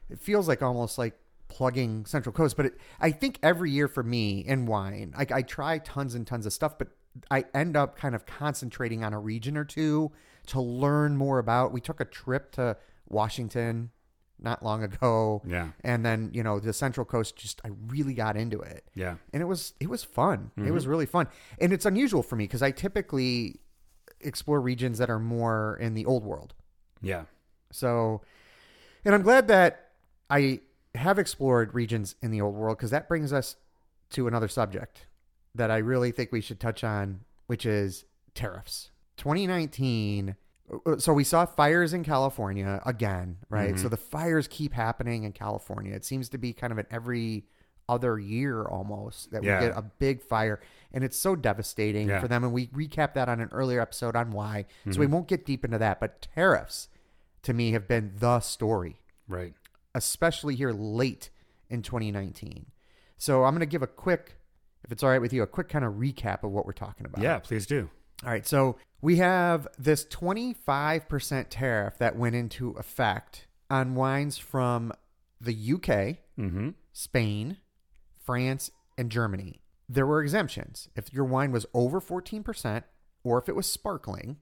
It 0.08 0.20
feels 0.20 0.46
like 0.46 0.62
almost 0.62 0.98
like 0.98 1.18
plugging 1.48 2.06
Central 2.06 2.32
Coast, 2.32 2.56
but 2.56 2.66
it, 2.66 2.78
I 3.00 3.10
think 3.10 3.38
every 3.42 3.70
year 3.70 3.88
for 3.88 4.02
me 4.02 4.40
in 4.40 4.66
wine, 4.66 5.14
I, 5.16 5.26
I 5.32 5.42
try 5.42 5.78
tons 5.78 6.14
and 6.14 6.26
tons 6.26 6.46
of 6.46 6.52
stuff, 6.52 6.78
but 6.78 6.88
I 7.30 7.44
end 7.54 7.76
up 7.76 7.96
kind 7.96 8.14
of 8.14 8.24
concentrating 8.24 9.02
on 9.04 9.12
a 9.12 9.18
region 9.18 9.56
or 9.56 9.64
two 9.64 10.12
to 10.46 10.60
learn 10.60 11.16
more 11.16 11.38
about. 11.38 11.72
We 11.72 11.80
took 11.80 12.00
a 12.00 12.04
trip 12.04 12.52
to 12.52 12.76
Washington 13.08 13.90
not 14.38 14.64
long 14.64 14.82
ago, 14.82 15.42
Yeah. 15.46 15.68
and 15.84 16.04
then 16.04 16.30
you 16.34 16.42
know 16.42 16.58
the 16.58 16.72
Central 16.72 17.04
Coast. 17.04 17.36
Just 17.36 17.60
I 17.64 17.70
really 17.86 18.14
got 18.14 18.36
into 18.36 18.60
it 18.60 18.84
Yeah. 18.94 19.16
and 19.32 19.40
it 19.40 19.46
was 19.46 19.74
it 19.78 19.88
was 19.88 20.02
fun. 20.02 20.50
It 20.56 20.60
mm-hmm. 20.62 20.74
was 20.74 20.86
really 20.86 21.06
fun, 21.06 21.28
and 21.60 21.72
it's 21.72 21.86
unusual 21.86 22.22
for 22.22 22.36
me 22.36 22.44
because 22.44 22.62
I 22.62 22.70
typically 22.72 23.60
explore 24.20 24.60
regions 24.60 24.98
that 24.98 25.10
are 25.10 25.18
more 25.18 25.76
in 25.80 25.94
the 25.94 26.06
old 26.06 26.24
world. 26.24 26.54
Yeah. 27.00 27.24
So 27.70 28.22
And 29.04 29.14
I'm 29.14 29.22
glad 29.22 29.48
that 29.48 29.90
I 30.30 30.60
have 30.94 31.18
explored 31.18 31.74
regions 31.74 32.14
in 32.22 32.30
the 32.30 32.40
old 32.40 32.54
world 32.54 32.78
because 32.78 32.90
that 32.90 33.08
brings 33.08 33.32
us 33.32 33.56
to 34.10 34.26
another 34.28 34.48
subject 34.48 35.06
that 35.54 35.70
I 35.70 35.78
really 35.78 36.12
think 36.12 36.30
we 36.32 36.40
should 36.40 36.60
touch 36.60 36.84
on, 36.84 37.20
which 37.46 37.66
is 37.66 38.04
tariffs. 38.34 38.90
2019. 39.16 40.36
Uh, 40.86 40.96
So 40.98 41.12
we 41.12 41.24
saw 41.24 41.44
fires 41.46 41.92
in 41.92 42.04
California 42.04 42.80
again, 42.86 43.38
right? 43.48 43.78
So 43.78 43.88
the 43.88 43.96
fires 43.96 44.48
keep 44.48 44.72
happening 44.72 45.24
in 45.24 45.32
California. 45.32 45.94
It 45.94 46.04
seems 46.04 46.28
to 46.30 46.38
be 46.38 46.52
kind 46.52 46.72
of 46.72 46.78
an 46.78 46.86
every 46.90 47.44
other 47.88 48.18
year 48.18 48.64
almost 48.64 49.32
that 49.32 49.42
Yeah. 49.42 49.60
we 49.60 49.66
get 49.66 49.76
a 49.76 49.82
big 49.82 50.22
fire, 50.22 50.60
and 50.92 51.02
it's 51.04 51.16
so 51.16 51.34
devastating 51.36 52.08
Yeah. 52.08 52.20
for 52.20 52.28
them. 52.28 52.44
And 52.44 52.52
we 52.52 52.68
recap 52.68 53.14
that 53.14 53.28
on 53.28 53.40
an 53.40 53.48
earlier 53.52 53.80
episode 53.80 54.14
on 54.16 54.30
why. 54.30 54.66
So 54.90 55.00
we 55.00 55.06
won't 55.06 55.28
get 55.28 55.44
deep 55.44 55.64
into 55.64 55.78
that. 55.78 55.98
But 56.00 56.22
tariffs, 56.34 56.88
to 57.42 57.52
me, 57.52 57.72
have 57.72 57.88
been 57.88 58.12
the 58.18 58.40
story 58.40 59.00
Right. 59.28 59.54
especially 59.94 60.54
here 60.54 60.70
late 60.72 61.30
in 61.68 61.82
2019. 61.82 62.66
So 63.18 63.44
I'm 63.44 63.52
going 63.52 63.60
to 63.60 63.66
give 63.66 63.82
a 63.82 63.86
quick, 63.86 64.36
if 64.84 64.92
it's 64.92 65.02
all 65.02 65.10
right 65.10 65.20
with 65.20 65.32
you, 65.32 65.42
a 65.42 65.46
quick 65.46 65.68
kind 65.68 65.84
of 65.84 65.94
recap 65.94 66.44
of 66.44 66.50
what 66.52 66.66
we're 66.66 66.72
talking 66.72 67.04
about. 67.04 67.22
Yeah, 67.22 67.40
please 67.40 67.66
do. 67.66 67.90
All 68.24 68.30
right. 68.30 68.46
So 68.46 68.76
we 69.00 69.16
have 69.16 69.66
this 69.78 70.04
25% 70.04 71.46
tariff 71.50 71.98
that 71.98 72.16
went 72.16 72.34
into 72.34 72.70
effect 72.72 73.46
on 73.70 73.94
wines 73.94 74.38
from 74.38 74.92
the 75.40 75.52
UK, 75.54 76.18
Mm-hmm. 76.38 76.70
Spain, 76.94 77.58
France, 78.24 78.70
and 78.96 79.10
Germany. 79.10 79.60
There 79.88 80.06
were 80.06 80.22
exemptions. 80.22 80.88
If 80.96 81.12
your 81.12 81.24
wine 81.24 81.52
was 81.52 81.66
over 81.74 82.00
14% 82.00 82.84
or 83.24 83.38
if 83.38 83.48
it 83.48 83.56
was 83.56 83.66
sparkling, 83.66 84.38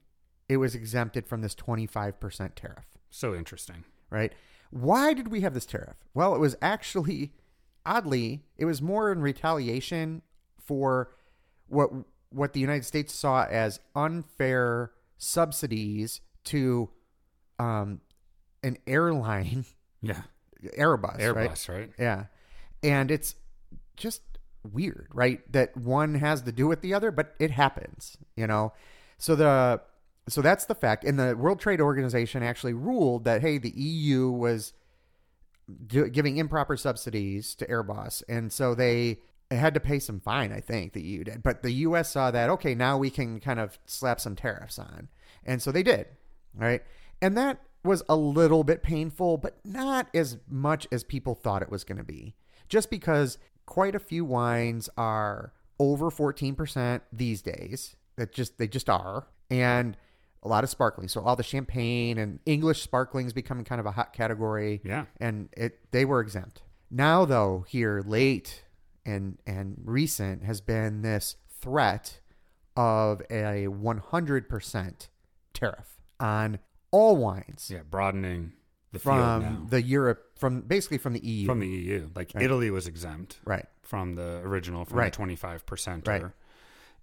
it 0.49 0.59
was 0.59 0.75
exempted 0.75 1.27
from 1.27 1.41
this 1.43 1.55
25% 1.55 2.55
tariff 2.55 2.85
So 3.11 3.35
interesting. 3.35 3.85
right? 4.11 4.33
Why 4.71 5.15
did 5.15 5.29
we 5.29 5.41
have 5.41 5.55
this 5.55 5.67
tariff? 5.67 5.97
Well, 6.15 6.35
it 6.35 6.39
was 6.39 6.55
actually, 6.63 7.33
oddly, 7.85 8.45
it 8.57 8.67
was 8.67 8.81
more 8.81 9.11
in 9.11 9.21
retaliation 9.21 10.23
for 10.59 11.11
what 11.67 11.91
what 12.31 12.53
the 12.53 12.61
United 12.61 12.85
States 12.85 13.13
saw 13.15 13.45
as 13.45 13.81
unfair 13.95 14.93
subsidies 15.19 16.21
to 16.45 16.89
um, 17.59 18.01
an 18.63 18.79
airline, 18.87 19.65
Yeah. 20.03 20.23
Airbus, 20.79 21.35
right? 21.35 21.51
Airbus, 21.51 21.69
right? 21.69 21.91
Yeah, 21.99 22.25
and 22.83 23.11
it's 23.11 23.35
just 23.97 24.23
weird, 24.63 25.09
right? 25.13 25.41
That 25.53 25.77
one 25.77 26.15
has 26.15 26.43
to 26.43 26.53
do 26.53 26.67
with 26.67 26.81
the 26.81 26.95
other, 26.95 27.11
but 27.11 27.35
it 27.39 27.51
happens, 27.51 28.17
you 28.37 28.47
know. 28.47 28.73
So 29.19 29.35
the 29.35 29.81
so 30.29 30.43
that's 30.43 30.67
the 30.67 30.75
fact. 30.75 31.05
And 31.05 31.19
the 31.19 31.37
World 31.37 31.61
Trade 31.61 31.81
Organization 31.81 32.43
actually 32.43 32.75
ruled 32.75 33.25
that 33.25 33.41
hey, 33.41 33.59
the 33.59 33.71
EU 33.71 34.31
was 34.31 34.73
do, 35.87 36.09
giving 36.09 36.37
improper 36.37 36.77
subsidies 36.77 37.55
to 37.57 37.67
Airbus, 37.67 38.23
and 38.29 38.53
so 38.53 38.75
they 38.75 39.19
had 39.57 39.75
to 39.75 39.81
pay 39.81 39.99
some 39.99 40.21
fine. 40.21 40.53
I 40.53 40.61
think 40.61 40.93
the 40.93 41.03
EU 41.03 41.25
did, 41.25 41.43
but 41.43 41.63
the 41.63 41.73
US 41.73 42.11
saw 42.11 42.31
that 42.31 42.51
okay, 42.51 42.75
now 42.75 42.97
we 42.99 43.11
can 43.11 43.41
kind 43.41 43.61
of 43.61 43.79
slap 43.87 44.21
some 44.21 44.37
tariffs 44.37 44.79
on, 44.79 45.09
and 45.45 45.61
so 45.61 45.73
they 45.73 45.83
did, 45.83 46.07
right? 46.55 46.83
And 47.23 47.37
that 47.37 47.61
was 47.83 48.03
a 48.09 48.17
little 48.17 48.65
bit 48.65 48.83
painful, 48.83 49.39
but 49.39 49.59
not 49.65 50.09
as 50.15 50.37
much 50.49 50.87
as 50.93 51.03
people 51.05 51.35
thought 51.35 51.63
it 51.63 51.71
was 51.71 51.85
going 51.85 51.99
to 51.99 52.05
be. 52.05 52.35
Just 52.69 52.91
because 52.91 53.39
quite 53.67 53.95
a 53.95 54.01
few 54.01 54.25
wines 54.25 54.89
are 54.97 55.53
over 55.79 56.11
14% 56.11 57.01
these 57.13 57.43
days. 57.43 57.97
That 58.17 58.33
just 58.33 58.59
they 58.59 58.69
just 58.69 58.91
are. 58.91 59.27
And 59.51 59.97
a 60.43 60.49
lot 60.49 60.65
of 60.65 60.71
sparkling. 60.71 61.09
So 61.09 61.23
all 61.23 61.37
the 61.37 61.43
champagne 61.43 62.19
and 62.19 62.39
English 62.47 62.83
sparklings 62.83 63.33
become 63.33 63.65
kind 63.65 63.81
of 63.81 63.87
a 63.87 63.93
hot 63.93 64.13
category. 64.13 64.81
Yeah. 64.85 65.07
And 65.19 65.49
it 65.57 65.79
they 65.91 66.05
were 66.05 66.21
exempt. 66.21 66.63
Now 66.91 67.25
though, 67.25 67.65
here 67.69 68.03
late 68.05 68.65
and 69.05 69.39
and 69.47 69.81
recent 69.85 70.45
has 70.45 70.61
been 70.61 71.03
this 71.03 71.37
threat 71.61 72.21
of 72.77 73.21
a 73.31 73.67
100% 73.69 75.09
tariff 75.53 75.99
on 76.19 76.59
all 76.91 77.17
wines 77.17 77.71
Yeah, 77.73 77.83
broadening 77.89 78.53
the 78.93 78.99
from 78.99 79.67
the 79.71 79.83
Europe 79.83 80.39
from 80.39 80.63
basically 80.63 80.99
from 80.99 81.13
the 81.13 81.25
EU. 81.25 81.47
from 81.47 81.61
the 81.61 81.69
EU. 81.69 82.11
Like 82.15 82.33
Right. 82.35 82.45
Italy 82.45 82.71
was 82.71 82.87
exempt 82.87 83.41
right. 83.45 83.67
from 83.83 84.15
the 84.15 84.39
original 84.45 84.85
from 84.85 84.99
Right. 84.99 85.13
the 85.13 85.17
25% 85.17 86.07
Right. 86.09 86.25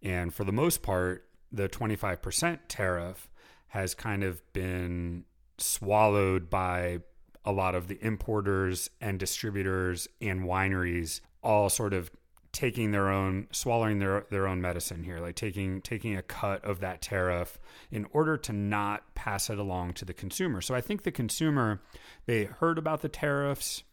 and 0.01 0.33
for 0.33 0.43
the 0.43 0.51
most 0.51 0.81
part 0.83 1.27
the 1.51 1.69
25% 1.69 2.59
tariff 2.67 3.29
has 3.67 3.93
kind 3.95 4.23
of 4.23 4.41
been 4.53 5.23
swallowed 5.57 6.49
by 6.49 6.99
a 7.45 7.51
lot 7.51 7.73
of 7.75 7.87
the 7.87 7.97
importers 8.05 8.89
and 8.99 9.17
distributors 9.19 10.07
and 10.21 10.41
wineries 10.41 11.21
all 11.43 11.69
sort 11.69 11.93
of 11.93 12.11
taking 12.51 12.91
their 12.91 13.09
own 13.09 13.47
swallowing 13.51 13.99
their 13.99 14.25
their 14.31 14.47
own 14.47 14.59
medicine 14.59 15.03
here 15.03 15.19
like 15.19 15.35
taking 15.35 15.81
taking 15.81 16.15
a 16.15 16.21
cut 16.21 16.63
of 16.65 16.79
that 16.79 17.01
tariff 17.01 17.59
in 17.91 18.05
order 18.11 18.35
to 18.38 18.51
not 18.51 19.13
pass 19.13 19.49
it 19.49 19.59
along 19.59 19.93
to 19.93 20.05
the 20.05 20.13
consumer. 20.13 20.61
So 20.61 20.73
i 20.73 20.81
think 20.81 21.03
the 21.03 21.11
consumer 21.11 21.81
they 22.25 22.45
heard 22.45 22.77
about 22.77 23.01
the 23.01 23.09
tariffs 23.09 23.83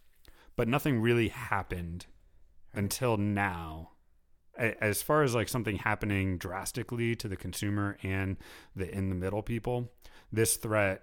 but 0.56 0.68
nothing 0.68 1.00
really 1.00 1.28
happened 1.28 2.06
until 2.72 3.16
now. 3.16 3.90
As 4.56 5.02
far 5.02 5.24
as 5.24 5.34
like 5.34 5.48
something 5.48 5.76
happening 5.76 6.38
drastically 6.38 7.16
to 7.16 7.26
the 7.26 7.36
consumer 7.36 7.98
and 8.04 8.36
the 8.76 8.88
in 8.88 9.08
the 9.08 9.16
middle 9.16 9.42
people 9.42 9.90
this 10.32 10.56
threat 10.56 11.02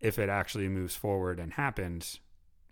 if 0.00 0.18
it 0.18 0.30
actually 0.30 0.68
moves 0.68 0.96
forward 0.96 1.38
and 1.38 1.52
happens 1.52 2.20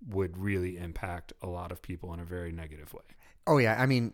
would 0.09 0.39
really 0.39 0.77
impact 0.77 1.33
a 1.43 1.47
lot 1.47 1.73
of 1.73 1.83
people 1.83 2.13
in 2.15 2.21
a 2.21 2.25
very 2.25 2.53
negative 2.53 2.93
way. 2.95 3.03
Oh 3.47 3.59
yeah, 3.59 3.77
I 3.81 3.87
mean, 3.87 4.13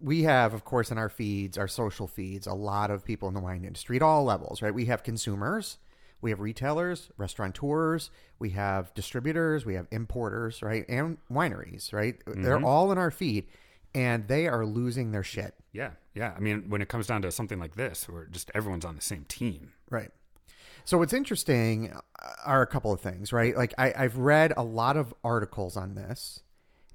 we 0.00 0.22
have, 0.22 0.54
of 0.54 0.64
course, 0.64 0.90
in 0.90 0.98
our 0.98 1.08
feeds, 1.08 1.58
our 1.58 1.68
social 1.68 2.06
feeds, 2.06 2.46
a 2.46 2.54
lot 2.54 2.90
of 2.90 3.04
people 3.04 3.28
in 3.28 3.34
the 3.34 3.40
wine 3.40 3.64
industry 3.64 3.96
at 3.96 4.02
all 4.02 4.24
levels, 4.24 4.62
right? 4.62 4.74
We 4.74 4.86
have 4.86 5.02
consumers, 5.02 5.78
we 6.20 6.30
have 6.30 6.40
retailers, 6.40 7.10
restaurateurs, 7.16 8.10
we 8.38 8.50
have 8.50 8.94
distributors, 8.94 9.66
we 9.66 9.74
have 9.74 9.86
importers, 9.90 10.62
right, 10.62 10.84
and 10.88 11.18
wineries, 11.30 11.92
right? 11.92 12.16
They're 12.26 12.56
mm-hmm. 12.56 12.64
all 12.64 12.92
in 12.92 12.98
our 12.98 13.10
feed, 13.10 13.46
and 13.94 14.28
they 14.28 14.46
are 14.46 14.64
losing 14.64 15.12
their 15.12 15.24
shit, 15.24 15.54
yeah 15.72 15.90
yeah. 16.14 16.32
I 16.36 16.40
mean 16.40 16.68
when 16.68 16.82
it 16.82 16.88
comes 16.88 17.06
down 17.06 17.22
to 17.22 17.30
something 17.30 17.58
like 17.58 17.76
this 17.76 18.08
where 18.08 18.26
just 18.26 18.50
everyone's 18.54 18.84
on 18.84 18.96
the 18.96 19.02
same 19.02 19.24
team. 19.28 19.72
Right? 19.90 20.10
So 20.84 20.98
what's 20.98 21.12
interesting 21.12 21.92
are 22.44 22.62
a 22.62 22.66
couple 22.66 22.92
of 22.92 23.00
things, 23.00 23.32
right? 23.32 23.56
Like 23.56 23.74
I, 23.78 23.92
I've 23.96 24.16
read 24.16 24.52
a 24.56 24.62
lot 24.64 24.96
of 24.96 25.14
articles 25.22 25.76
on 25.76 25.94
this, 25.94 26.40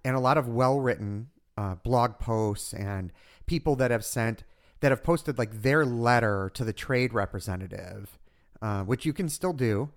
and 0.03 0.15
a 0.15 0.19
lot 0.19 0.38
of 0.38 0.47
well-written 0.47 1.29
uh, 1.57 1.75
blog 1.75 2.19
posts 2.19 2.73
and 2.73 3.11
people 3.45 3.75
that 3.77 3.91
have 3.91 4.05
sent 4.05 4.43
that 4.81 4.91
have 4.91 5.03
posted 5.03 5.38
like 5.38 5.63
their 5.63 5.85
letter 5.85 6.51
to 6.53 6.63
the 6.63 6.73
trade 6.73 7.13
representative, 7.13 8.19
uh, 8.61 8.83
which 8.83 9.05
you 9.05 9.13
can 9.13 9.27
still 9.29 9.53
do. 9.53 9.89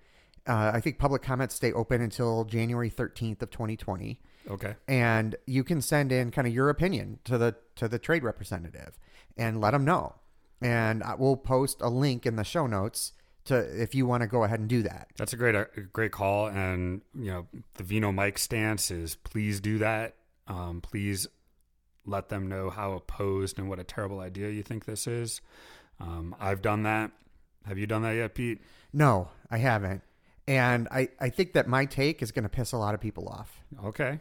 Uh, 0.49 0.70
I 0.72 0.80
think 0.80 0.99
public 0.99 1.20
comments 1.20 1.55
stay 1.55 1.70
open 1.72 2.01
until 2.01 2.45
January 2.45 2.91
13th 2.91 3.43
of 3.43 3.51
2020 3.51 4.18
okay 4.49 4.74
and 4.88 5.36
you 5.47 5.62
can 5.62 5.82
send 5.82 6.11
in 6.11 6.30
kind 6.30 6.49
of 6.49 6.55
your 6.55 6.70
opinion 6.70 7.18
to 7.24 7.36
the 7.36 7.55
to 7.76 7.86
the 7.88 7.99
trade 7.99 8.22
representative 8.24 8.99
and 9.36 9.61
let 9.61 9.72
them 9.72 9.84
know 9.84 10.14
and 10.62 11.03
I- 11.03 11.14
we'll 11.14 11.36
post 11.36 11.82
a 11.82 11.91
link 11.91 12.24
in 12.24 12.36
the 12.36 12.43
show 12.43 12.66
notes 12.66 13.12
to 13.51 13.82
if 13.82 13.94
you 13.94 14.07
want 14.07 14.22
to 14.22 14.26
go 14.26 14.42
ahead 14.44 14.59
and 14.61 14.68
do 14.68 14.82
that 14.82 15.09
That's 15.16 15.32
a 15.32 15.36
great, 15.36 15.55
a 15.55 15.66
great 15.92 16.11
call, 16.12 16.48
and 16.48 17.03
you 17.14 17.30
know 17.30 17.46
the 17.74 17.84
Vino 17.84 18.11
Mike 18.11 18.38
stance 18.38 18.90
is 18.90 19.14
please 19.14 19.61
do 19.61 19.78
that. 19.78 20.14
Um, 20.48 20.80
please 20.80 21.28
let 22.07 22.28
them 22.30 22.48
know 22.48 22.70
how 22.70 22.92
opposed 22.94 23.59
and 23.59 23.68
what 23.68 23.78
a 23.78 23.84
terrible 23.84 24.20
idea 24.20 24.48
you 24.51 24.62
think 24.62 24.84
this 24.86 25.07
is. 25.07 25.40
Um, 26.01 26.34
I've 26.40 26.62
done 26.62 26.82
that. 26.84 27.12
Have 27.66 27.76
you 27.78 27.86
done 27.86 28.03
that 28.03 28.12
yet, 28.14 28.34
Pete? 28.34 28.61
no 28.92 29.28
i 29.51 29.59
haven't 29.59 30.03
and 30.48 30.88
i 30.90 31.07
i 31.20 31.28
think 31.28 31.53
that 31.53 31.68
my 31.68 31.84
take 31.84 32.22
is 32.22 32.32
going 32.32 32.42
to 32.42 32.48
piss 32.48 32.72
a 32.72 32.76
lot 32.76 32.92
of 32.92 33.01
people 33.01 33.28
off 33.28 33.61
Okay. 33.84 34.18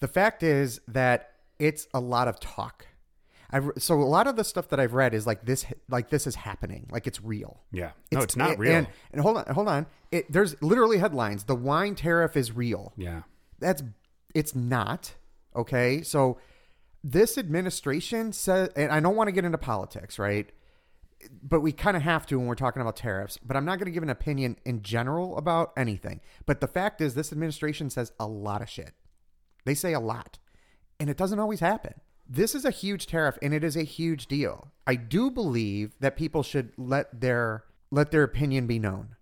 the 0.00 0.08
fact 0.08 0.42
is 0.42 0.80
that 0.88 1.30
it's 1.58 1.86
a 1.94 2.00
lot 2.00 2.28
of 2.28 2.38
talk 2.38 2.86
I've, 3.50 3.70
so 3.78 3.94
a 3.94 4.04
lot 4.04 4.26
of 4.26 4.36
the 4.36 4.44
stuff 4.44 4.68
that 4.68 4.78
I've 4.80 4.92
read 4.92 5.14
is 5.14 5.26
like 5.26 5.44
this, 5.46 5.64
like 5.88 6.10
this 6.10 6.26
is 6.26 6.34
happening, 6.34 6.86
like 6.90 7.06
it's 7.06 7.22
real. 7.22 7.60
Yeah. 7.72 7.92
No, 8.12 8.20
it's, 8.20 8.36
not 8.36 8.50
and- 8.50 8.58
real. 8.58 8.72
And, 8.72 8.86
and 9.12 9.22
hold 9.22 9.38
on, 9.38 9.46
hold 9.54 9.68
on. 9.68 9.86
It, 10.12 10.30
there's 10.30 10.60
literally 10.62 10.98
headlines: 10.98 11.44
the 11.44 11.54
wine 11.54 11.94
tariff 11.94 12.36
is 12.36 12.52
real. 12.52 12.92
yeah. 12.96 13.22
That's 13.58 13.82
it's 14.34 14.54
not 14.54 15.14
okay. 15.56 16.02
So 16.02 16.38
this 17.02 17.36
administration 17.38 18.32
says, 18.32 18.70
and 18.76 18.92
I 18.92 19.00
don't 19.00 19.16
want 19.16 19.28
to 19.28 19.32
get 19.32 19.44
into 19.44 19.58
politics, 19.58 20.18
right? 20.18 20.48
But 21.42 21.60
we 21.60 21.72
kind 21.72 21.96
of 21.96 22.02
have 22.04 22.24
to 22.26 22.38
when 22.38 22.46
we're 22.46 22.54
talking 22.54 22.80
about 22.80 22.94
tariffs. 22.96 23.38
But 23.44 23.56
I'm 23.56 23.64
not 23.64 23.78
going 23.78 23.86
to 23.86 23.90
give 23.92 24.04
an 24.04 24.10
opinion 24.10 24.58
in 24.64 24.82
general 24.82 25.36
about 25.36 25.72
anything. 25.76 26.20
But 26.46 26.60
the 26.60 26.68
fact 26.68 27.00
is, 27.00 27.14
this 27.14 27.32
administration 27.32 27.90
says 27.90 28.12
a 28.20 28.26
lot 28.26 28.62
of 28.62 28.68
shit. 28.68 28.92
They 29.64 29.74
say 29.74 29.92
a 29.92 30.00
lot, 30.00 30.38
and 31.00 31.10
it 31.10 31.16
doesn't 31.16 31.38
always 31.40 31.60
happen. 31.60 31.94
This 32.28 32.54
is 32.54 32.64
a 32.64 32.70
huge 32.70 33.06
tariff, 33.06 33.38
and 33.40 33.54
it 33.54 33.64
is 33.64 33.76
a 33.76 33.84
huge 33.84 34.26
deal. 34.26 34.68
I 34.86 34.96
do 34.96 35.30
believe 35.30 35.94
that 36.00 36.16
people 36.16 36.42
should 36.42 36.72
let 36.76 37.20
their 37.20 37.64
let 37.90 38.10
their 38.10 38.22
opinion 38.22 38.66
be 38.66 38.78
known. 38.78 39.16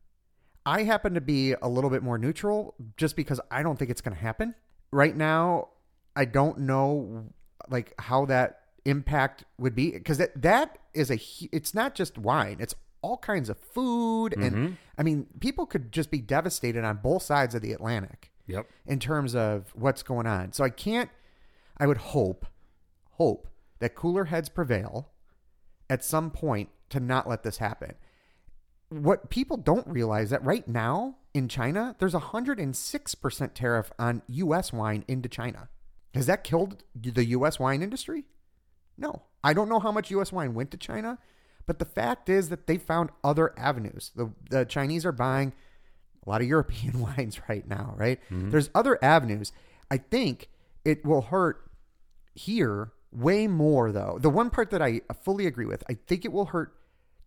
I 0.64 0.82
happen 0.82 1.14
to 1.14 1.20
be 1.20 1.52
a 1.52 1.68
little 1.68 1.90
bit 1.90 2.02
more 2.02 2.18
neutral 2.18 2.74
just 2.96 3.14
because 3.14 3.40
I 3.50 3.62
don't 3.62 3.78
think 3.78 3.90
it's 3.90 4.00
going 4.00 4.16
to 4.16 4.20
happen. 4.20 4.56
Right 4.90 5.16
now, 5.16 5.68
I 6.16 6.24
don't 6.24 6.60
know 6.60 7.26
like 7.68 7.94
how 8.00 8.26
that 8.26 8.60
impact 8.84 9.44
would 9.58 9.74
be 9.74 9.92
because 9.92 10.18
that 10.18 10.40
that 10.42 10.78
is 10.94 11.10
a 11.10 11.18
it's 11.52 11.74
not 11.74 11.94
just 11.94 12.18
wine, 12.18 12.56
it's 12.58 12.74
all 13.02 13.18
kinds 13.18 13.48
of 13.48 13.58
food 13.58 14.34
and 14.34 14.56
mm-hmm. 14.56 14.72
I 14.98 15.02
mean, 15.02 15.26
people 15.40 15.66
could 15.66 15.92
just 15.92 16.10
be 16.10 16.20
devastated 16.20 16.84
on 16.84 16.96
both 16.96 17.22
sides 17.22 17.54
of 17.54 17.62
the 17.62 17.72
Atlantic 17.72 18.32
Yep. 18.48 18.68
in 18.86 19.00
terms 19.00 19.34
of 19.34 19.72
what's 19.74 20.04
going 20.04 20.26
on. 20.26 20.52
So 20.52 20.64
I 20.64 20.70
can't 20.70 21.10
I 21.78 21.86
would 21.86 21.98
hope 21.98 22.46
hope 23.16 23.48
that 23.78 23.94
cooler 23.94 24.26
heads 24.26 24.48
prevail 24.48 25.10
at 25.88 26.04
some 26.04 26.30
point 26.30 26.68
to 26.90 27.00
not 27.00 27.28
let 27.28 27.42
this 27.42 27.58
happen. 27.58 27.94
What 28.88 29.30
people 29.30 29.56
don't 29.56 29.86
realize 29.86 30.30
that 30.30 30.44
right 30.44 30.66
now 30.66 31.16
in 31.34 31.48
China, 31.48 31.96
there's 31.98 32.14
a 32.14 32.20
106% 32.20 33.54
tariff 33.54 33.92
on 33.98 34.22
US 34.28 34.72
wine 34.72 35.04
into 35.08 35.28
China. 35.28 35.68
Has 36.14 36.26
that 36.26 36.44
killed 36.44 36.82
the 36.94 37.26
US 37.26 37.58
wine 37.58 37.82
industry? 37.82 38.24
No. 38.96 39.22
I 39.42 39.52
don't 39.52 39.68
know 39.68 39.80
how 39.80 39.92
much 39.92 40.10
US 40.10 40.32
wine 40.32 40.54
went 40.54 40.70
to 40.70 40.76
China, 40.76 41.18
but 41.66 41.78
the 41.78 41.84
fact 41.84 42.28
is 42.28 42.48
that 42.48 42.66
they 42.66 42.78
found 42.78 43.10
other 43.22 43.52
avenues. 43.58 44.12
The 44.14 44.32
the 44.50 44.64
Chinese 44.64 45.04
are 45.04 45.12
buying 45.12 45.52
a 46.24 46.30
lot 46.30 46.40
of 46.40 46.48
European 46.56 47.00
wines 47.00 47.40
right 47.48 47.66
now, 47.68 47.94
right? 47.96 48.20
Mm-hmm. 48.30 48.50
There's 48.50 48.70
other 48.74 48.98
avenues. 49.02 49.52
I 49.90 49.98
think 49.98 50.48
it 50.84 51.04
will 51.04 51.22
hurt 51.22 51.70
here 52.34 52.92
way 53.12 53.46
more 53.46 53.92
though. 53.92 54.18
The 54.20 54.30
one 54.30 54.50
part 54.50 54.70
that 54.70 54.82
I 54.82 55.02
fully 55.22 55.46
agree 55.46 55.66
with, 55.66 55.82
I 55.88 55.94
think 56.06 56.24
it 56.24 56.32
will 56.32 56.46
hurt 56.46 56.74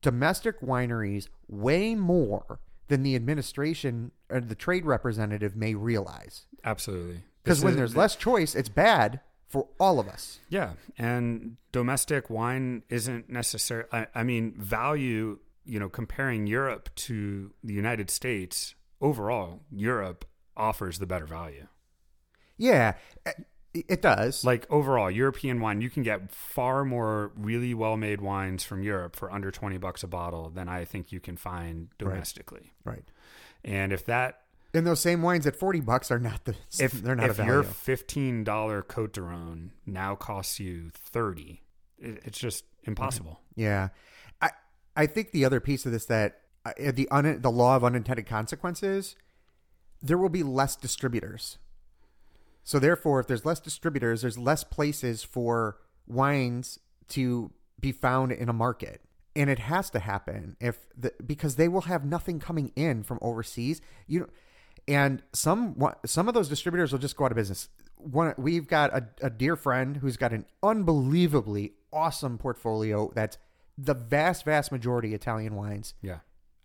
domestic 0.01 0.61
wineries 0.61 1.27
way 1.47 1.95
more 1.95 2.59
than 2.87 3.03
the 3.03 3.15
administration 3.15 4.11
or 4.29 4.41
the 4.41 4.55
trade 4.55 4.85
representative 4.85 5.55
may 5.55 5.75
realize. 5.75 6.45
Absolutely. 6.63 7.23
Because 7.43 7.63
when 7.63 7.75
there's 7.75 7.95
less 7.95 8.15
choice, 8.15 8.53
it's 8.53 8.69
bad 8.69 9.21
for 9.47 9.67
all 9.79 9.99
of 9.99 10.07
us. 10.07 10.39
Yeah, 10.49 10.73
and 10.97 11.57
domestic 11.71 12.29
wine 12.29 12.83
isn't 12.89 13.29
necessary. 13.29 13.85
I, 13.91 14.07
I 14.13 14.23
mean, 14.23 14.53
value. 14.57 15.39
You 15.65 15.79
know, 15.79 15.89
comparing 15.89 16.47
Europe 16.47 16.89
to 16.95 17.53
the 17.63 17.73
United 17.73 18.09
States 18.09 18.73
overall, 19.01 19.61
Europe 19.71 20.25
offers 20.57 20.97
the 20.97 21.05
better 21.05 21.27
value. 21.27 21.67
Yeah, 22.57 22.95
eh, 23.25 23.33
it- 23.73 24.01
does. 24.01 24.43
Like 24.43 24.65
overall, 24.69 25.11
European 25.11 25.59
wine, 25.61 25.81
you 25.81 25.89
can 25.89 26.03
get 26.03 26.31
far 26.31 26.83
more 26.85 27.31
really 27.35 27.73
well-made 27.73 28.21
wines 28.21 28.63
from 28.63 28.81
Europe 28.83 29.15
for 29.15 29.31
under 29.31 29.51
twenty 29.51 29.77
bucks 29.77 30.03
a 30.03 30.07
bottle 30.07 30.49
than 30.49 30.67
I 30.67 30.85
think 30.85 31.11
you 31.11 31.19
can 31.19 31.37
find 31.37 31.89
domestically. 31.97 32.73
right. 32.83 33.03
And 33.63 33.91
if 33.91 34.05
that, 34.05 34.43
And 34.73 34.87
those 34.87 35.01
same 35.01 35.21
wines 35.21 35.45
at 35.45 35.55
40 35.55 35.81
bucks 35.81 36.11
are 36.11 36.19
not 36.19 36.45
the 36.45 36.55
if 36.79 36.93
they're 36.93 37.15
not 37.15 37.29
if 37.29 37.37
your 37.37 37.63
fifteen 37.63 38.43
dollar 38.43 38.81
Cote 38.81 39.13
de 39.13 39.21
Rhone 39.21 39.71
now 39.85 40.15
costs 40.15 40.59
you 40.59 40.89
thirty, 40.93 41.63
it, 41.97 42.21
it's 42.25 42.39
just 42.39 42.63
impossible. 42.85 43.39
Yeah, 43.55 43.89
I 44.41 44.51
I 44.95 45.05
think 45.07 45.31
the 45.31 45.43
other 45.45 45.59
piece 45.59 45.85
of 45.85 45.91
this 45.91 46.05
that 46.05 46.41
uh, 46.65 46.71
the 46.93 47.07
un, 47.09 47.41
the 47.41 47.51
law 47.51 47.75
of 47.75 47.83
unintended 47.83 48.25
consequences, 48.25 49.15
there 50.01 50.17
will 50.17 50.29
be 50.29 50.43
less 50.43 50.75
distributors. 50.75 51.57
So 52.63 52.79
therefore, 52.79 53.19
if 53.19 53.27
there's 53.27 53.45
less 53.45 53.59
distributors, 53.59 54.21
there's 54.21 54.37
less 54.37 54.63
places 54.63 55.23
for 55.23 55.77
wines 56.07 56.79
to 57.09 57.51
be 57.79 57.91
found 57.91 58.31
in 58.31 58.49
a 58.49 58.53
market, 58.53 59.01
and 59.35 59.49
it 59.49 59.59
has 59.59 59.89
to 59.91 59.99
happen 59.99 60.55
if 60.59 60.87
the 60.97 61.13
because 61.25 61.55
they 61.55 61.67
will 61.67 61.81
have 61.81 62.05
nothing 62.05 62.39
coming 62.39 62.71
in 62.75 63.03
from 63.03 63.19
overseas. 63.21 63.81
You 64.07 64.29
and 64.87 65.23
some 65.33 65.81
some 66.05 66.27
of 66.27 66.33
those 66.33 66.49
distributors 66.49 66.91
will 66.91 66.99
just 66.99 67.15
go 67.15 67.25
out 67.25 67.31
of 67.31 67.35
business. 67.35 67.69
One 67.95 68.33
we've 68.37 68.67
got 68.67 68.93
a, 68.93 69.07
a 69.21 69.29
dear 69.29 69.55
friend 69.55 69.97
who's 69.97 70.17
got 70.17 70.31
an 70.31 70.45
unbelievably 70.63 71.73
awesome 71.91 72.37
portfolio 72.37 73.11
that's 73.15 73.37
the 73.77 73.93
vast 73.93 74.45
vast 74.45 74.71
majority 74.71 75.13
Italian 75.13 75.55
wines. 75.55 75.93
Yeah. 76.01 76.19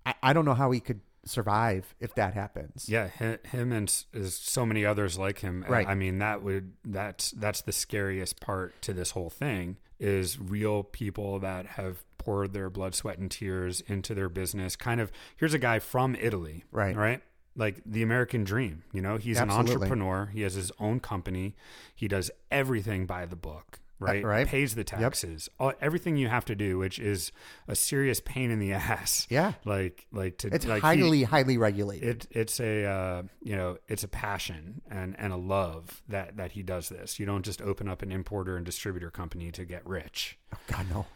I, 0.04 0.14
I 0.22 0.32
don't 0.32 0.44
know 0.44 0.54
how 0.54 0.70
he 0.70 0.80
could 0.80 1.00
survive 1.26 1.94
if 2.00 2.14
that 2.14 2.34
happens. 2.34 2.88
Yeah, 2.88 3.08
him 3.08 3.72
and 3.72 3.88
so 3.90 4.66
many 4.66 4.84
others 4.84 5.18
like 5.18 5.40
him. 5.40 5.64
Right. 5.68 5.86
I 5.86 5.94
mean, 5.94 6.18
that 6.18 6.42
would 6.42 6.72
that's 6.84 7.30
that's 7.32 7.62
the 7.62 7.72
scariest 7.72 8.40
part 8.40 8.80
to 8.82 8.92
this 8.92 9.12
whole 9.12 9.30
thing 9.30 9.78
is 9.98 10.38
real 10.38 10.82
people 10.82 11.38
that 11.38 11.66
have 11.66 12.04
poured 12.18 12.52
their 12.52 12.68
blood, 12.70 12.94
sweat, 12.94 13.18
and 13.18 13.30
tears 13.30 13.80
into 13.82 14.14
their 14.14 14.28
business. 14.28 14.76
Kind 14.76 15.00
of 15.00 15.12
here's 15.36 15.54
a 15.54 15.58
guy 15.58 15.78
from 15.78 16.14
Italy, 16.16 16.64
Right. 16.70 16.96
Right. 16.96 17.22
Like 17.56 17.80
the 17.86 18.02
American 18.02 18.42
dream, 18.42 18.82
you 18.92 19.00
know, 19.00 19.16
he's 19.16 19.38
an 19.38 19.48
entrepreneur. 19.48 20.26
He 20.26 20.42
has 20.42 20.54
his 20.54 20.72
own 20.80 20.98
company. 20.98 21.54
He 21.94 22.08
does 22.08 22.28
everything 22.50 23.06
by 23.06 23.26
the 23.26 23.36
book, 23.36 23.78
right? 23.98 24.24
right. 24.24 24.46
Pays 24.46 24.74
the 24.74 24.84
taxes, 24.84 25.48
all, 25.58 25.72
everything 25.80 26.16
you 26.16 26.28
have 26.28 26.44
to 26.46 26.54
do, 26.54 26.78
which 26.78 26.98
is 26.98 27.32
a 27.68 27.74
serious 27.74 28.20
pain 28.20 28.50
in 28.50 28.58
the 28.58 28.72
ass. 28.74 29.26
Yeah. 29.30 29.52
like 29.64 30.06
like 30.12 30.38
to 30.38 30.48
It's 30.48 30.66
like 30.66 30.82
he- 30.82 30.86
highly 30.86 31.22
highly 31.22 31.58
regulated. 31.58 32.08
it 32.08 32.26
it's 32.30 32.60
a 32.60 32.84
uh, 32.84 33.22
you 33.42 33.56
know 33.56 33.78
it's 33.88 34.04
a 34.04 34.08
passion 34.08 34.82
and 34.90 35.14
and 35.18 35.32
a 35.32 35.36
love 35.36 36.02
that 36.08 36.36
that 36.36 36.52
he 36.52 36.62
does 36.62 36.88
this. 36.88 37.18
You 37.18 37.26
don't 37.26 37.44
just 37.44 37.62
open 37.62 37.88
up 37.88 38.02
an 38.02 38.12
importer 38.12 38.56
and 38.56 38.64
distributor 38.66 39.10
company 39.10 39.50
to 39.52 39.64
get 39.64 39.86
rich. 39.86 40.38
oh, 40.54 40.58
God 40.66 40.86
no. 40.90 41.06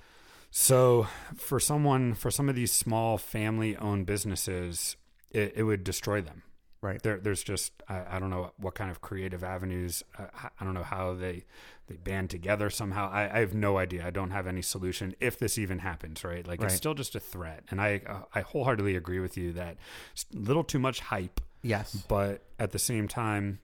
So 0.51 1.07
for 1.37 1.61
someone 1.61 2.15
for 2.15 2.31
some 2.31 2.49
of 2.49 2.55
these 2.55 2.73
small 2.73 3.19
family 3.19 3.77
owned 3.77 4.07
businesses, 4.07 4.97
it, 5.31 5.53
it 5.57 5.63
would 5.65 5.85
destroy 5.85 6.21
them. 6.23 6.43
Right. 6.81 7.03
There, 7.03 7.19
there's 7.19 7.43
just 7.43 7.73
I, 7.89 8.17
I 8.17 8.19
don't 8.21 8.31
know 8.31 8.53
what 8.57 8.75
kind 8.75 8.91
of 8.91 9.01
creative 9.01 9.43
avenues. 9.43 10.03
Uh, 10.17 10.27
I 10.59 10.65
don't 10.65 10.75
know 10.75 10.85
how 10.85 11.13
they 11.13 11.45
they 11.89 11.97
band 11.97 12.31
together 12.31 12.71
somehow. 12.71 13.11
I, 13.11 13.37
I 13.37 13.41
have 13.41 13.55
no 13.55 13.79
idea. 13.79 14.07
I 14.07 14.11
don't 14.11 14.31
have 14.31 14.47
any 14.47 14.63
solution 14.63 15.15
if 15.21 15.39
this 15.39 15.59
even 15.59 15.81
happens. 15.81 16.23
Right, 16.25 16.47
like 16.47 16.61
Right. 16.61 16.67
it's 16.71 16.77
still 16.77 16.95
just 16.95 17.15
a 17.17 17.21
threat. 17.21 17.65
And 17.71 17.81
I 17.81 18.01
uh, 18.07 18.23
I 18.35 18.41
wholeheartedly 18.43 18.95
agree 18.97 19.21
with 19.21 19.37
you 19.37 19.53
that 19.55 19.77
it's 20.13 20.27
a 20.35 20.39
little 20.39 20.65
too 20.65 20.79
much 20.79 21.01
hype 21.01 21.41
Yes. 21.63 22.05
but 22.09 22.43
at 22.59 22.71
the 22.73 22.79
same 22.79 23.09
time 23.09 23.59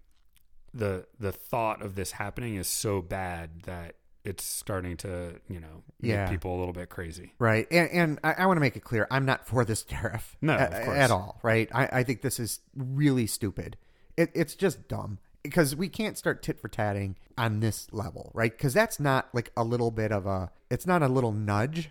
the 0.72 1.06
the 1.20 1.30
thought 1.32 1.82
of 1.82 1.94
this 1.94 2.12
happening 2.12 2.56
is 2.56 2.66
so 2.66 3.00
bad 3.00 3.62
that 3.64 3.94
it's 4.24 4.42
starting 4.42 4.96
to 4.96 5.34
you 5.48 5.60
know 5.60 5.82
make 6.00 6.10
Yeah. 6.12 6.28
people 6.28 6.56
a 6.56 6.58
little 6.58 6.72
bit 6.72 6.88
crazy 6.88 7.32
Right. 7.38 7.66
And, 7.70 7.90
and 7.90 8.18
I, 8.24 8.32
I 8.38 8.46
want 8.46 8.56
to 8.56 8.60
make 8.60 8.76
it 8.76 8.82
clear 8.82 9.06
I'm 9.10 9.24
not 9.26 9.46
for 9.46 9.64
this 9.64 9.82
tariff. 9.84 10.36
No, 10.42 10.54
a- 10.54 10.64
of 10.64 10.84
course. 10.84 10.98
at 10.98 11.10
all. 11.10 11.38
Right. 11.42 11.68
I, 11.72 11.88
I 12.00 12.02
think 12.04 12.22
this 12.22 12.40
is 12.40 12.60
really 12.74 13.26
stupid. 13.26 13.76
It, 14.16 14.30
it's 14.34 14.54
just 14.54 14.88
dumb 14.88 15.18
because 15.44 15.76
we 15.76 15.88
can't 15.88 16.18
start 16.18 16.42
tit 16.42 16.58
for 16.58 16.68
tatting 16.68 17.16
on 17.38 17.60
this 17.60 17.86
level. 17.92 18.32
Right. 18.34 18.50
Because 18.50 18.74
that's 18.74 18.98
not 18.98 19.28
like 19.32 19.52
a 19.56 19.62
little 19.62 19.92
bit 19.92 20.10
of 20.10 20.26
a, 20.26 20.50
it's 20.70 20.86
not 20.86 21.02
a 21.02 21.08
little 21.08 21.32
nudge. 21.32 21.90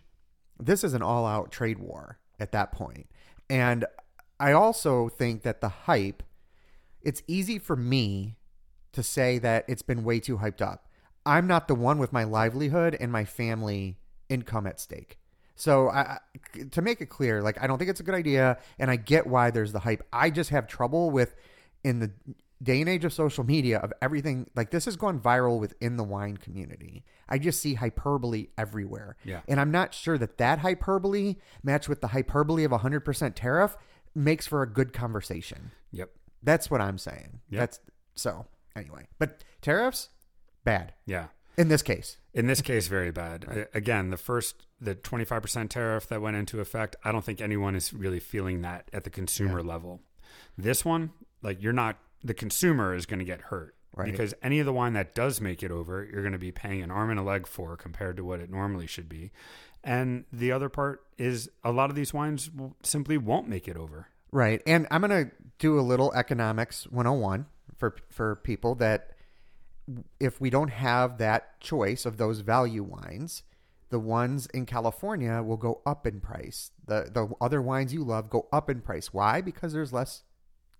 This 0.60 0.84
is 0.84 0.93
an 0.93 1.01
all 1.01 1.26
out 1.26 1.51
trade 1.51 1.80
war 1.80 2.18
at 2.39 2.51
that 2.51 2.74
point. 2.74 3.08
And 3.49 3.86
I 4.39 4.51
also 4.51 5.08
think 5.08 5.43
that 5.43 5.62
the 5.62 5.70
hype, 5.70 6.24
it's 7.01 7.24
easy 7.28 7.60
for 7.60 7.76
me 7.76 8.36
to 8.91 9.04
say 9.04 9.39
that 9.39 9.66
it's 9.68 9.82
been 9.82 10.04
way 10.04 10.20
too 10.20 10.39
hyped 10.39 10.62
up. 10.62 10.88
I'm 11.26 11.47
not 11.47 11.68
the 11.68 11.76
one 11.76 11.99
with 11.99 12.12
my 12.12 12.24
livelihood 12.24 12.97
and 12.99 13.12
my 13.12 13.24
family 13.24 13.97
income 14.30 14.68
at 14.68 14.80
stake. 14.80 15.18
So 15.56 15.89
I, 15.89 16.18
to 16.72 16.82
make 16.82 16.99
it 17.01 17.08
clear, 17.08 17.41
like 17.41 17.62
I 17.62 17.68
don't 17.68 17.78
think 17.78 17.89
it's 17.89 17.99
a 17.99 18.04
good 18.04 18.16
idea, 18.16 18.58
and 18.80 18.89
I 18.89 18.95
get 18.95 19.28
why 19.28 19.51
there's 19.51 19.72
the 19.72 19.80
hype. 19.80 20.06
I 20.12 20.30
just 20.30 20.49
have 20.49 20.68
trouble 20.68 21.12
with 21.12 21.36
in 21.84 21.99
the 21.99 22.12
day 22.64 22.80
and 22.80 22.89
age 22.89 23.03
of 23.03 23.11
social 23.14 23.43
media 23.43 23.78
of 23.80 23.91
everything 24.01 24.49
like 24.55 24.72
this 24.72 24.86
has 24.86 24.95
gone 24.95 25.20
viral 25.20 25.59
within 25.59 25.97
the 25.97 26.03
wine 26.03 26.38
community. 26.38 27.03
I 27.28 27.38
just 27.38 27.61
see 27.61 27.74
hyperbole 27.74 28.47
everywhere. 28.57 29.18
Yeah. 29.26 29.41
And 29.47 29.59
I'm 29.59 29.70
not 29.72 29.93
sure 29.93 30.18
that 30.18 30.38
that 30.38 30.59
hyperbole 30.59 31.36
matched 31.61 31.89
with 31.89 32.01
the 32.01 32.07
hyperbole 32.07 32.64
of 32.64 32.72
100% 32.72 33.34
tariff 33.36 33.76
makes 34.16 34.47
for 34.47 34.61
a 34.61 34.68
good 34.72 34.93
conversation. 34.93 35.72
yep 35.91 36.09
That's 36.41 36.72
what 36.72 36.80
I'm 36.82 36.97
saying. 36.97 37.41
Yep. 37.49 37.59
That's 37.59 37.80
so 38.16 38.45
anyway. 38.76 39.07
But 39.20 39.43
tariffs, 39.61 40.09
bad 40.64 40.93
yeah 41.05 41.28
in 41.57 41.68
this 41.68 41.82
case. 41.84 42.18
in 42.34 42.47
this 42.47 42.61
case 42.61 42.88
very 42.88 43.11
bad 43.11 43.43
A- 43.74 43.78
again 43.78 44.09
the 44.09 44.18
first 44.18 44.66
the 44.80 44.95
25% 44.95 45.70
tariff 45.70 46.07
that 46.07 46.22
went 46.22 46.36
into 46.38 46.59
effect 46.61 46.95
i 47.03 47.11
don't 47.11 47.24
think 47.26 47.41
anyone 47.41 47.76
is 47.76 47.93
really 47.93 48.20
feeling 48.20 48.61
that 48.61 48.89
at 48.93 49.03
the 49.03 49.09
consumer 49.09 49.61
level 49.61 50.01
this 50.57 50.84
one 50.86 51.11
like 51.41 51.61
you're 51.61 51.74
not 51.74 51.97
the 52.24 52.34
consumer 52.34 52.94
is 52.96 53.06
going 53.06 53.20
to 53.20 53.26
get 53.26 53.42
hurt 53.42 53.76
Right. 53.96 54.10
because 54.12 54.34
any 54.42 54.60
of 54.60 54.66
the 54.66 54.74
wine 54.74 54.94
that 54.94 55.14
does 55.14 55.40
make 55.40 55.62
it 55.62 55.70
over 55.70 56.04
you're 56.04 56.22
going 56.24 56.32
to 56.34 56.40
be 56.40 56.52
paying 56.52 56.82
an 56.82 56.90
arm 56.90 57.12
and 57.12 57.20
a 57.20 57.24
leg 57.24 57.46
for 57.46 57.78
compared 57.78 58.18
to 58.18 58.24
what 58.26 58.40
it 58.40 58.50
normally 58.50 58.88
should 58.88 59.08
be 59.08 59.32
and 59.84 60.26
the 60.34 60.52
other 60.52 60.68
part 60.70 61.04
is 61.18 61.50
a 61.64 61.72
lot 61.72 61.90
of 61.92 61.96
these 61.96 62.12
wines 62.14 62.50
simply 62.82 63.18
won't 63.18 63.48
make 63.48 63.68
it 63.68 63.78
over 63.78 64.08
Right. 64.32 64.64
And 64.66 64.88
I'm 64.90 65.02
going 65.02 65.28
to 65.28 65.32
do 65.60 65.80
a 65.80 65.82
little 65.82 66.12
economics 66.14 66.88
101 66.88 67.46
for 67.78 67.96
for 68.10 68.38
people 68.38 68.74
that 68.76 69.12
if 70.20 70.42
we 70.42 70.50
don't 70.50 70.70
have 70.72 71.20
that 71.20 71.60
choice 71.60 72.04
of 72.08 72.18
those 72.18 72.40
value 72.40 72.82
wines, 72.82 73.44
the 73.90 74.00
ones 74.00 74.48
in 74.48 74.66
California 74.66 75.44
will 75.44 75.58
go 75.58 75.82
up 75.86 76.08
in 76.08 76.20
price. 76.20 76.72
The 76.88 77.12
the 77.14 77.32
other 77.40 77.62
wines 77.62 77.94
you 77.94 78.04
love 78.04 78.32
go 78.32 78.48
up 78.52 78.72
in 78.72 78.82
price. 78.82 79.14
Why? 79.14 79.40
Because 79.40 79.72
there's 79.72 79.94
less 79.94 80.24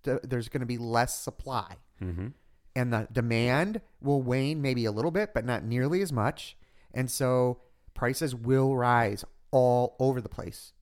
there's 0.04 0.48
going 0.48 0.60
to 0.60 0.66
be 0.66 0.78
less 0.78 1.18
supply. 1.18 1.76
Mm-hmm. 2.02 2.28
And 2.76 2.92
the 2.92 3.08
demand 3.12 3.80
will 4.00 4.22
wane 4.22 4.60
maybe 4.60 4.84
a 4.84 4.90
little 4.92 5.10
bit, 5.10 5.32
but 5.32 5.44
not 5.44 5.64
nearly 5.64 6.02
as 6.02 6.12
much. 6.12 6.56
And 6.92 7.10
so 7.10 7.58
prices 7.94 8.34
will 8.34 8.76
rise 8.76 9.24
all 9.50 9.96
over 10.00 10.20
the 10.20 10.28
place. 10.28 10.72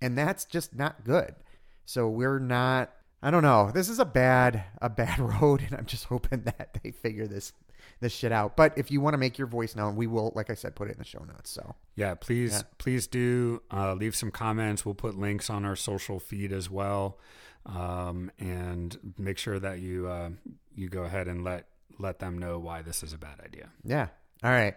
And 0.00 0.16
that's 0.16 0.44
just 0.44 0.74
not 0.74 1.04
good. 1.04 1.34
So 1.84 2.08
we're 2.08 2.38
not 2.38 2.92
I 3.22 3.30
don't 3.30 3.42
know. 3.42 3.70
This 3.72 3.88
is 3.88 3.98
a 3.98 4.04
bad 4.04 4.64
a 4.80 4.88
bad 4.88 5.18
road 5.42 5.62
and 5.62 5.74
I'm 5.74 5.86
just 5.86 6.04
hoping 6.04 6.42
that 6.42 6.78
they 6.82 6.90
figure 6.90 7.26
this 7.26 7.52
this 8.00 8.12
shit 8.12 8.32
out. 8.32 8.56
But 8.56 8.76
if 8.76 8.90
you 8.90 9.00
want 9.00 9.14
to 9.14 9.18
make 9.18 9.38
your 9.38 9.46
voice 9.46 9.74
known, 9.76 9.96
we 9.96 10.06
will 10.06 10.32
like 10.34 10.50
I 10.50 10.54
said 10.54 10.74
put 10.74 10.88
it 10.88 10.92
in 10.92 10.98
the 10.98 11.04
show 11.04 11.20
notes. 11.24 11.50
So 11.50 11.74
Yeah, 11.94 12.14
please, 12.14 12.52
Yeah. 12.52 12.62
please 12.78 13.06
do 13.06 13.62
uh, 13.70 13.94
leave 13.94 14.16
some 14.16 14.30
comments. 14.30 14.84
We'll 14.84 14.94
put 14.94 15.16
links 15.18 15.48
on 15.50 15.64
our 15.64 15.76
social 15.76 16.18
feed 16.18 16.52
as 16.52 16.68
well, 16.70 17.18
um, 17.66 18.30
and 18.38 18.96
make 19.18 19.38
sure 19.38 19.58
that 19.58 19.80
you 19.80 20.08
uh, 20.08 20.30
you 20.74 20.88
go 20.88 21.02
ahead 21.04 21.28
and 21.28 21.44
let 21.44 21.66
let 21.98 22.18
them 22.18 22.38
know 22.38 22.58
why 22.58 22.82
this 22.82 23.02
is 23.02 23.12
a 23.12 23.18
bad 23.18 23.40
idea. 23.44 23.70
Yeah. 23.84 24.08
All 24.44 24.50
right. 24.50 24.74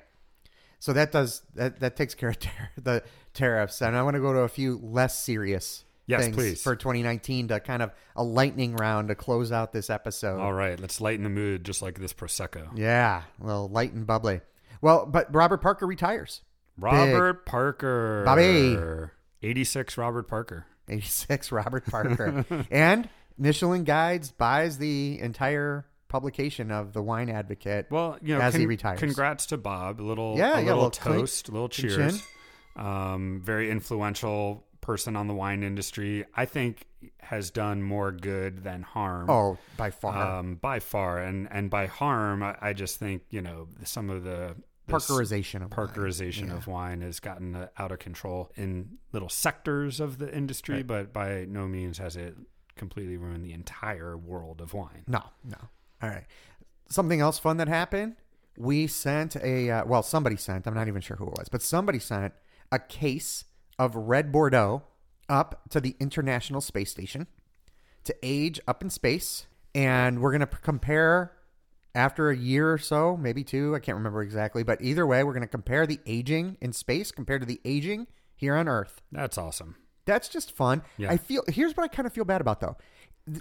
So 0.80 0.94
that 0.94 1.12
does 1.12 1.42
that 1.56 1.80
that 1.82 1.96
takes 1.96 2.16
care 2.16 2.30
of 2.30 2.40
tar- 2.40 2.72
the 2.82 3.04
tariffs, 3.34 3.82
and 3.82 3.96
I 3.96 4.04
want 4.04 4.16
to 4.16 4.22
go 4.22 4.34
to 4.34 4.40
a 4.40 4.48
few 4.50 4.80
less 4.82 5.18
serious 5.20 5.84
Yes, 6.08 6.24
things 6.24 6.36
please. 6.36 6.64
for 6.64 6.76
2019 6.76 7.50
to 7.50 7.60
kind 7.60 7.84
of 7.84 7.92
a 8.16 8.24
lightning 8.24 8.76
round 8.76 9.10
to 9.10 9.16
close 9.16 9.52
out 9.52 9.74
this 9.74 9.92
episode. 9.92 10.40
All 10.40 10.54
right, 10.54 10.80
let's 10.80 11.00
lighten 11.00 11.24
the 11.24 11.30
mood, 11.30 11.64
just 11.64 11.82
like 11.84 12.00
this 12.00 12.14
prosecco. 12.14 12.70
Yeah, 12.76 13.24
a 13.40 13.46
little 13.46 13.70
light 13.70 13.94
and 13.94 14.08
bubbly. 14.08 14.42
Well, 14.82 15.06
but 15.06 15.34
Robert 15.36 15.62
Parker 15.62 15.86
retires. 15.86 16.42
Robert 16.80 17.46
Parker, 17.46 18.24
Bobby. 18.26 18.78
eighty 19.44 19.64
six. 19.66 19.98
Robert 19.98 20.28
Parker. 20.30 20.66
86 20.90 21.52
Robert 21.52 21.86
Parker. 21.86 22.46
and 22.72 23.10
Michelin 23.38 23.84
Guides 23.84 24.32
buys 24.32 24.78
the 24.78 25.20
entire 25.20 25.86
publication 26.08 26.72
of 26.72 26.92
the 26.94 27.02
Wine 27.02 27.30
Advocate. 27.30 27.88
Well, 27.90 28.18
you 28.22 28.36
know, 28.36 28.42
As 28.42 28.56
he 28.56 28.66
retires. 28.66 29.00
Congrats 29.00 29.46
to 29.48 29.58
Bob. 29.58 30.02
A 30.02 30.04
little, 30.04 30.36
Yeah, 30.38 30.58
a 30.58 30.62
yeah, 30.62 30.68
little, 30.74 30.76
little 30.86 30.90
toast, 30.92 31.50
a 31.50 31.52
little 31.52 31.70
cheers. 31.70 32.24
Um, 32.76 33.42
very 33.44 33.70
influential 33.70 34.66
person 34.82 35.16
on 35.16 35.28
the 35.28 35.34
wine 35.34 35.64
industry. 35.64 36.26
I 36.36 36.46
think 36.46 36.86
has 37.20 37.52
done 37.52 37.82
more 37.84 38.12
good 38.12 38.64
than 38.64 38.82
harm. 38.82 39.30
oh, 39.30 39.58
by 39.78 39.92
far. 39.92 40.40
um, 40.40 40.56
by 40.56 40.80
far, 40.80 41.20
and 41.20 41.48
and 41.52 41.70
by 41.70 41.86
harm, 41.88 42.42
I, 42.44 42.56
I 42.62 42.74
just 42.74 42.98
think 42.98 43.24
you 43.30 43.42
know 43.42 43.68
some 43.84 44.10
of 44.10 44.24
the 44.24 44.56
Parkerization 44.92 45.64
of 45.64 45.76
wine. 45.76 45.88
Parkerization 45.88 46.48
Yeah. 46.48 46.56
of 46.58 46.68
wine 46.68 47.02
has 47.02 47.20
gotten 47.20 47.56
uh, 47.56 47.68
out 47.78 47.92
of 47.92 48.00
control 48.00 48.52
in 48.56 48.98
little 49.12 49.30
sectors 49.30 50.00
of 50.00 50.18
the 50.18 50.34
industry, 50.36 50.84
but 50.84 51.14
by 51.14 51.46
no 51.48 51.68
means 51.68 51.98
has 51.98 52.16
it 52.16 52.36
completely 52.76 53.18
ruined 53.18 53.44
the 53.46 53.54
entire 53.54 54.18
world 54.18 54.62
of 54.62 54.74
wine. 54.74 55.04
No, 55.08 55.22
no. 55.44 55.58
All 56.02 56.10
right. 56.10 56.26
Something 56.90 57.20
else 57.22 57.38
fun 57.38 57.58
that 57.58 57.68
happened. 57.68 58.16
We 58.58 58.88
sent 58.88 59.36
a 59.38 59.70
uh, 59.70 59.86
well, 59.86 60.04
somebody 60.04 60.36
sent. 60.36 60.68
I'm 60.68 60.74
not 60.74 60.88
even 60.88 61.02
sure 61.02 61.18
who 61.18 61.28
it 61.28 61.38
was, 61.38 61.50
but 61.50 61.62
somebody 61.62 62.00
sent 62.00 62.34
a 62.72 62.80
case 62.80 63.46
of 63.78 63.96
red 63.96 64.32
Bordeaux 64.32 64.84
up 65.30 65.62
to 65.70 65.80
the 65.80 65.96
International 66.00 66.60
Space 66.62 66.90
Station 66.92 67.28
to 68.04 68.16
age 68.24 68.60
up 68.68 68.82
in 68.82 68.90
space, 68.90 69.46
and 69.76 70.22
we're 70.22 70.32
gonna 70.32 70.48
compare 70.48 71.34
after 71.96 72.30
a 72.30 72.36
year 72.38 72.72
or 72.72 72.78
so, 72.78 73.18
maybe 73.18 73.44
two. 73.44 73.76
I 73.76 73.80
can't 73.80 73.98
remember 73.98 74.22
exactly, 74.22 74.64
but 74.64 74.82
either 74.82 75.06
way, 75.08 75.24
we're 75.24 75.34
gonna 75.34 75.48
compare 75.48 75.86
the 75.88 76.00
aging 76.06 76.58
in 76.62 76.74
space 76.74 77.12
compared 77.12 77.42
to 77.42 77.48
the 77.48 77.60
aging 77.66 78.08
here 78.36 78.56
on 78.56 78.68
Earth. 78.68 79.02
That's 79.12 79.38
awesome. 79.38 79.76
That's 80.06 80.30
just 80.30 80.52
fun. 80.52 80.82
Yeah. 80.98 81.12
I 81.12 81.18
feel 81.18 81.44
here's 81.48 81.76
what 81.78 81.84
I 81.84 81.88
kind 81.88 82.06
of 82.06 82.14
feel 82.14 82.26
bad 82.26 82.42
about 82.42 82.60
though. 82.62 82.78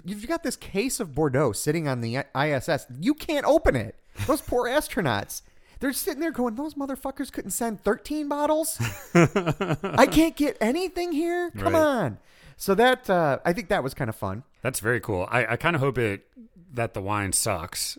You've 0.05 0.27
got 0.27 0.43
this 0.43 0.55
case 0.55 0.99
of 0.99 1.15
Bordeaux 1.15 1.51
sitting 1.53 1.87
on 1.87 2.01
the 2.01 2.17
ISS. 2.35 2.85
You 2.99 3.13
can't 3.15 3.45
open 3.45 3.75
it. 3.75 3.95
Those 4.27 4.41
poor 4.41 4.67
astronauts. 4.69 5.41
They're 5.79 5.93
sitting 5.93 6.19
there 6.19 6.31
going, 6.31 6.55
"Those 6.55 6.73
motherfuckers 6.75 7.31
couldn't 7.31 7.51
send 7.51 7.81
13 7.81 8.27
bottles. 8.27 8.77
I 9.15 10.07
can't 10.11 10.35
get 10.35 10.57
anything 10.61 11.11
here. 11.11 11.51
Come 11.51 11.73
Right. 11.73 11.81
on." 11.81 12.17
So 12.57 12.75
that 12.75 13.09
uh, 13.09 13.39
I 13.45 13.53
think 13.53 13.69
that 13.69 13.83
was 13.83 13.93
kind 13.93 14.09
of 14.09 14.15
fun. 14.15 14.43
That's 14.61 14.81
very 14.81 14.99
cool. 14.99 15.27
I, 15.31 15.53
I 15.53 15.55
kind 15.55 15.75
of 15.75 15.81
hope 15.81 15.97
it 15.97 16.27
that 16.73 16.93
the 16.93 17.01
wine 17.01 17.31
sucks 17.31 17.97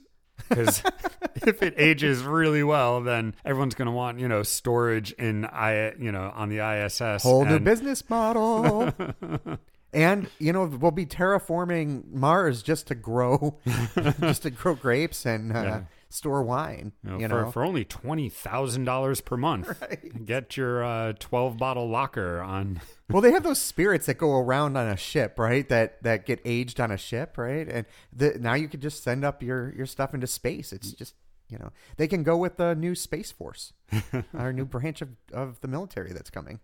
because 0.51 0.82
if 1.36 1.62
it 1.62 1.74
ages 1.78 2.22
really 2.22 2.62
well, 2.62 3.01
then 3.01 3.34
everyone's 3.46 3.74
going 3.74 3.86
to 3.86 3.92
want 3.92 4.20
you 4.20 4.28
know 4.28 4.42
storage 4.42 5.12
in 5.12 5.46
I 5.46 5.94
you 5.98 6.12
know 6.12 6.30
on 6.34 6.51
the 6.51 6.59
ISS. 6.59 7.22
Whole 7.22 7.46
new 7.46 7.59
business 7.59 8.09
model. 8.11 8.92
And 9.92 10.28
you 10.38 10.53
know 10.53 10.66
we'll 10.66 10.92
be 10.92 11.05
terraforming 11.05 12.12
Mars 12.12 12.62
just 12.62 12.86
to 12.86 12.94
grow, 12.94 13.59
just 14.20 14.42
to 14.42 14.51
grow 14.51 14.76
grapes 14.76 15.26
and 15.26 15.51
uh, 15.51 15.62
Yeah. 15.62 15.80
Store 16.11 16.42
wine. 16.42 16.92
You 17.02 17.11
know, 17.11 17.18
You 17.18 17.28
for, 17.28 17.42
know, 17.44 17.50
for 17.50 17.64
only 17.64 17.84
twenty 17.84 18.28
thousand 18.28 18.84
dollars 18.84 19.20
per 19.20 19.36
month, 19.36 19.82
get 20.24 20.56
your 20.56 20.84
uh, 20.84 21.14
twelve 21.18 21.56
bottle 21.56 21.88
locker 21.88 22.40
on. 22.40 22.80
Well, 23.11 23.22
they 23.22 23.32
have 23.32 23.42
those 23.42 23.61
spirits 23.61 24.06
that 24.06 24.18
go 24.18 24.38
around 24.38 24.76
on 24.76 24.86
a 24.86 24.96
ship, 24.96 25.36
right? 25.36 25.68
That 25.68 26.00
that 26.04 26.26
get 26.26 26.40
aged 26.44 26.78
on 26.78 26.92
a 26.92 26.96
ship, 26.96 27.36
right? 27.36 27.68
And 27.68 27.84
the, 28.12 28.38
now 28.38 28.54
you 28.54 28.68
could 28.68 28.80
just 28.80 29.02
send 29.02 29.24
up 29.24 29.42
your 29.42 29.74
your 29.74 29.86
stuff 29.86 30.14
into 30.14 30.28
space. 30.28 30.72
It's 30.72 30.92
just 30.92 31.14
you 31.48 31.58
know 31.58 31.72
they 31.96 32.06
can 32.06 32.22
go 32.22 32.36
with 32.36 32.56
the 32.56 32.76
new 32.76 32.94
space 32.94 33.32
force, 33.32 33.72
our 34.32 34.52
new 34.52 34.64
branch 34.64 35.02
of 35.02 35.08
of 35.32 35.61
the 35.61 35.66
military 35.66 36.12
that's 36.12 36.30
coming. 36.30 36.61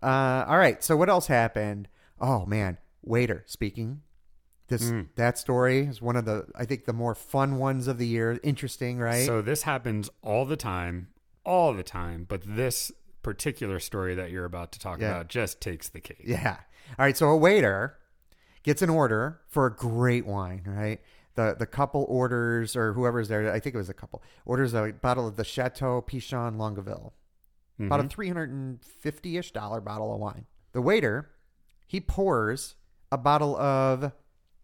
Uh, 0.00 0.44
all 0.46 0.58
right. 0.58 0.80
So 0.84 0.96
what 0.96 1.08
else 1.08 1.26
happened? 1.26 1.88
Oh 2.20 2.46
man, 2.46 2.78
waiter 3.02 3.42
speaking. 3.46 4.02
This 4.68 4.90
hmm. 4.90 5.02
that 5.16 5.38
story 5.38 5.80
is 5.80 6.00
one 6.00 6.16
of 6.16 6.24
the 6.24 6.46
I 6.54 6.64
think 6.64 6.86
the 6.86 6.92
more 6.92 7.14
fun 7.14 7.58
ones 7.58 7.86
of 7.86 7.98
the 7.98 8.06
year. 8.06 8.40
Interesting, 8.42 8.98
right? 8.98 9.26
So 9.26 9.42
this 9.42 9.62
happens 9.62 10.08
all 10.22 10.46
the 10.46 10.56
time, 10.56 11.08
all 11.44 11.74
the 11.74 11.82
time. 11.82 12.24
But 12.28 12.42
this 12.46 12.90
particular 13.22 13.78
story 13.78 14.14
that 14.14 14.30
you're 14.30 14.44
about 14.44 14.72
to 14.72 14.78
talk 14.78 15.00
Yeah. 15.00 15.10
about 15.10 15.28
just 15.28 15.60
takes 15.60 15.88
the 15.88 16.00
cake. 16.00 16.22
Yeah. 16.24 16.58
All 16.98 17.04
right. 17.04 17.16
So 17.16 17.28
a 17.28 17.36
waiter 17.36 17.98
gets 18.62 18.82
an 18.82 18.90
order 18.90 19.40
for 19.48 19.66
a 19.66 19.74
great 19.74 20.26
wine, 20.26 20.62
right? 20.66 21.00
The 21.34 21.56
the 21.58 21.66
couple 21.66 22.06
orders, 22.08 22.74
or 22.76 22.94
whoever's 22.94 23.28
there, 23.28 23.52
I 23.52 23.60
think 23.60 23.74
it 23.74 23.78
was 23.78 23.90
a 23.90 23.94
couple, 23.94 24.22
orders 24.46 24.72
a 24.72 24.92
bottle 24.92 25.26
of 25.26 25.36
the 25.36 25.44
Chateau 25.44 26.00
Pichon 26.00 26.56
Longueville, 26.56 27.12
about 27.78 28.00
a 28.00 28.02
mm-hmm. 28.04 28.08
three 28.08 28.28
hundred 28.28 28.50
and 28.50 28.82
fifty 28.82 29.36
ish 29.36 29.50
dollar 29.50 29.80
bottle 29.80 30.14
of 30.14 30.20
wine. 30.20 30.46
The 30.72 30.80
waiter, 30.80 31.30
he 31.86 32.00
pours 32.00 32.76
a 33.10 33.18
bottle 33.18 33.56
of 33.56 34.12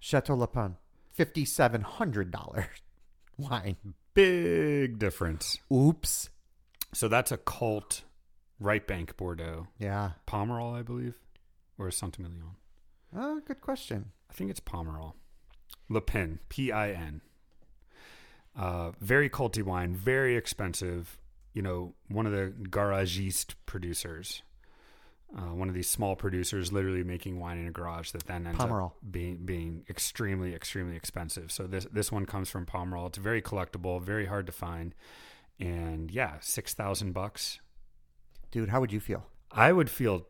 Chateau 0.01 0.34
Le 0.34 0.46
Pin, 0.48 0.76
fifty 1.12 1.44
seven 1.44 1.82
hundred 1.82 2.30
dollar 2.30 2.68
wine. 3.38 3.76
Big 4.14 4.98
difference. 4.98 5.59
Oops. 5.72 6.30
So 6.92 7.07
that's 7.07 7.30
a 7.30 7.36
cult 7.36 8.03
right 8.59 8.84
bank 8.86 9.16
Bordeaux. 9.16 9.68
Yeah. 9.78 10.12
Pomerol, 10.26 10.74
I 10.74 10.82
believe, 10.82 11.14
or 11.78 11.90
Saint-Emilion. 11.90 12.42
Oh, 13.16 13.40
good 13.46 13.61
question. 13.61 14.07
I 14.28 14.34
think 14.34 14.51
it's 14.51 14.61
Pomerol. 14.61 15.14
Le 15.88 16.01
Pin, 16.01 16.38
P 16.48 16.72
I 16.72 16.90
N. 16.90 17.20
Uh, 18.57 18.92
very 19.01 19.30
culty 19.30 19.62
wine, 19.62 19.94
very 19.94 20.36
expensive. 20.36 21.18
You 21.55 21.62
know, 21.62 21.94
one 22.09 22.26
of 22.26 22.32
the 22.32 22.53
garagiste 22.68 23.55
producers, 23.66 24.42
uh, 25.36 25.54
one 25.54 25.68
of 25.68 25.74
these 25.74 25.88
small 25.88 26.16
producers, 26.16 26.72
literally 26.72 27.04
making 27.04 27.38
wine 27.38 27.58
in 27.58 27.68
a 27.68 27.70
garage 27.70 28.10
that 28.10 28.26
then 28.26 28.46
ends 28.46 28.58
Pomerol. 28.58 28.86
up 28.86 28.96
being 29.10 29.36
being 29.44 29.84
extremely, 29.88 30.54
extremely 30.54 30.96
expensive. 30.96 31.52
So 31.52 31.66
this 31.66 31.86
this 31.92 32.10
one 32.10 32.26
comes 32.26 32.50
from 32.50 32.66
Pomerol. 32.66 33.08
It's 33.08 33.18
very 33.18 33.40
collectible, 33.40 34.02
very 34.02 34.26
hard 34.26 34.46
to 34.46 34.52
find, 34.52 34.94
and 35.58 36.10
yeah, 36.10 36.34
six 36.40 36.74
thousand 36.74 37.12
bucks. 37.12 37.60
Dude, 38.50 38.70
how 38.70 38.80
would 38.80 38.92
you 38.92 39.00
feel? 39.00 39.26
I 39.52 39.72
would 39.72 39.88
feel 39.90 40.26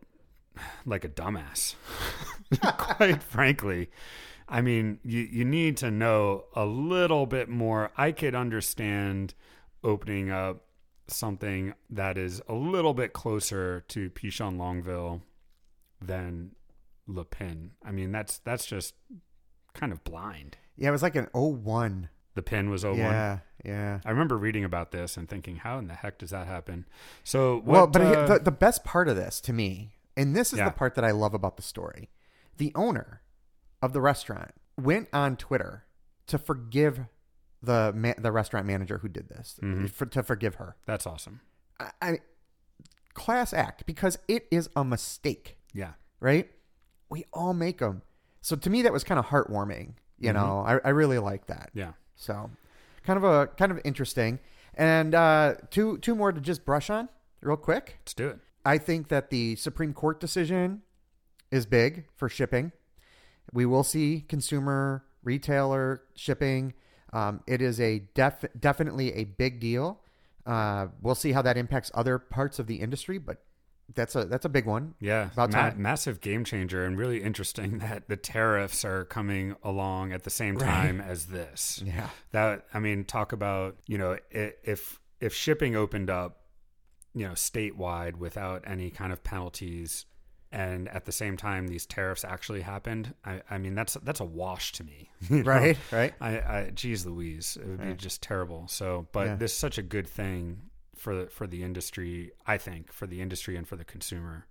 like 0.85 1.05
a 1.05 1.09
dumbass, 1.09 1.75
quite 2.77 3.23
frankly. 3.23 3.91
I 4.49 4.61
mean, 4.63 4.99
you, 5.05 5.21
you 5.21 5.45
need 5.45 5.77
to 5.79 5.91
know 5.91 6.47
a 6.55 6.67
little 6.67 7.25
bit 7.25 7.49
more. 7.49 7.93
I 7.97 8.11
could 8.11 8.35
understand 8.35 9.33
opening 9.85 10.31
up 10.31 10.65
something 11.15 11.75
that 11.91 12.17
is 12.19 12.41
a 12.49 12.55
little 12.55 12.95
bit 12.95 13.13
closer 13.13 13.85
to 13.89 14.11
Pichon 14.11 14.59
Longueville 14.59 15.23
than 16.01 16.53
Le 17.07 17.25
Pin. 17.25 17.73
I 17.85 17.91
mean, 17.91 18.13
that's 18.13 18.39
that's 18.39 18.67
just 18.67 18.95
kind 19.75 19.93
of 19.93 20.03
blind. 20.05 20.57
Yeah, 20.77 20.89
it 20.89 20.93
was 20.93 21.03
like 21.03 21.17
an 21.17 21.29
01. 21.33 22.09
The 22.35 22.43
Pin 22.43 22.71
was 22.71 22.85
01. 22.85 22.97
Yeah, 22.99 23.39
yeah. 23.65 24.01
I 24.05 24.11
remember 24.11 24.39
reading 24.39 24.65
about 24.65 24.93
this 24.93 25.17
and 25.17 25.29
thinking, 25.29 25.57
how 25.57 25.79
in 25.79 25.89
the 25.89 25.95
heck 25.95 26.19
does 26.19 26.31
that 26.31 26.47
happen? 26.47 26.87
So, 27.25 27.57
what, 27.57 27.67
well, 27.67 27.87
but 27.89 28.03
uh, 28.03 28.27
the, 28.27 28.39
the 28.45 28.51
best 28.53 28.85
part 28.85 29.09
of 29.09 29.17
this 29.17 29.41
to 29.43 29.53
me, 29.53 29.97
and 30.17 30.35
this 30.35 30.53
is 30.53 30.59
Yeah. 30.61 30.67
the 30.67 30.71
part 30.71 30.95
that 30.95 31.05
I 31.05 31.11
love 31.11 31.35
about 31.35 31.57
the 31.57 31.63
story, 31.63 32.09
the 32.57 32.73
owner 32.75 33.23
of 33.83 33.93
the 33.93 34.01
restaurant 34.01 34.53
went 34.81 35.09
on 35.13 35.37
Twitter 35.37 35.85
to 36.29 36.39
forgive 36.39 37.01
the 37.63 37.93
ma- 37.95 38.15
the 38.19 38.33
restaurant 38.33 38.67
manager 38.67 38.99
who 38.99 39.09
did 39.09 39.29
this, 39.29 39.59
Mm-hmm. 39.63 39.87
for, 39.87 40.07
to 40.07 40.23
forgive 40.23 40.57
her. 40.57 40.77
that's 40.87 41.07
awesome. 41.07 41.41
I, 41.79 41.91
I 42.03 42.19
class 43.15 43.53
act 43.53 43.87
because 43.87 44.19
it 44.29 44.47
is 44.51 44.69
a 44.77 44.85
mistake, 44.85 45.59
Yeah. 45.75 45.93
right? 46.21 46.51
We 47.11 47.25
all 47.33 47.53
make 47.55 47.79
them. 47.79 48.03
So 48.41 48.57
to 48.57 48.71
me, 48.71 48.83
that 48.83 48.93
was 48.93 49.05
kind 49.05 49.19
of 49.19 49.27
heartwarming. 49.27 49.95
You 50.19 50.33
know, 50.33 50.63
I, 50.67 50.79
I 50.85 50.91
really 50.91 51.19
like 51.19 51.47
that. 51.47 51.71
Yeah. 51.75 51.93
So, 52.15 52.51
kind 53.05 53.17
of 53.17 53.25
a 53.25 53.47
kind 53.47 53.73
of 53.73 53.81
interesting. 53.85 54.39
And 54.75 55.15
uh, 55.15 55.55
two 55.71 55.97
two 55.99 56.15
more 56.15 56.31
to 56.31 56.41
just 56.41 56.65
brush 56.67 56.91
on 56.91 57.09
real 57.43 57.57
quick. 57.57 57.97
Let's 58.03 58.15
do 58.15 58.29
it. 58.29 58.39
I 58.65 58.77
think 58.79 59.09
that 59.09 59.31
the 59.31 59.57
Supreme 59.57 59.95
Court 59.95 60.21
decision 60.21 60.83
is 61.51 61.65
big 61.67 62.05
for 62.17 62.29
shipping. 62.29 62.73
We 63.53 63.65
will 63.67 63.83
see 63.83 64.25
consumer 64.29 65.05
retailer 65.25 66.03
shipping. 66.15 66.75
Um, 67.13 67.43
it 67.47 67.61
is 67.61 67.81
a 67.81 68.01
def- 68.15 68.45
definitely 68.59 69.13
a 69.15 69.25
big 69.25 69.61
deal. 69.61 70.01
Uh, 70.47 70.89
we'll 71.03 71.15
see 71.15 71.33
how 71.33 71.43
that 71.43 71.57
impacts 71.57 71.91
other 71.95 72.19
parts 72.19 72.59
of 72.59 72.67
the 72.67 72.77
industry, 72.77 73.19
but 73.19 73.43
that's 73.95 74.15
a 74.15 74.25
that's 74.25 74.45
a 74.45 74.49
big 74.49 74.67
one. 74.67 74.95
Yeah, 75.01 75.31
About 75.33 75.51
ma- 75.53 75.59
time. 75.71 75.83
massive 75.83 76.21
game 76.21 76.45
changer, 76.45 76.85
and 76.85 76.97
really 76.97 77.23
interesting 77.23 77.79
that 77.81 78.09
the 78.09 78.17
tariffs 78.17 78.85
are 78.85 79.05
coming 79.05 79.57
along 79.65 80.13
at 80.13 80.23
the 80.23 80.31
same 80.31 80.57
Right. 80.57 80.67
time 80.67 81.01
as 81.01 81.27
this. 81.27 81.83
Yeah. 81.85 82.09
That 82.31 82.67
I 82.73 82.79
mean, 82.79 83.05
talk 83.05 83.33
about 83.33 83.77
you 83.87 83.99
know 83.99 84.17
if 84.31 85.01
if 85.21 85.35
shipping 85.35 85.75
opened 85.77 86.09
up, 86.09 86.43
you 87.15 87.27
know, 87.27 87.33
statewide 87.33 88.17
without 88.17 88.63
any 88.67 88.91
kind 88.91 89.13
of 89.13 89.25
penalties, 89.25 90.07
and 90.53 90.89
at 90.89 91.05
the 91.05 91.13
same 91.13 91.37
time 91.37 91.69
these 91.69 91.87
tariffs 91.87 92.25
actually 92.25 92.61
happened. 92.63 93.15
I, 93.25 93.43
I 93.51 93.59
mean, 93.59 93.75
that's 93.75 93.95
that's 94.03 94.21
a 94.21 94.25
wash 94.25 94.73
to 94.73 94.85
me. 94.85 95.11
you 95.31 95.43
know? 95.45 95.51
Right. 95.51 95.79
Right. 95.93 96.15
I, 96.21 96.29
I 96.39 96.71
geez 96.75 97.07
Louise, 97.07 97.57
it 97.61 97.67
would 97.69 97.81
be 97.81 97.95
just 97.95 98.23
terrible. 98.23 98.67
So, 98.69 99.07
but 99.13 99.27
Yeah. 99.27 99.37
this 99.37 99.53
is 99.53 99.59
such 99.59 99.79
a 99.79 99.83
good 99.83 100.09
thing 100.09 100.63
for 100.97 101.15
the, 101.15 101.27
for 101.31 101.47
the 101.47 101.63
industry. 101.63 102.33
I 102.47 102.59
think 102.59 102.93
for 102.93 103.07
the 103.07 103.21
industry 103.21 103.57
and 103.57 103.67
for 103.67 103.77
the 103.77 103.85
consumer 103.85 104.47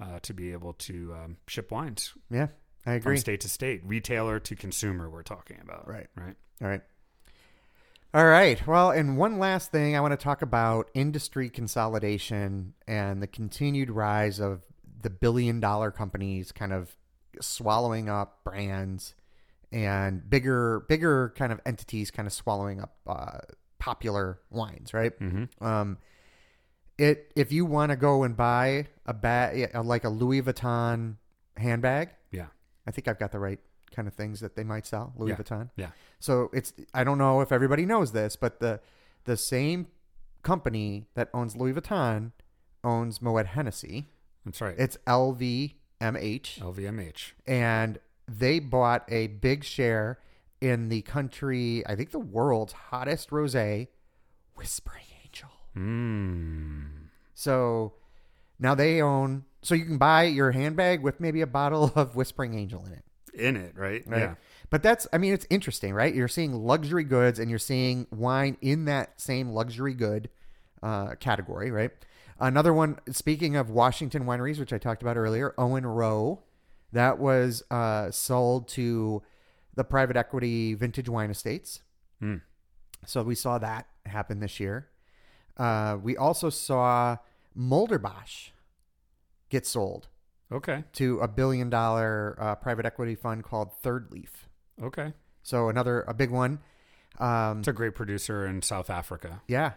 uh, 0.00 0.18
to 0.22 0.34
be 0.34 0.52
able 0.52 0.72
to 0.74 1.14
um, 1.14 1.36
ship 1.46 1.70
wines 1.70 2.14
Yeah. 2.30 2.48
I 2.86 2.94
agree 2.94 3.16
from 3.16 3.20
state 3.20 3.40
to 3.42 3.48
state, 3.48 3.82
retailer 3.84 4.38
to 4.40 4.56
consumer. 4.56 5.08
We're 5.10 5.22
talking 5.22 5.58
about 5.62 5.88
Right. 5.88 6.06
right. 6.16 6.36
All 6.62 6.68
right. 6.68 6.82
All 8.14 8.24
right. 8.24 8.66
Well, 8.66 8.90
and 8.90 9.18
one 9.18 9.38
last 9.38 9.70
thing 9.70 9.94
I 9.94 10.00
want 10.00 10.12
to 10.12 10.16
talk 10.24 10.40
about 10.42 10.90
industry 10.94 11.50
consolidation 11.50 12.72
and 12.86 13.22
the 13.22 13.26
continued 13.26 13.90
rise 13.90 14.40
of 14.40 14.62
the 15.00 15.10
billion 15.10 15.60
dollar 15.60 15.90
companies 15.90 16.52
kind 16.52 16.72
of 16.72 16.96
swallowing 17.40 18.08
up 18.08 18.42
brands 18.44 19.14
and 19.70 20.28
bigger 20.28 20.80
bigger 20.88 21.32
kind 21.36 21.52
of 21.52 21.60
entities 21.66 22.10
kind 22.10 22.26
of 22.26 22.32
swallowing 22.32 22.80
up 22.80 22.96
uh, 23.06 23.38
popular 23.78 24.40
wines, 24.50 24.92
right? 24.94 25.18
Mm-hmm. 25.20 25.64
Um, 25.64 25.98
it 26.98 27.30
if 27.36 27.52
you 27.52 27.64
want 27.64 27.90
to 27.90 27.96
go 27.96 28.22
and 28.24 28.36
buy 28.36 28.86
a 29.06 29.14
bag 29.14 29.70
like 29.84 30.04
a 30.04 30.08
Louis 30.08 30.42
Vuitton 30.42 31.16
handbag, 31.56 32.10
Yeah. 32.30 32.46
I 32.86 32.90
think 32.90 33.06
I've 33.08 33.18
got 33.18 33.30
the 33.32 33.38
right 33.38 33.60
kind 33.94 34.08
of 34.08 34.14
things 34.14 34.40
that 34.40 34.54
they 34.56 34.64
might 34.64 34.86
sell. 34.86 35.12
Louis 35.16 35.30
Yeah. 35.30 35.36
Vuitton. 35.36 35.70
Yeah. 35.76 35.90
So 36.18 36.50
it's 36.52 36.72
I 36.94 37.04
don't 37.04 37.18
know 37.18 37.40
if 37.40 37.52
everybody 37.52 37.86
knows 37.86 38.12
this, 38.12 38.36
but 38.36 38.60
the 38.60 38.80
the 39.24 39.36
same 39.36 39.86
company 40.42 41.06
that 41.14 41.28
owns 41.34 41.54
Louis 41.56 41.72
Vuitton 41.74 42.32
owns 42.82 43.20
Moet 43.20 43.46
Hennessy. 43.46 44.08
That's 44.48 44.62
right. 44.62 44.74
It's 44.78 44.96
LVMH, 45.06 45.74
LVMH. 46.00 47.32
and 47.46 47.98
they 48.26 48.60
bought 48.60 49.04
a 49.08 49.26
big 49.26 49.62
share 49.62 50.18
in 50.62 50.88
the 50.88 51.02
country. 51.02 51.86
I 51.86 51.94
think 51.96 52.12
the 52.12 52.18
world's 52.18 52.72
hottest 52.72 53.28
rosé, 53.28 53.88
Whispering 54.56 55.04
Angel. 55.22 55.50
Mm. 55.76 57.08
So 57.34 57.92
now 58.58 58.74
they 58.74 59.02
own. 59.02 59.44
So 59.60 59.74
you 59.74 59.84
can 59.84 59.98
buy 59.98 60.22
your 60.24 60.52
handbag 60.52 61.02
with 61.02 61.20
maybe 61.20 61.42
a 61.42 61.46
bottle 61.46 61.92
of 61.94 62.16
Whispering 62.16 62.54
Angel 62.54 62.82
in 62.86 62.92
it. 62.92 63.04
In 63.34 63.56
it, 63.56 63.76
right? 63.76 64.02
Right. 64.06 64.20
Yeah. 64.20 64.34
But 64.70 64.82
that's, 64.82 65.06
I 65.12 65.18
mean, 65.18 65.34
it's 65.34 65.46
interesting, 65.50 65.92
right? 65.92 66.14
You're 66.14 66.26
seeing 66.26 66.54
luxury 66.54 67.04
goods 67.04 67.38
and 67.38 67.50
you're 67.50 67.58
seeing 67.58 68.06
wine 68.10 68.56
in 68.62 68.86
that 68.86 69.20
same 69.20 69.50
luxury 69.50 69.92
good 69.92 70.30
uh, 70.82 71.16
category, 71.16 71.70
right? 71.70 71.90
Another 72.40 72.72
one, 72.72 72.98
speaking 73.10 73.56
of 73.56 73.68
Washington 73.70 74.24
wineries, 74.24 74.58
which 74.58 74.72
I 74.72 74.78
talked 74.78 75.02
about 75.02 75.16
earlier, 75.16 75.54
Owen 75.58 75.84
Roe, 75.86 76.42
that 76.92 77.18
was 77.18 77.62
uh, 77.70 78.10
sold 78.10 78.68
to 78.68 79.22
the 79.74 79.84
private 79.84 80.16
equity 80.16 80.74
Vintage 80.74 81.08
Wine 81.08 81.30
Estates. 81.30 81.80
Hmm. 82.20 82.36
So 83.06 83.22
we 83.22 83.34
saw 83.34 83.58
that 83.58 83.86
happen 84.06 84.40
this 84.40 84.58
year. 84.60 84.88
Uh, 85.56 85.96
we 86.00 86.16
also 86.16 86.50
saw 86.50 87.16
Mulderbosch 87.56 88.50
get 89.48 89.66
sold 89.66 90.08
Okay. 90.52 90.84
to 90.94 91.18
a 91.20 91.28
billion 91.28 91.68
dollar 91.70 92.36
uh, 92.40 92.54
private 92.54 92.86
equity 92.86 93.14
fund 93.14 93.42
called 93.44 93.72
Third 93.82 94.08
Leaf. 94.10 94.48
Okay. 94.82 95.12
So 95.42 95.68
another 95.68 96.02
a 96.02 96.14
big 96.14 96.30
one. 96.30 96.60
Um, 97.18 97.58
It's 97.60 97.68
a 97.68 97.72
great 97.72 97.94
producer 97.96 98.46
in 98.46 98.62
South 98.62 98.90
Africa. 98.90 99.42
yeah, 99.48 99.72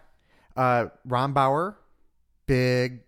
uh, 0.55 0.87
Rombauer, 1.07 1.75
big, 2.45 3.01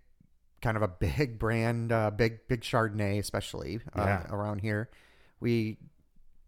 kind 0.61 0.77
of 0.77 0.83
a 0.83 0.87
big 0.87 1.37
brand, 1.39 1.91
uh, 1.91 2.11
big 2.11 2.47
big 2.47 2.61
Chardonnay, 2.61 3.19
especially 3.19 3.79
uh, 3.97 4.01
Yeah. 4.03 4.27
around 4.29 4.59
here. 4.59 4.89
We 5.39 5.77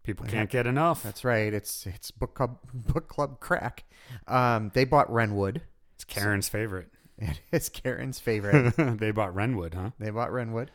People 0.02 0.24
can't 0.26 0.48
get 0.48 0.66
enough. 0.68 1.02
that's 1.02 1.24
right. 1.24 1.52
It's 1.52 1.86
it's 1.86 2.10
book 2.12 2.34
club 2.34 2.58
book 2.74 3.08
club 3.08 3.40
crack. 3.40 3.84
Um, 4.28 4.70
they 4.74 4.84
bought 4.84 5.10
Renwood. 5.10 5.62
It's 5.94 6.04
Karen's 6.04 6.48
favorite. 6.48 6.88
It 7.18 7.40
is 7.50 7.70
Karen's 7.70 8.18
favorite. 8.20 8.74
they 8.76 9.10
bought 9.10 9.34
Renwood, 9.34 9.72
huh? 9.72 9.90
they 9.98 10.10
bought 10.10 10.28
Renwood, 10.28 10.68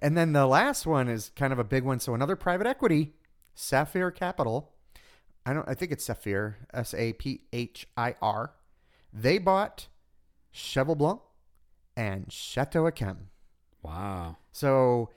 and 0.00 0.16
then 0.16 0.32
the 0.32 0.46
last 0.46 0.86
one 0.86 1.08
is 1.08 1.32
kind 1.34 1.52
of 1.52 1.58
a 1.58 1.64
big 1.64 1.82
one. 1.82 1.98
So 1.98 2.14
another 2.14 2.36
private 2.36 2.68
equity, 2.68 3.14
Sapphire 3.56 4.12
Capital. 4.12 4.70
I 5.44 5.52
don't. 5.54 5.68
I 5.68 5.74
think 5.74 5.90
it's 5.90 6.04
Sapphire. 6.04 6.56
S 6.72 6.94
A 6.94 7.14
P 7.14 7.40
H 7.52 7.88
I 7.96 8.14
R. 8.22 8.52
They 9.12 9.38
bought 9.38 9.88
Cheval 10.52 10.94
Blanc 10.94 11.20
and 11.98 12.30
Chateau 12.32 12.84
Yquem. 12.84 13.16
Wow. 13.82 14.36
So 14.52 15.10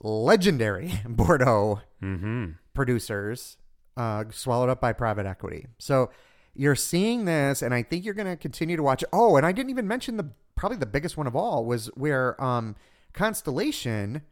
legendary 0.00 0.92
Bordeaux 1.08 1.80
Mm-hmm. 2.02 2.50
producers 2.74 3.56
uh, 3.96 4.22
swallowed 4.30 4.68
up 4.68 4.80
by 4.80 4.92
private 4.92 5.26
equity. 5.26 5.66
So 5.78 6.10
you're 6.54 6.76
seeing 6.76 7.24
this, 7.24 7.60
and 7.62 7.74
I 7.74 7.82
think 7.82 8.04
you're 8.04 8.14
going 8.14 8.28
to 8.28 8.36
continue 8.36 8.76
to 8.76 8.82
watch. 8.84 9.02
it. 9.02 9.08
Oh, 9.12 9.36
and 9.36 9.44
I 9.44 9.50
didn't 9.50 9.70
even 9.70 9.88
mention 9.88 10.16
the 10.16 10.30
probably 10.54 10.78
the 10.78 10.86
biggest 10.86 11.16
one 11.16 11.26
of 11.26 11.34
all 11.34 11.64
was 11.64 11.86
where 11.94 12.40
um, 12.42 12.76
Constellation 13.12 14.22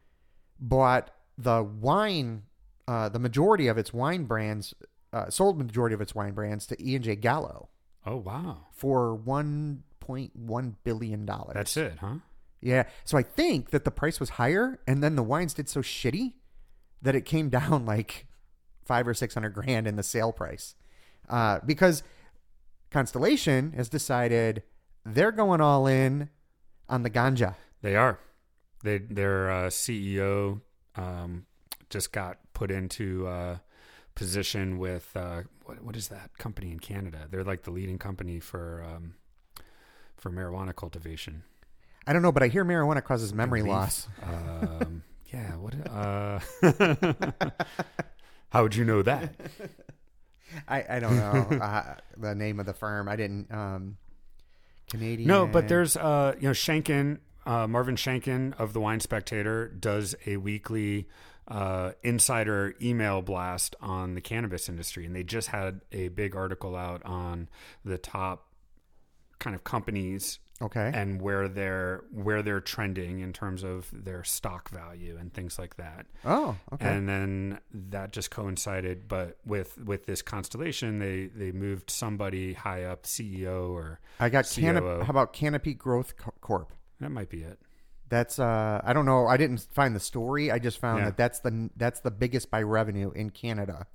bought 0.59 1.11
the 1.37 1.61
wine, 1.61 2.43
uh, 2.87 3.09
the 3.09 3.19
majority 3.19 3.67
of 3.67 3.77
its 3.77 3.93
wine 3.93 4.23
brands, 4.23 4.73
uh, 5.13 5.29
sold 5.29 5.57
majority 5.57 5.93
of 5.93 5.99
its 6.01 6.15
wine 6.15 6.31
brands 6.33 6.65
to 6.67 6.81
E 6.81 6.95
and 6.95 7.03
J 7.03 7.15
Gallo 7.17 7.67
Oh 8.05 8.15
wow. 8.17 8.67
for 8.71 9.13
one 9.13 9.83
point 10.07 10.35
one 10.35 10.77
billion 10.83 11.25
dollars. 11.25 11.53
That's 11.53 11.77
it, 11.77 11.97
huh? 11.99 12.15
Yeah. 12.61 12.83
So 13.03 13.17
I 13.17 13.23
think 13.23 13.71
that 13.71 13.83
the 13.83 13.91
price 13.91 14.19
was 14.19 14.29
higher, 14.29 14.79
and 14.87 15.03
then 15.03 15.15
the 15.15 15.23
wines 15.23 15.53
did 15.53 15.67
so 15.67 15.81
shitty 15.81 16.33
that 17.01 17.13
it 17.13 17.25
came 17.25 17.49
down 17.59 17.85
like 17.85 18.25
five 18.85 19.07
or 19.07 19.13
six 19.13 19.33
hundred 19.33 19.53
grand 19.53 19.85
in 19.85 19.97
the 19.97 20.03
sale 20.03 20.31
price, 20.31 20.75
uh, 21.29 21.59
because 21.65 22.03
Constellation 22.89 23.73
has 23.73 23.89
decided 23.89 24.63
they're 25.05 25.33
going 25.33 25.59
all 25.59 25.87
in 25.87 26.29
on 26.87 27.03
the 27.03 27.09
ganja. 27.09 27.55
They 27.81 27.95
are. 27.95 28.19
They 28.83 28.99
their 28.99 29.51
uh, 29.51 29.67
CEO 29.67 30.61
um, 30.95 31.45
just 31.89 32.13
got 32.13 32.37
put 32.53 32.71
into 32.71 33.27
uh, 33.27 33.57
position 34.15 34.77
with 34.77 35.11
uh, 35.15 35.41
what 35.65 35.83
what 35.83 35.95
is 35.97 36.07
that 36.07 36.37
company 36.37 36.71
in 36.71 36.79
Canada? 36.79 37.27
They're 37.29 37.43
like 37.43 37.63
the 37.63 37.71
leading 37.71 37.97
company 37.97 38.39
for 38.39 38.83
um, 38.83 39.15
for 40.17 40.29
marijuana 40.31 40.75
cultivation. 40.75 41.43
I 42.05 42.13
don't 42.13 42.21
know, 42.21 42.31
but 42.31 42.43
I 42.43 42.47
hear 42.47 42.63
marijuana 42.63 43.03
causes 43.03 43.33
memory 43.33 43.61
Leaf. 43.61 43.71
loss. 43.71 44.07
Um, 44.23 45.03
yeah. 45.33 45.51
What? 45.55 45.75
Uh, 45.89 46.39
how 48.49 48.63
would 48.63 48.75
you 48.75 48.85
know 48.85 49.01
that? 49.01 49.33
I, 50.67 50.85
I 50.89 50.99
don't 50.99 51.17
know 51.17 51.57
uh, 51.61 51.95
the 52.15 52.33
name 52.33 52.59
of 52.59 52.65
the 52.65 52.73
firm. 52.73 53.09
I 53.09 53.17
didn't. 53.17 53.51
Um, 53.51 53.97
Canadian. 54.89 55.27
No, 55.27 55.45
but 55.45 55.67
there's 55.67 55.97
uh 55.97 56.35
you 56.39 56.47
know 56.47 56.53
Shanken, 56.53 57.19
uh, 57.45 57.67
Marvin 57.67 57.97
Shanken 57.97 58.57
of 58.57 58.71
the 58.71 58.79
Wine 58.79 59.01
Spectator 59.01 59.67
does 59.67 60.15
a 60.25 60.37
weekly 60.37 61.09
uh, 61.47 61.91
insider 62.03 62.75
email 62.81 63.21
blast 63.21 63.75
on 63.81 64.15
the 64.15 64.21
cannabis 64.21 64.69
industry, 64.69 65.05
and 65.05 65.15
they 65.15 65.23
just 65.23 65.49
had 65.49 65.81
a 65.91 66.09
big 66.09 66.35
article 66.35 66.75
out 66.75 67.03
on 67.05 67.49
the 67.83 67.97
top 67.97 68.46
kind 69.39 69.55
of 69.55 69.63
companies 69.63 70.39
okay. 70.61 70.91
and 70.93 71.21
where 71.21 71.47
they're 71.47 72.03
where 72.11 72.41
they're 72.41 72.59
trending 72.59 73.19
in 73.19 73.31
terms 73.33 73.63
of 73.63 73.87
their 73.93 74.23
stock 74.23 74.69
value 74.69 75.15
and 75.19 75.33
things 75.33 75.59
like 75.59 75.77
that. 75.77 76.05
oh, 76.25 76.55
okay. 76.73 76.87
And 76.87 77.07
then 77.07 77.59
that 77.71 78.11
just 78.11 78.31
coincided, 78.31 79.07
but 79.07 79.37
with 79.45 79.77
with 79.77 80.05
this 80.05 80.21
constellation, 80.21 80.99
they 80.99 81.27
they 81.27 81.51
moved 81.51 81.89
somebody 81.89 82.53
high 82.53 82.83
up, 82.85 83.03
CEO 83.03 83.69
or 83.71 83.99
I 84.19 84.29
got 84.29 84.45
COO. 84.45 84.61
Canop- 84.61 85.03
How 85.03 85.09
about 85.11 85.33
Canopy 85.33 85.73
Growth 85.75 86.13
Corp? 86.41 86.73
That 86.99 87.11
might 87.11 87.29
be 87.29 87.43
it. 87.43 87.59
That's 88.09 88.39
uh, 88.39 88.81
I 88.83 88.93
don't 88.93 89.05
know. 89.05 89.27
I 89.27 89.35
didn't 89.37 89.67
find 89.73 89.93
the 89.95 89.99
story. 89.99 90.49
I 90.49 90.59
just 90.59 90.79
found 90.79 90.99
Yeah. 90.99 91.05
that 91.05 91.17
that's 91.17 91.39
the 91.41 91.69
that's 91.75 91.99
the 91.99 92.09
biggest 92.11 92.49
by 92.49 92.61
revenue 92.63 93.11
in 93.11 93.29
Canada. 93.29 93.85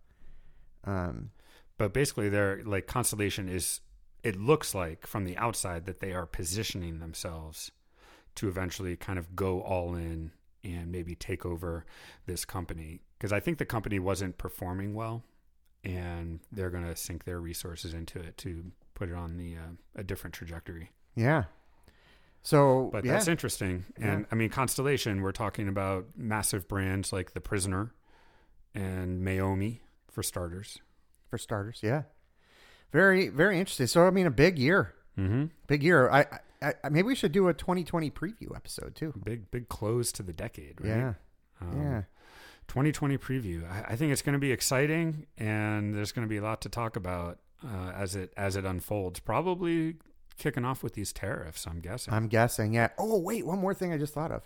Um, 0.85 1.31
But 1.79 1.93
basically, 1.93 2.29
they're 2.29 2.63
like 2.65 2.87
Constellation 2.87 3.49
is. 3.49 3.81
It 4.23 4.37
looks 4.37 4.75
like 4.75 5.07
from 5.07 5.25
the 5.25 5.37
outside 5.37 5.87
that 5.87 6.01
they 6.01 6.13
are 6.13 6.27
positioning 6.27 7.01
themselves 7.01 7.73
to 8.37 8.49
eventually 8.49 8.97
kind 8.97 9.19
of 9.19 9.35
go 9.37 9.61
all 9.61 9.95
in 9.95 10.33
and 10.65 10.93
maybe 10.93 11.15
take 11.15 11.45
over 11.45 11.85
this 12.27 12.45
company 12.45 13.01
because 13.19 13.33
I 13.33 13.41
think 13.41 13.59
the 13.59 13.65
company 13.67 13.99
wasn't 13.99 14.39
performing 14.39 14.95
well, 14.95 15.23
and 15.85 16.41
they're 16.51 16.71
going 16.71 16.87
to 16.87 16.97
sink 16.97 17.25
their 17.25 17.41
resources 17.41 17.95
into 17.95 18.19
it 18.19 18.37
to 18.39 18.65
put 18.95 19.09
it 19.09 19.15
on 19.15 19.37
the 19.37 19.57
uh, 19.57 19.71
a 19.97 20.03
different 20.03 20.35
trajectory. 20.35 20.91
yeah. 21.15 21.45
So 22.45 22.91
But 22.93 23.05
yeah, 23.05 23.13
that's 23.13 23.29
interesting. 23.29 23.85
And 23.97 24.23
Yeah. 24.23 24.27
I 24.33 24.35
mean, 24.35 24.51
Constellation, 24.51 25.23
we're 25.23 25.31
talking 25.31 25.69
about 25.69 26.07
massive 26.17 26.67
brands 26.67 27.13
like 27.13 27.35
The 27.35 27.41
Prisoner 27.41 27.95
and 28.75 29.25
Meiomi 29.25 29.79
for 30.11 30.25
starters. 30.25 30.79
for 31.29 31.39
starters. 31.39 31.79
Yeah, 31.83 32.03
very 32.93 33.29
very 33.29 33.59
interesting. 33.59 33.87
So 33.87 34.07
I 34.07 34.11
mean, 34.11 34.27
a 34.27 34.31
big 34.31 34.59
year, 34.59 34.95
Mm-hmm. 35.19 35.47
big 35.67 35.83
year. 35.83 36.09
I, 36.11 36.27
I, 36.63 36.75
I 36.85 36.89
maybe 36.89 37.07
we 37.09 37.15
should 37.15 37.33
do 37.33 37.49
a 37.49 37.55
2020 37.55 38.11
preview 38.11 38.55
episode 38.57 38.95
too. 38.95 39.13
Big, 39.25 39.51
big 39.51 39.69
close 39.69 40.13
to 40.13 40.23
the 40.23 40.33
decade, 40.33 40.81
right? 40.81 40.89
Yeah, 40.89 41.15
Um, 41.61 41.83
yeah. 41.83 42.03
2020 42.69 43.19
preview. 43.19 43.71
I, 43.71 43.93
I 43.93 43.97
think 43.97 44.13
it's 44.13 44.23
going 44.23 44.33
to 44.35 44.39
be 44.39 44.53
exciting, 44.53 45.27
and 45.37 45.95
there's 45.95 46.13
going 46.13 46.27
to 46.27 46.31
be 46.31 46.39
a 46.39 46.43
lot 46.43 46.61
to 46.63 46.69
talk 46.71 46.97
about 46.97 47.39
uh, 47.65 47.91
as 47.95 48.15
it 48.17 48.33
as 48.37 48.57
it 48.57 48.65
unfolds. 48.65 49.21
Probably 49.21 49.97
kicking 50.39 50.65
off 50.65 50.83
with 50.83 50.95
these 50.95 51.13
tariffs. 51.13 51.67
I'm 51.67 51.81
guessing. 51.81 52.15
I'm 52.15 52.29
guessing. 52.29 52.73
Yeah. 52.73 52.89
Oh 52.97 53.19
wait, 53.21 53.45
one 53.45 53.59
more 53.59 53.75
thing 53.75 53.93
I 53.93 53.99
just 53.99 54.15
thought 54.15 54.31
of. 54.33 54.43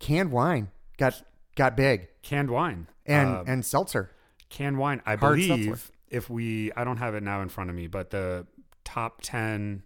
Canned 0.00 0.30
wine 0.32 0.70
got 0.96 1.22
got 1.56 1.76
big, 1.76 2.08
canned 2.22 2.50
wine 2.50 2.86
and 3.06 3.28
Uh, 3.28 3.44
and 3.46 3.64
seltzer. 3.64 4.10
canned 4.48 4.78
wine. 4.78 5.02
I 5.06 5.16
Hard 5.16 5.36
believe 5.38 5.64
seltzer. 5.76 5.92
If 6.10 6.30
we, 6.30 6.72
I 6.72 6.84
don't 6.84 6.98
have 6.98 7.14
it 7.14 7.22
now 7.22 7.42
in 7.42 7.48
front 7.48 7.70
of 7.70 7.76
me, 7.76 7.86
but 7.86 8.10
the 8.10 8.46
top 8.84 9.20
ten, 9.22 9.82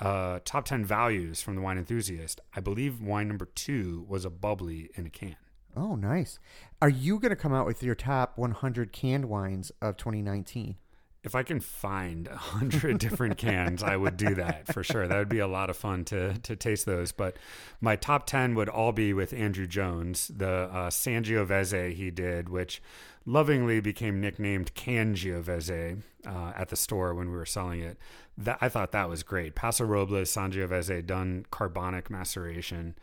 uh, 0.00 0.40
top 0.44 0.64
ten 0.64 0.84
values 0.84 1.40
from 1.42 1.56
the 1.56 1.62
wine 1.62 1.78
enthusiast. 1.78 2.40
I 2.54 2.60
believe 2.60 3.00
wine 3.00 3.28
number 3.28 3.46
two 3.46 4.04
was 4.08 4.24
a 4.24 4.30
bubbly 4.30 4.90
in 4.94 5.06
a 5.06 5.10
can. 5.10 5.36
Oh, 5.76 5.94
nice. 5.96 6.38
Are 6.80 6.88
you 6.88 7.18
going 7.18 7.30
to 7.30 7.36
come 7.36 7.54
out 7.54 7.66
with 7.66 7.82
your 7.82 7.94
top 7.94 8.36
100 8.36 8.92
canned 8.92 9.26
wines 9.26 9.72
of 9.80 9.96
2019? 9.96 10.76
If 11.24 11.36
I 11.36 11.44
can 11.44 11.60
find 11.60 12.26
hundred 12.26 12.98
different 12.98 13.38
cans, 13.38 13.80
I 13.84 13.96
would 13.96 14.16
do 14.16 14.34
that 14.34 14.72
for 14.72 14.82
sure. 14.82 15.06
That 15.06 15.16
would 15.16 15.28
be 15.28 15.38
a 15.38 15.46
lot 15.46 15.70
of 15.70 15.76
fun 15.76 16.04
to 16.06 16.36
to 16.36 16.56
taste 16.56 16.84
those. 16.84 17.12
But 17.12 17.36
my 17.80 17.94
top 17.94 18.26
ten 18.26 18.56
would 18.56 18.68
all 18.68 18.90
be 18.90 19.12
with 19.12 19.32
Andrew 19.32 19.68
Jones, 19.68 20.32
the 20.34 20.48
uh, 20.48 20.90
Sangiovese 20.90 21.92
he 21.92 22.10
did, 22.10 22.48
which 22.48 22.82
lovingly 23.24 23.80
became 23.80 24.20
nicknamed 24.20 24.74
Cangiovese 24.74 26.02
uh, 26.26 26.52
at 26.56 26.68
the 26.68 26.76
store 26.76 27.14
when 27.14 27.30
we 27.30 27.36
were 27.36 27.46
selling 27.46 27.80
it. 27.80 27.98
That 28.38 28.58
I 28.60 28.68
thought 28.68 28.92
that 28.92 29.08
was 29.08 29.22
great. 29.22 29.54
Paso 29.54 29.84
Robles 29.84 30.30
Sangiovese 30.30 31.04
done 31.06 31.46
carbonic 31.50 32.10
maceration. 32.10 32.94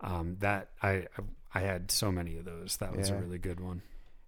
Um, 0.00 0.36
that 0.40 0.70
I 0.82 1.06
I 1.54 1.60
had 1.60 1.90
so 1.90 2.10
many 2.12 2.36
of 2.38 2.44
those. 2.44 2.76
That 2.78 2.96
was 2.96 3.10
Yeah. 3.10 3.16
a 3.16 3.20
really 3.20 3.38
good 3.38 3.60
one. 3.60 3.82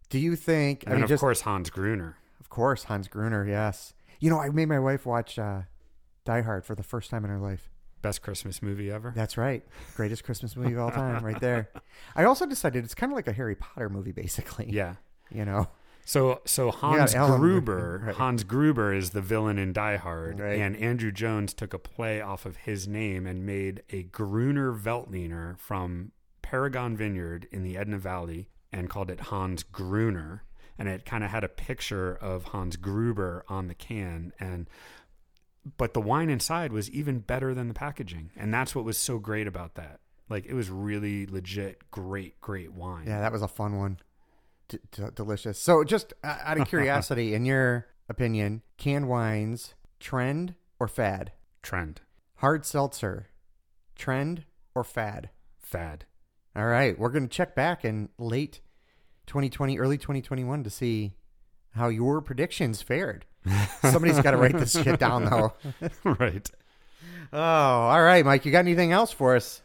Do 0.09 0.19
you 0.19 0.35
think? 0.37 0.85
I 0.87 0.91
And 0.91 0.95
mean, 0.97 1.05
of 1.05 1.09
just 1.09 1.21
course 1.21 1.43
Hans 1.43 1.71
Gruner. 1.71 2.17
of 2.41 2.49
course, 2.51 2.85
Hans 2.85 3.09
Gruner. 3.09 3.47
Yes. 3.47 3.95
You 4.19 4.29
know, 4.31 4.39
I 4.41 4.51
made 4.51 4.67
my 4.67 4.79
wife 4.81 5.07
watch 5.07 5.39
uh, 5.39 5.63
Die 6.25 6.41
Hard 6.43 6.65
for 6.65 6.75
the 6.75 6.83
first 6.83 7.11
time 7.11 7.25
in 7.25 7.31
her 7.31 7.39
life. 7.39 7.71
Best 8.03 8.23
Christmas 8.23 8.63
movie 8.63 8.91
ever. 8.91 9.13
That's 9.15 9.37
right. 9.37 9.63
Greatest 9.95 10.25
Christmas 10.25 10.57
movie 10.57 10.73
of 10.73 10.79
all 10.81 10.91
time, 11.03 11.25
right 11.25 11.39
there. 11.41 11.71
I 12.17 12.25
also 12.25 12.47
decided 12.47 12.83
it's 12.85 12.95
kind 12.95 13.13
of 13.13 13.17
like 13.17 13.29
a 13.29 13.33
Harry 13.33 13.55
Potter 13.55 13.89
movie, 13.89 14.13
basically. 14.13 14.71
Yeah. 14.71 14.95
You 15.33 15.45
know. 15.45 15.69
So 16.05 16.41
so 16.45 16.71
Hans 16.73 17.15
Alan- 17.15 17.41
Gruber, 17.41 18.03
right. 18.07 18.15
Hans 18.17 18.43
Gruber 18.43 18.93
is 18.93 19.11
the 19.11 19.21
villain 19.21 19.59
in 19.59 19.73
Die 19.73 19.97
Hard, 19.97 20.41
Right. 20.41 20.59
and 20.59 20.75
Andrew 20.77 21.13
Jones 21.13 21.55
took 21.55 21.73
a 21.73 21.79
play 21.79 22.21
off 22.21 22.47
of 22.47 22.57
his 22.59 22.89
name 22.89 23.27
and 23.27 23.47
made 23.47 23.83
a 23.91 24.03
Gruner 24.05 24.73
Veltliner 24.73 25.57
from 25.59 26.11
Paragon 26.43 26.97
Vineyard 26.97 27.47
in 27.53 27.63
the 27.63 27.77
Edna 27.77 27.99
Valley 27.99 28.49
and 28.73 28.91
called 28.91 29.09
it 29.11 29.21
Hans 29.21 29.63
Gruner, 29.63 30.43
and 30.79 30.89
it 30.89 31.05
kind 31.05 31.23
of 31.23 31.31
had 31.31 31.45
a 31.45 31.49
picture 31.49 32.15
of 32.17 32.45
Hans 32.47 32.77
Gruber 32.77 33.45
on 33.49 33.69
the 33.69 33.75
can 33.75 34.33
and 34.41 34.69
but 35.77 35.93
the 35.93 36.01
wine 36.01 36.31
inside 36.31 36.73
was 36.73 36.91
even 36.91 37.19
better 37.21 37.53
than 37.55 37.69
the 37.69 37.75
packaging, 37.75 38.31
and 38.35 38.53
that's 38.53 38.75
what 38.75 38.85
was 38.85 38.97
so 38.97 39.19
great 39.19 39.47
about 39.47 39.75
that. 39.75 40.01
Like 40.29 40.47
it 40.47 40.55
was 40.55 40.71
really 40.71 41.27
legit, 41.27 41.91
great, 41.91 42.41
great 42.41 42.73
wine. 42.73 43.05
Yeah, 43.07 43.21
that 43.21 43.31
was 43.31 43.43
a 43.43 43.49
fun 43.49 43.77
one. 43.77 43.99
D- 44.71 44.79
d- 44.93 45.03
delicious. 45.15 45.59
So, 45.59 45.85
just 45.85 46.15
uh, 46.25 46.39
out 46.45 46.59
of 46.61 46.69
curiosity, 46.69 47.35
in 47.35 47.45
your 47.45 47.87
opinion, 48.09 48.63
canned 48.79 49.09
wines 49.09 49.75
trend 49.99 50.55
or 50.79 50.89
fad? 50.89 51.33
Trend, 51.63 52.01
Hard 52.37 52.65
seltzer, 52.65 53.27
trend 53.97 54.45
or 54.75 54.83
fad? 54.85 55.29
fad. 55.59 56.05
All 56.57 56.67
right, 56.67 56.99
we're 56.99 57.11
going 57.11 57.29
to 57.29 57.35
check 57.35 57.55
back 57.55 57.85
in 57.85 58.09
late 58.19 58.61
2020, 59.27 59.79
early 59.79 59.99
2021 59.99 60.65
to 60.65 60.71
see 60.71 61.13
how 61.75 61.89
your 61.89 62.21
predictions 62.21 62.83
fared. 62.83 63.25
Somebody's 63.83 64.21
got 64.21 64.33
to 64.33 64.37
write 64.37 64.57
this 64.59 64.73
shit 64.73 64.99
down, 64.99 65.27
though. 65.27 65.53
right. 66.05 66.51
Oh, 67.33 67.39
all 67.41 68.03
right, 68.03 68.25
Mike. 68.25 68.45
You 68.45 68.51
got 68.53 68.61
anything 68.61 68.91
else 68.93 69.13
for 69.13 69.37
us? 69.37 69.63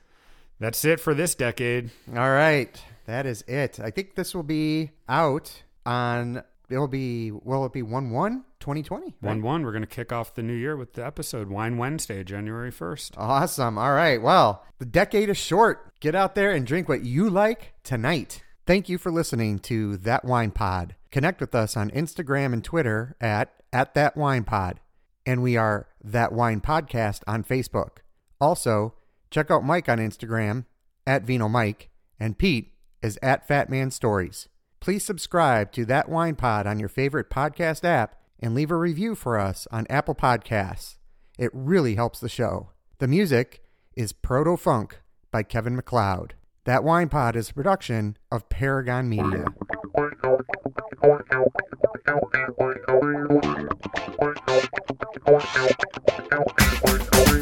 That's 0.60 0.86
it 0.86 1.00
for 1.00 1.14
this 1.16 1.34
decade. 1.34 1.90
All 2.10 2.30
right, 2.30 2.80
that 3.06 3.26
is 3.26 3.44
it. 3.48 3.80
I 3.80 3.92
think 3.92 4.16
this 4.16 4.36
will 4.36 4.44
be 4.44 4.92
out 5.08 5.64
on. 5.86 6.44
It'll 6.70 6.88
be. 6.88 7.32
Will 7.32 7.66
it 7.66 7.74
be 7.74 7.82
one 7.84 8.10
one 8.10 8.44
2020? 8.66 9.14
1 9.22 9.42
1, 9.44 9.64
we're 9.64 9.72
going 9.72 9.84
to 9.84 9.88
kick 9.88 10.12
off 10.12 10.34
the 10.34 10.42
new 10.42 10.56
year 10.56 10.76
with 10.76 10.94
the 10.94 11.06
episode 11.06 11.50
Wine 11.50 11.78
Wednesday, 11.78 12.24
January 12.24 12.72
1st. 12.72 13.12
Awesome. 13.16 13.78
All 13.78 13.94
right. 13.94 14.20
Well, 14.20 14.66
the 14.80 14.86
decade 14.86 15.30
is 15.30 15.38
short. 15.38 15.94
Get 16.00 16.16
out 16.16 16.34
there 16.34 16.50
and 16.52 16.66
drink 16.66 16.90
what 16.90 17.04
you 17.04 17.30
like 17.30 17.74
tonight. 17.84 18.44
Thank 18.66 18.90
you 18.90 18.98
for 18.98 19.12
listening 19.12 19.60
to 19.60 19.98
That 19.98 20.26
Wine 20.26 20.50
Pod. 20.50 20.96
Connect 21.12 21.40
with 21.40 21.54
us 21.54 21.78
on 21.78 21.92
Instagram 21.92 22.54
and 22.54 22.64
Twitter 22.64 23.16
at, 23.22 23.54
at 23.72 23.94
That 23.94 24.18
Wine 24.18 24.44
Pod. 24.44 24.80
And 25.28 25.44
we 25.44 25.56
are 25.58 25.88
That 26.04 26.34
Wine 26.34 26.60
Podcast 26.60 27.22
on 27.28 27.44
Facebook. 27.44 27.98
Also, 28.42 28.96
check 29.30 29.52
out 29.52 29.64
Mike 29.64 29.88
on 29.88 30.00
Instagram 30.00 30.66
at 31.06 31.22
Vino 31.22 31.48
Mike 31.48 31.90
and 32.20 32.36
Pete 32.36 32.72
is 33.06 33.20
at 33.22 33.48
Fat 33.48 33.70
Man 33.70 33.92
Stories. 33.92 34.50
Please 34.80 35.06
subscribe 35.06 35.72
to 35.74 35.86
That 35.86 36.10
Wine 36.10 36.36
Pod 36.36 36.66
on 36.66 36.80
your 36.80 36.90
favorite 36.90 37.30
podcast 37.30 37.84
app 37.86 38.20
and 38.40 38.56
leave 38.56 38.72
a 38.72 38.76
review 38.76 39.14
for 39.14 39.40
us 39.40 39.68
on 39.72 39.86
Apple 39.92 40.16
Podcasts. 40.16 40.98
It 41.38 41.52
really 41.54 41.94
helps 41.96 42.20
the 42.20 42.30
show. 42.30 42.72
The 42.98 43.08
music 43.08 43.64
is 43.96 44.12
Proto 44.12 44.58
Funk 44.58 45.02
by 45.32 45.44
Kevin 45.44 45.76
MacLeod. 45.76 46.34
That 46.64 46.84
Wine 46.84 47.10
Pod 47.10 47.36
is 47.36 47.52
a 47.52 47.54
production 47.54 48.18
of 48.32 48.50
Paragon 48.50 49.08
Media. 49.08 49.46